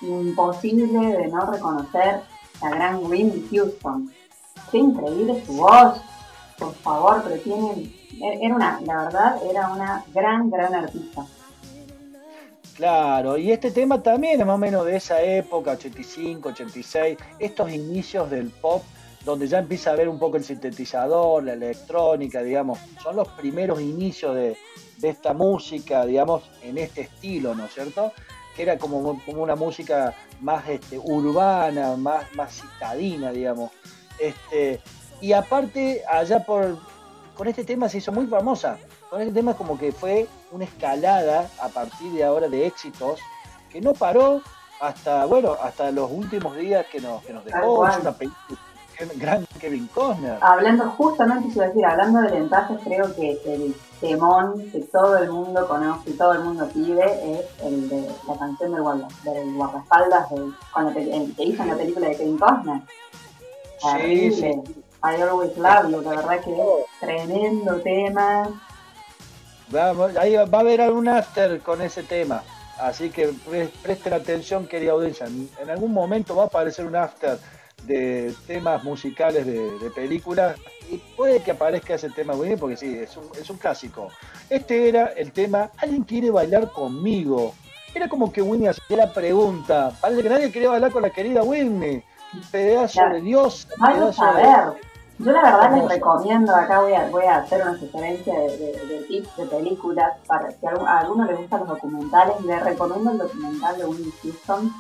[0.03, 2.21] imposible de no reconocer,
[2.61, 4.13] la gran Whitney Houston.
[4.71, 6.03] Qué increíble su voz,
[6.59, 7.91] por favor, pero tiene,
[8.43, 11.25] era una, la verdad, era una gran, gran artista.
[12.77, 17.73] Claro, y este tema también es más o menos de esa época, 85, 86, estos
[17.73, 18.83] inicios del pop,
[19.25, 23.81] donde ya empieza a ver un poco el sintetizador, la electrónica, digamos, son los primeros
[23.81, 24.57] inicios de,
[24.99, 28.13] de esta música, digamos, en este estilo, ¿no es cierto?
[28.57, 33.71] Que era como, como una música más este, urbana, más, más citadina, digamos.
[34.19, 34.81] Este,
[35.21, 36.79] y aparte, allá por,
[37.37, 38.79] con este tema se hizo muy famosa.
[39.09, 43.21] Con este tema como que fue una escalada a partir de ahora de éxitos
[43.71, 44.43] que no paró
[44.81, 47.87] hasta, bueno, hasta los últimos días que nos, que nos dejó.
[47.87, 48.59] Es una película
[49.17, 50.39] gran Kevin Costner.
[50.41, 55.31] Hablando justamente, iba a decir, hablando de ventajas, creo que el temón que todo el
[55.31, 59.55] mundo conoce y todo el mundo pide es el de la canción del, guarda, del
[59.55, 62.83] guardaespaldas de, la, el que hizo en la película de Kevin Costner.
[64.01, 64.51] Sí, sí.
[65.05, 68.49] I Always Love You, la verdad que es tremendo tema.
[69.69, 72.43] Vamos, ahí va a haber algún after con ese tema.
[72.79, 73.35] Así que
[73.83, 75.27] presten atención, querida audiencia.
[75.27, 77.39] En algún momento va a aparecer un after
[77.87, 80.57] de temas musicales de, de películas
[80.91, 84.09] y puede que aparezca ese tema muy bien porque sí, es un, es un clásico.
[84.51, 87.55] Este era el tema ¿Alguien quiere bailar conmigo?
[87.95, 89.93] Era como que Winnie hacía la pregunta.
[90.01, 92.03] Parece que nadie quería bailar con la querida Winnie.
[92.51, 93.69] Pedazo de Dios.
[93.79, 94.81] Vamos pedazo a de- ver.
[95.19, 98.87] Yo la verdad les recomiendo, acá voy a, voy a hacer una sugerencia de, de-
[98.87, 103.19] de tips de películas, para si a alguno le gustan los documentales, les recomiendo el
[103.19, 104.73] documental de Whitney Houston,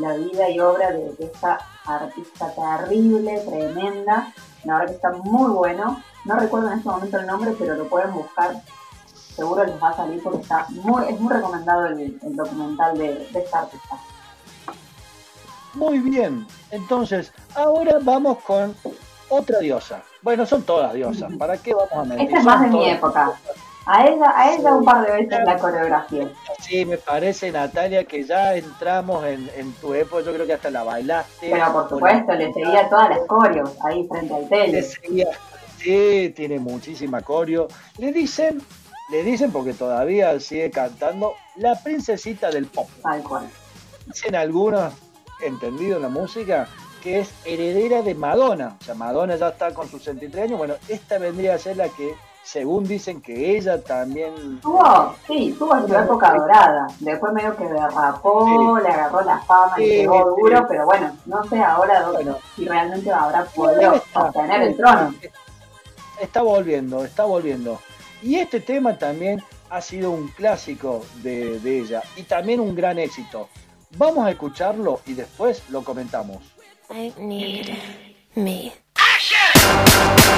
[0.00, 4.32] la vida y obra de, de esta artista terrible, tremenda,
[4.64, 7.88] la verdad que está muy bueno, no recuerdo en este momento el nombre, pero lo
[7.88, 8.62] pueden buscar,
[9.14, 13.28] seguro les va a salir porque está muy, es muy recomendado el, el documental de,
[13.32, 13.96] de esta artista.
[15.74, 16.46] Muy bien.
[16.70, 18.74] Entonces, ahora vamos con
[19.28, 20.02] otra diosa.
[20.22, 21.32] Bueno, son todas diosas.
[21.38, 22.26] ¿Para qué vamos a mentir?
[22.26, 23.32] Esta es más Son de mi época.
[23.86, 26.30] A ella, a ella un par de veces la coreografía.
[26.60, 30.22] Sí, me parece, Natalia, que ya entramos en, en tu época.
[30.22, 31.50] Yo creo que hasta la bailaste.
[31.50, 34.82] Pero por supuesto, le seguía todas las coreos ahí frente al Le tele.
[34.82, 35.30] seguía-
[35.78, 37.66] Sí, tiene muchísima coreo.
[37.96, 38.60] Le dicen,
[39.10, 42.86] le dicen porque todavía sigue cantando, la princesita del pop.
[43.02, 43.48] Tal cual.
[44.06, 44.92] Dicen algunos,
[45.42, 46.68] entendido en la música,
[47.02, 48.76] que es heredera de Madonna.
[48.78, 50.58] O sea, Madonna ya está con sus 63 años.
[50.58, 54.60] Bueno, esta vendría a ser la que, según dicen que ella también...
[54.60, 56.86] Tuvo, sí, tuvo su época dorada.
[56.98, 60.42] Después medio que derrapó, le agarró la fama y Sí, pegó sí.
[60.42, 62.38] duro, pero bueno, no sé ahora do- Bueno.
[62.56, 65.14] si realmente habrá podido Está- sostener el trono.
[66.20, 67.80] Está volviendo, está volviendo.
[68.22, 72.98] Y este tema también ha sido un clásico de, de ella y también un gran
[72.98, 73.48] éxito.
[73.96, 76.38] Vamos a escucharlo y después lo comentamos.
[76.90, 77.68] I need
[78.34, 78.72] me.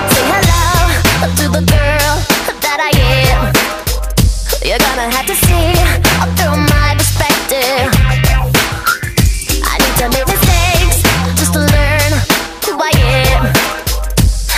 [0.09, 0.61] Say hello
[1.23, 2.15] to the girl
[2.66, 2.90] that I
[3.31, 3.55] am.
[4.66, 5.70] You're gonna have to see
[6.35, 7.86] through my perspective.
[9.62, 10.99] I need to make mistakes
[11.39, 12.11] just to learn
[12.66, 12.90] who I
[13.23, 13.55] am.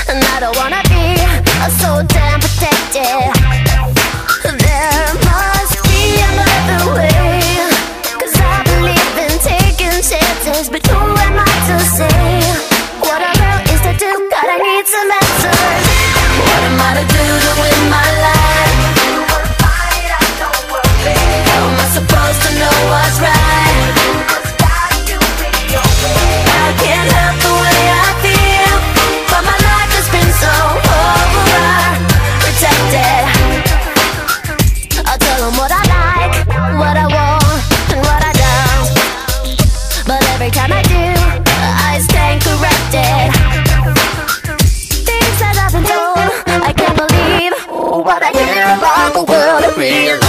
[0.08, 1.20] And I don't wanna be
[1.84, 3.28] so damn protected.
[4.48, 7.60] There must be another way.
[8.24, 10.72] Cause I believe in taking chances.
[10.72, 12.40] But who am I to say
[13.04, 14.12] what a girl is to do?
[14.32, 15.23] God, I need some
[21.94, 23.33] supposed to know what's right?
[48.80, 50.23] light the world appear.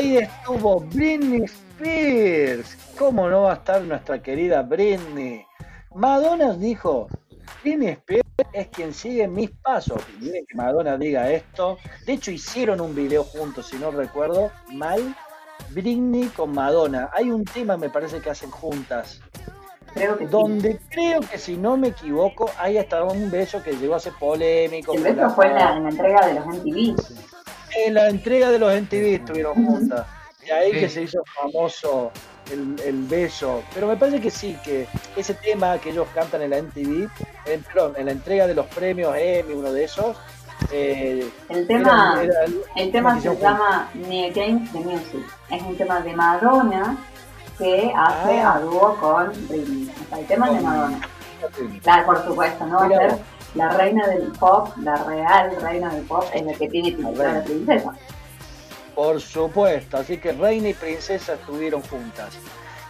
[0.00, 2.76] Ahí estuvo Britney Spears.
[2.98, 5.44] ¿Cómo no va a estar nuestra querida Britney?
[5.94, 7.08] Madonna dijo
[7.62, 10.02] Britney Spears es quien sigue mis pasos.
[10.18, 11.78] Y Miren que Madonna diga esto.
[12.06, 15.14] De hecho, hicieron un video juntos, si no recuerdo mal.
[15.70, 17.10] Britney con Madonna.
[17.14, 19.20] Hay un tema, me parece que hacen juntas.
[19.94, 20.30] Creo que sí.
[20.30, 24.12] Donde creo que, si no me equivoco, hay hasta un beso que llegó a ser
[24.18, 24.94] polémico.
[24.94, 26.94] El beso la- fue en la, en la entrega de los MTV.
[27.76, 30.06] En la entrega de los MTV estuvieron juntas.
[30.46, 30.80] Y ahí Sí.
[30.80, 32.10] que se hizo famoso
[32.50, 33.62] el, el beso.
[33.74, 34.86] Pero me parece que sí, que
[35.16, 37.08] ese tema que ellos cantan en la MTV,
[37.46, 40.16] en, perdón, en la entrega de los premios Emmy, uno de esos.
[40.72, 45.24] eh, El tema, era- era- el tema se llama Me Against the Music.
[45.50, 46.96] Es un tema de Madonna
[47.56, 48.54] que hace Ah.
[48.56, 49.90] a dúo con Britney.
[50.04, 51.00] O sea, el tema es de Madonna.
[51.82, 53.18] Claro, por supuesto, no va a Mira ser.
[53.54, 57.16] La reina del pop, la real reina del pop, es la que tiene que ser
[57.16, 57.94] la princesa.
[58.94, 62.34] Por supuesto, así que Reina y Princesa estuvieron juntas.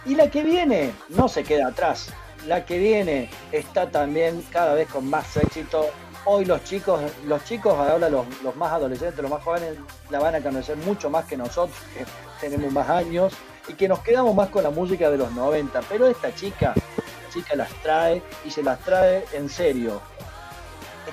[0.05, 2.09] Y la que viene no se queda atrás.
[2.47, 5.85] La que viene está también cada vez con más éxito.
[6.25, 9.77] Hoy los chicos, los chicos ahora los, los más adolescentes, los más jóvenes,
[10.09, 12.05] la van a conocer mucho más que nosotros, que
[12.39, 13.33] tenemos más años
[13.67, 15.81] y que nos quedamos más con la música de los 90.
[15.87, 16.73] Pero esta chica,
[17.31, 20.01] chica las trae y se las trae en serio.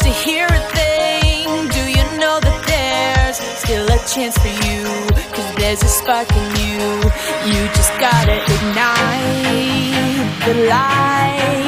[0.00, 1.68] to hear a thing?
[1.68, 4.84] Do you know that there's still a chance for you?
[5.32, 6.80] Cause there's a spark in you.
[7.50, 9.64] You just gotta ignite
[10.44, 11.65] the light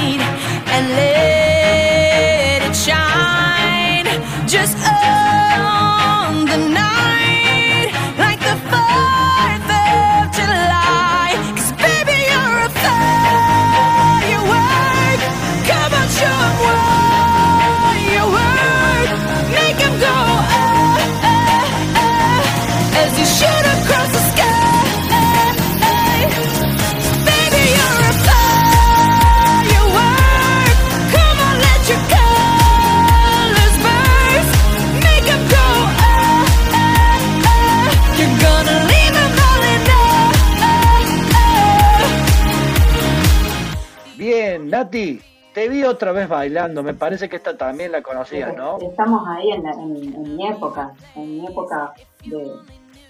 [44.82, 45.20] Nati,
[45.54, 46.84] te vi otra vez bailando.
[46.84, 48.78] Me parece que esta también la conocías, ¿no?
[48.80, 51.92] Estamos ahí en, la- en- en mi época, en mi época
[52.24, 52.36] de,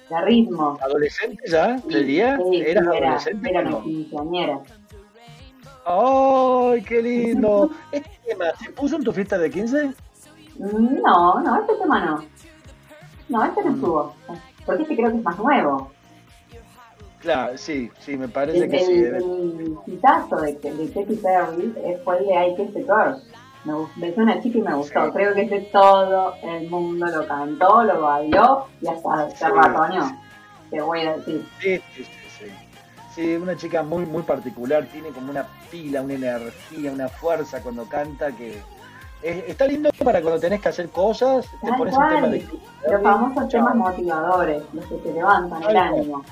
[0.08, 0.78] de ritmo.
[0.80, 1.78] ¿Adolescente ya?
[1.90, 2.38] ¿Sería?
[2.38, 3.50] Sí, ¿Eras sí, era, adolescente?
[3.50, 3.82] era no?
[3.82, 4.60] quinceañera.
[5.84, 7.70] ¡Ay, qué lindo!
[7.92, 9.92] ¿Este tema se puso en tu fiesta de 15?
[10.58, 12.24] No, no, este tema no.
[13.28, 13.64] No, este Mm.
[13.66, 14.14] no estuvo.
[14.64, 15.90] Porque este creo que es más nuevo.
[17.20, 18.92] Claro, sí, sí, me parece El, que sí.
[18.92, 22.26] el, debe- el hitazo de, de Perry eh, fue el
[22.56, 23.22] de the Girl.
[23.64, 23.74] Me
[24.06, 25.06] besé una chica y me gustó.
[25.06, 25.10] Sí.
[25.12, 30.10] Creo que ese todo el mundo lo cantó, lo bailó y hasta se ratoneó.
[30.70, 31.46] Te voy a decir.
[31.60, 32.04] Sí, sí,
[32.38, 32.46] sí,
[33.14, 33.36] sí.
[33.36, 38.30] Una chica muy, muy particular, tiene como una pila, una energía, una fuerza cuando canta
[38.32, 38.62] que
[39.22, 42.30] es- está lindo para cuando tenés que hacer cosas, te pones un tema cual.
[42.30, 42.48] de
[42.92, 46.22] Los famosos temas motivadores, los que te levantan el cual.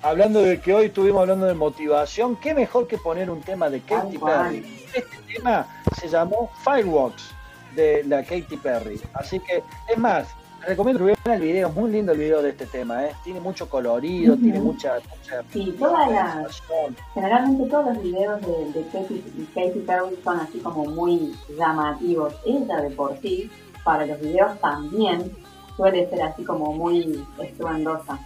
[0.00, 3.80] Hablando de que hoy estuvimos hablando de motivación, qué mejor que poner un tema de
[3.80, 4.18] Katy.
[4.18, 4.86] Perry.
[4.94, 5.66] Este tema
[5.98, 7.30] se llamó Fireworks
[7.74, 9.00] de la Katy Perry.
[9.12, 10.28] Así que, es más,
[10.64, 13.12] recomiendo que vean el video, es muy lindo el video de este tema, ¿eh?
[13.24, 16.62] tiene mucho colorido, tiene mucha, mucha Sí, todas las,
[17.12, 22.34] generalmente todos los videos de, de Katy, Katy Perry son así como muy llamativos.
[22.46, 23.50] Ella de por sí,
[23.82, 25.32] para los videos también,
[25.76, 28.16] suele ser así como muy estruendosa.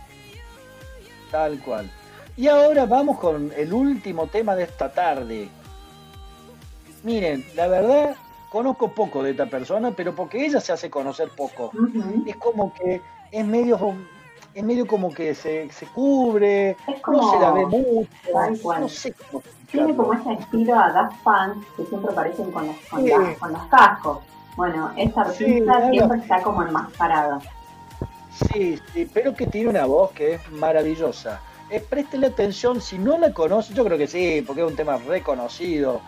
[1.33, 1.91] Tal cual.
[2.37, 5.49] Y ahora vamos con el último tema de esta tarde.
[7.03, 8.15] Miren, la verdad,
[8.51, 11.73] conozco poco de esta persona, pero porque ella se hace conocer poco.
[12.27, 13.01] Es como que
[13.33, 13.95] es medio,
[14.55, 18.81] es medio como que se, se cubre, como- no se la ve mucho, Tal cual.
[18.83, 22.77] no sé cómo Tiene como ese estilo a Daft Punk que siempre aparecen con los,
[22.91, 23.09] con Sí.
[23.11, 24.19] las- con los cascos.
[24.55, 27.41] Bueno, esta artista siempre está como enmascarada.
[28.33, 31.41] Sí, sí, pero que tiene una voz que es maravillosa.
[31.71, 34.97] Eh, préstele atención, si no la conoce, yo creo que sí, porque es un tema
[34.99, 36.01] reconocido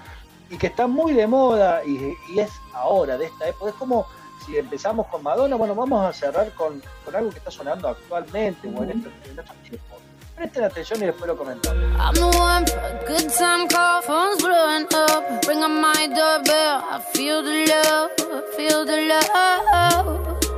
[0.50, 3.70] y que está muy de moda y, y es ahora, de esta época.
[3.70, 4.06] Es como
[4.44, 8.68] si empezamos con Madonna, bueno, vamos a cerrar con, con algo que está sonando actualmente
[8.68, 9.98] o en estos, en estos tiempos.
[10.36, 11.82] Presten atención y después lo comentamos.
[11.98, 15.46] I'm the one for a good time call, phone's blowing up.
[15.46, 20.53] Ring on my doorbell, I feel the love, I feel the love.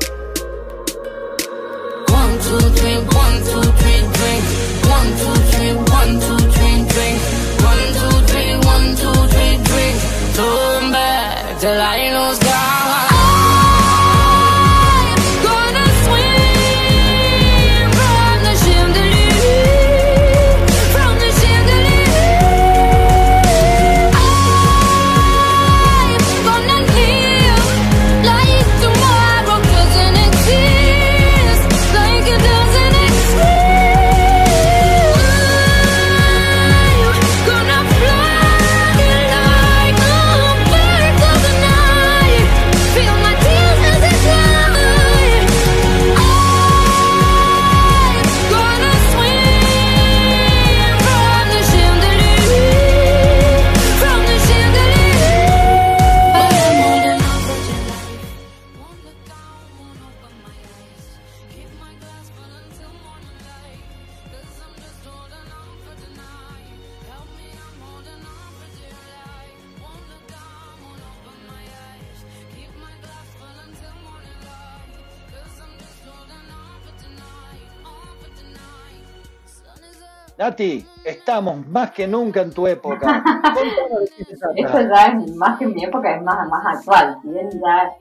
[2.47, 4.45] Two, three, one, two, three, drink.
[4.95, 7.19] One, two, three, one, two, three, drink.
[7.71, 9.97] One, two, three, one, two, three, drink.
[10.37, 13.16] Turn back till I lose God.
[80.47, 83.21] Nati, estamos más que nunca en tu época.
[84.55, 87.19] Esto ya es más que en mi época, es más, más actual.
[87.21, 87.93] Si bien ya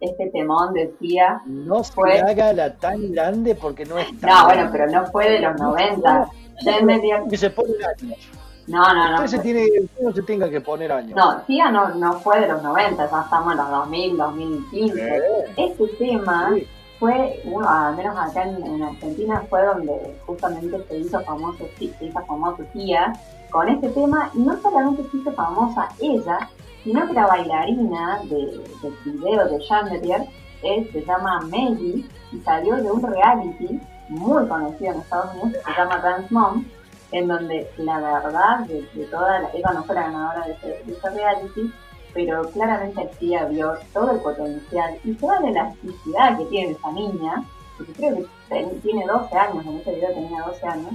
[0.00, 1.40] este temón decía.
[1.44, 5.28] No se haga la tan grande porque no es tan No, bueno, pero no fue
[5.28, 6.28] de los 90.
[6.62, 7.26] Ya en medio.
[7.28, 8.30] Que se pone años.
[8.68, 9.24] No, no, no.
[9.24, 9.66] Usted se tiene,
[10.00, 11.16] no se tenga que poner años.
[11.16, 15.22] No, Tía no, no fue de los 90, ya estamos en los 2000, 2015.
[15.56, 16.54] Este tema
[16.98, 21.84] fue, uno, al menos acá en, en Argentina, fue donde justamente se hizo famoso, se
[21.84, 23.12] hizo famoso Tía
[23.50, 24.30] con este tema.
[24.34, 26.48] Y no solamente se hizo famosa ella,
[26.82, 28.36] sino que la bailarina de,
[28.82, 30.22] del video de Chandelier
[30.62, 35.72] es, se llama Maggie y salió de un reality muy conocido en Estados Unidos que
[35.72, 36.64] se llama Dance Mom,
[37.12, 40.66] en donde la verdad de, de toda la, ella no fue la ganadora de ese,
[40.84, 41.72] de ese reality,
[42.18, 47.44] pero claramente Tía vio todo el potencial y toda la elasticidad que tiene esa niña,
[47.76, 50.92] porque creo que ten- tiene 12 años, en ese video tenía 12 años,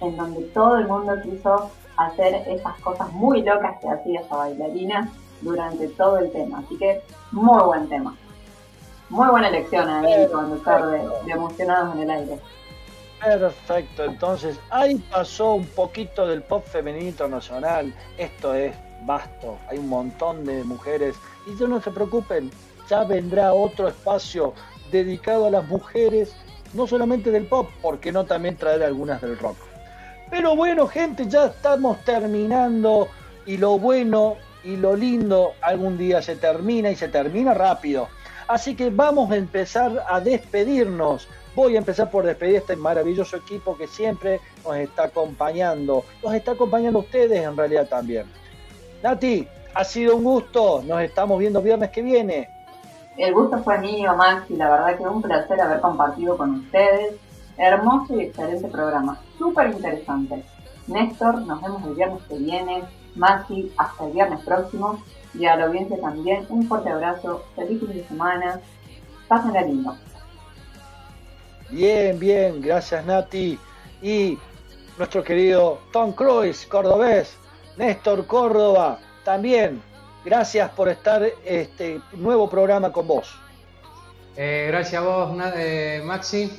[0.00, 5.10] en donde todo el mundo quiso hacer esas cosas muy locas que hacía esa bailarina
[5.40, 6.62] durante todo el tema.
[6.64, 7.02] Así que
[7.32, 8.14] muy buen tema.
[9.08, 12.38] Muy buena elección ahí, conductor de, de Emocionados en el Aire.
[13.20, 17.92] Perfecto, entonces ahí pasó un poquito del pop femenino internacional.
[18.16, 18.72] Esto es
[19.04, 21.16] vasto, hay un montón de mujeres.
[21.46, 22.50] Y ya no se preocupen,
[22.88, 24.54] ya vendrá otro espacio
[24.90, 26.34] dedicado a las mujeres,
[26.74, 29.56] no solamente del pop, porque no también traer algunas del rock.
[30.30, 33.08] Pero bueno, gente, ya estamos terminando
[33.46, 38.08] y lo bueno y lo lindo algún día se termina y se termina rápido.
[38.46, 41.28] Así que vamos a empezar a despedirnos.
[41.54, 46.04] Voy a empezar por despedir a este maravilloso equipo que siempre nos está acompañando.
[46.22, 48.26] Nos está acompañando ustedes en realidad también.
[49.02, 50.82] Nati, ha sido un gusto.
[50.84, 52.50] Nos estamos viendo viernes que viene.
[53.16, 54.56] El gusto fue mío, Maxi.
[54.56, 57.14] La verdad que un placer haber compartido con ustedes.
[57.56, 59.20] Hermoso y excelente programa.
[59.38, 60.42] Súper interesante.
[60.86, 62.84] Néstor, nos vemos el viernes que viene.
[63.14, 65.02] Maxi, hasta el viernes próximo.
[65.34, 67.44] Y a la audiencia también, un fuerte abrazo.
[67.54, 68.60] Feliz fin de semana.
[69.28, 69.96] Pásenla lindo.
[71.70, 73.58] Bien, bien, gracias Nati.
[74.02, 74.38] Y
[74.98, 77.36] nuestro querido Tom Cruise, cordobés,
[77.76, 79.82] Néstor Córdoba, también.
[80.24, 83.34] Gracias por estar este nuevo programa con vos.
[84.36, 86.50] Eh, gracias a vos, eh, Maxi,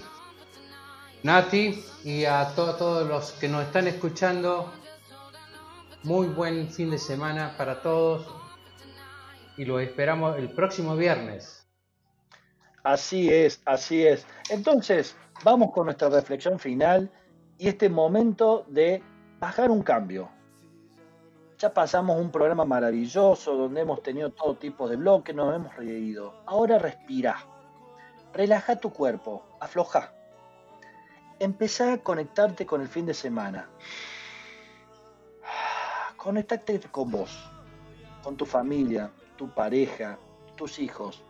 [1.23, 4.71] Nati, y a to- todos los que nos están escuchando.
[6.03, 8.27] Muy buen fin de semana para todos
[9.57, 11.67] y lo esperamos el próximo viernes.
[12.83, 14.25] Así es, así es.
[14.49, 17.11] Entonces, vamos con nuestra reflexión final
[17.59, 19.03] y este momento de
[19.39, 20.29] bajar un cambio.
[21.61, 26.33] Ya pasamos un programa maravilloso donde hemos tenido todo tipo de bloques, nos hemos reído.
[26.47, 27.37] Ahora respira.
[28.33, 30.11] Relaja tu cuerpo, afloja.
[31.37, 33.69] Empezá a conectarte con el fin de semana.
[36.17, 37.47] Conectate con vos,
[38.23, 40.17] con tu familia, tu pareja,
[40.55, 41.23] tus hijos.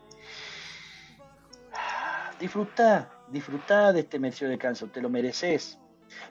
[2.40, 5.78] Disfruta, disfruta de este mes de descanso, te lo mereces.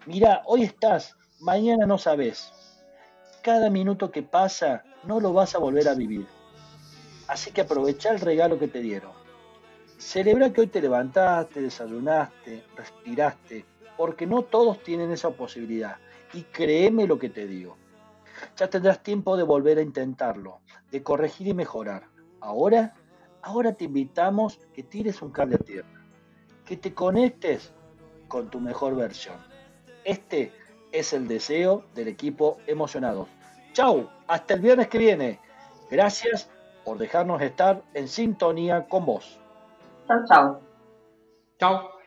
[0.07, 2.60] Mira, hoy estás, mañana no sabes.
[3.43, 6.27] Cada minuto que pasa no lo vas a volver a vivir.
[7.27, 9.13] Así que aprovecha el regalo que te dieron.
[9.97, 13.65] Celebra que hoy te levantaste, desayunaste, respiraste,
[13.97, 15.97] porque no todos tienen esa posibilidad.
[16.35, 17.77] Y créeme lo que te digo.
[18.57, 20.61] Ya tendrás tiempo de volver a intentarlo,
[20.91, 22.09] de corregir y mejorar.
[22.41, 22.95] Ahora,
[23.41, 26.05] ahora te invitamos que tires un cable a tierra,
[26.65, 27.73] que te conectes
[28.29, 29.37] con tu mejor versión.
[30.05, 30.53] Este
[30.93, 33.29] es el deseo del equipo emocionado.
[33.73, 35.41] Chau, hasta el viernes que viene.
[35.91, 36.51] Gracias
[36.85, 39.41] por dejarnos estar en sintonía con vos.
[40.07, 40.61] Chau, chau.
[41.59, 42.00] Chao.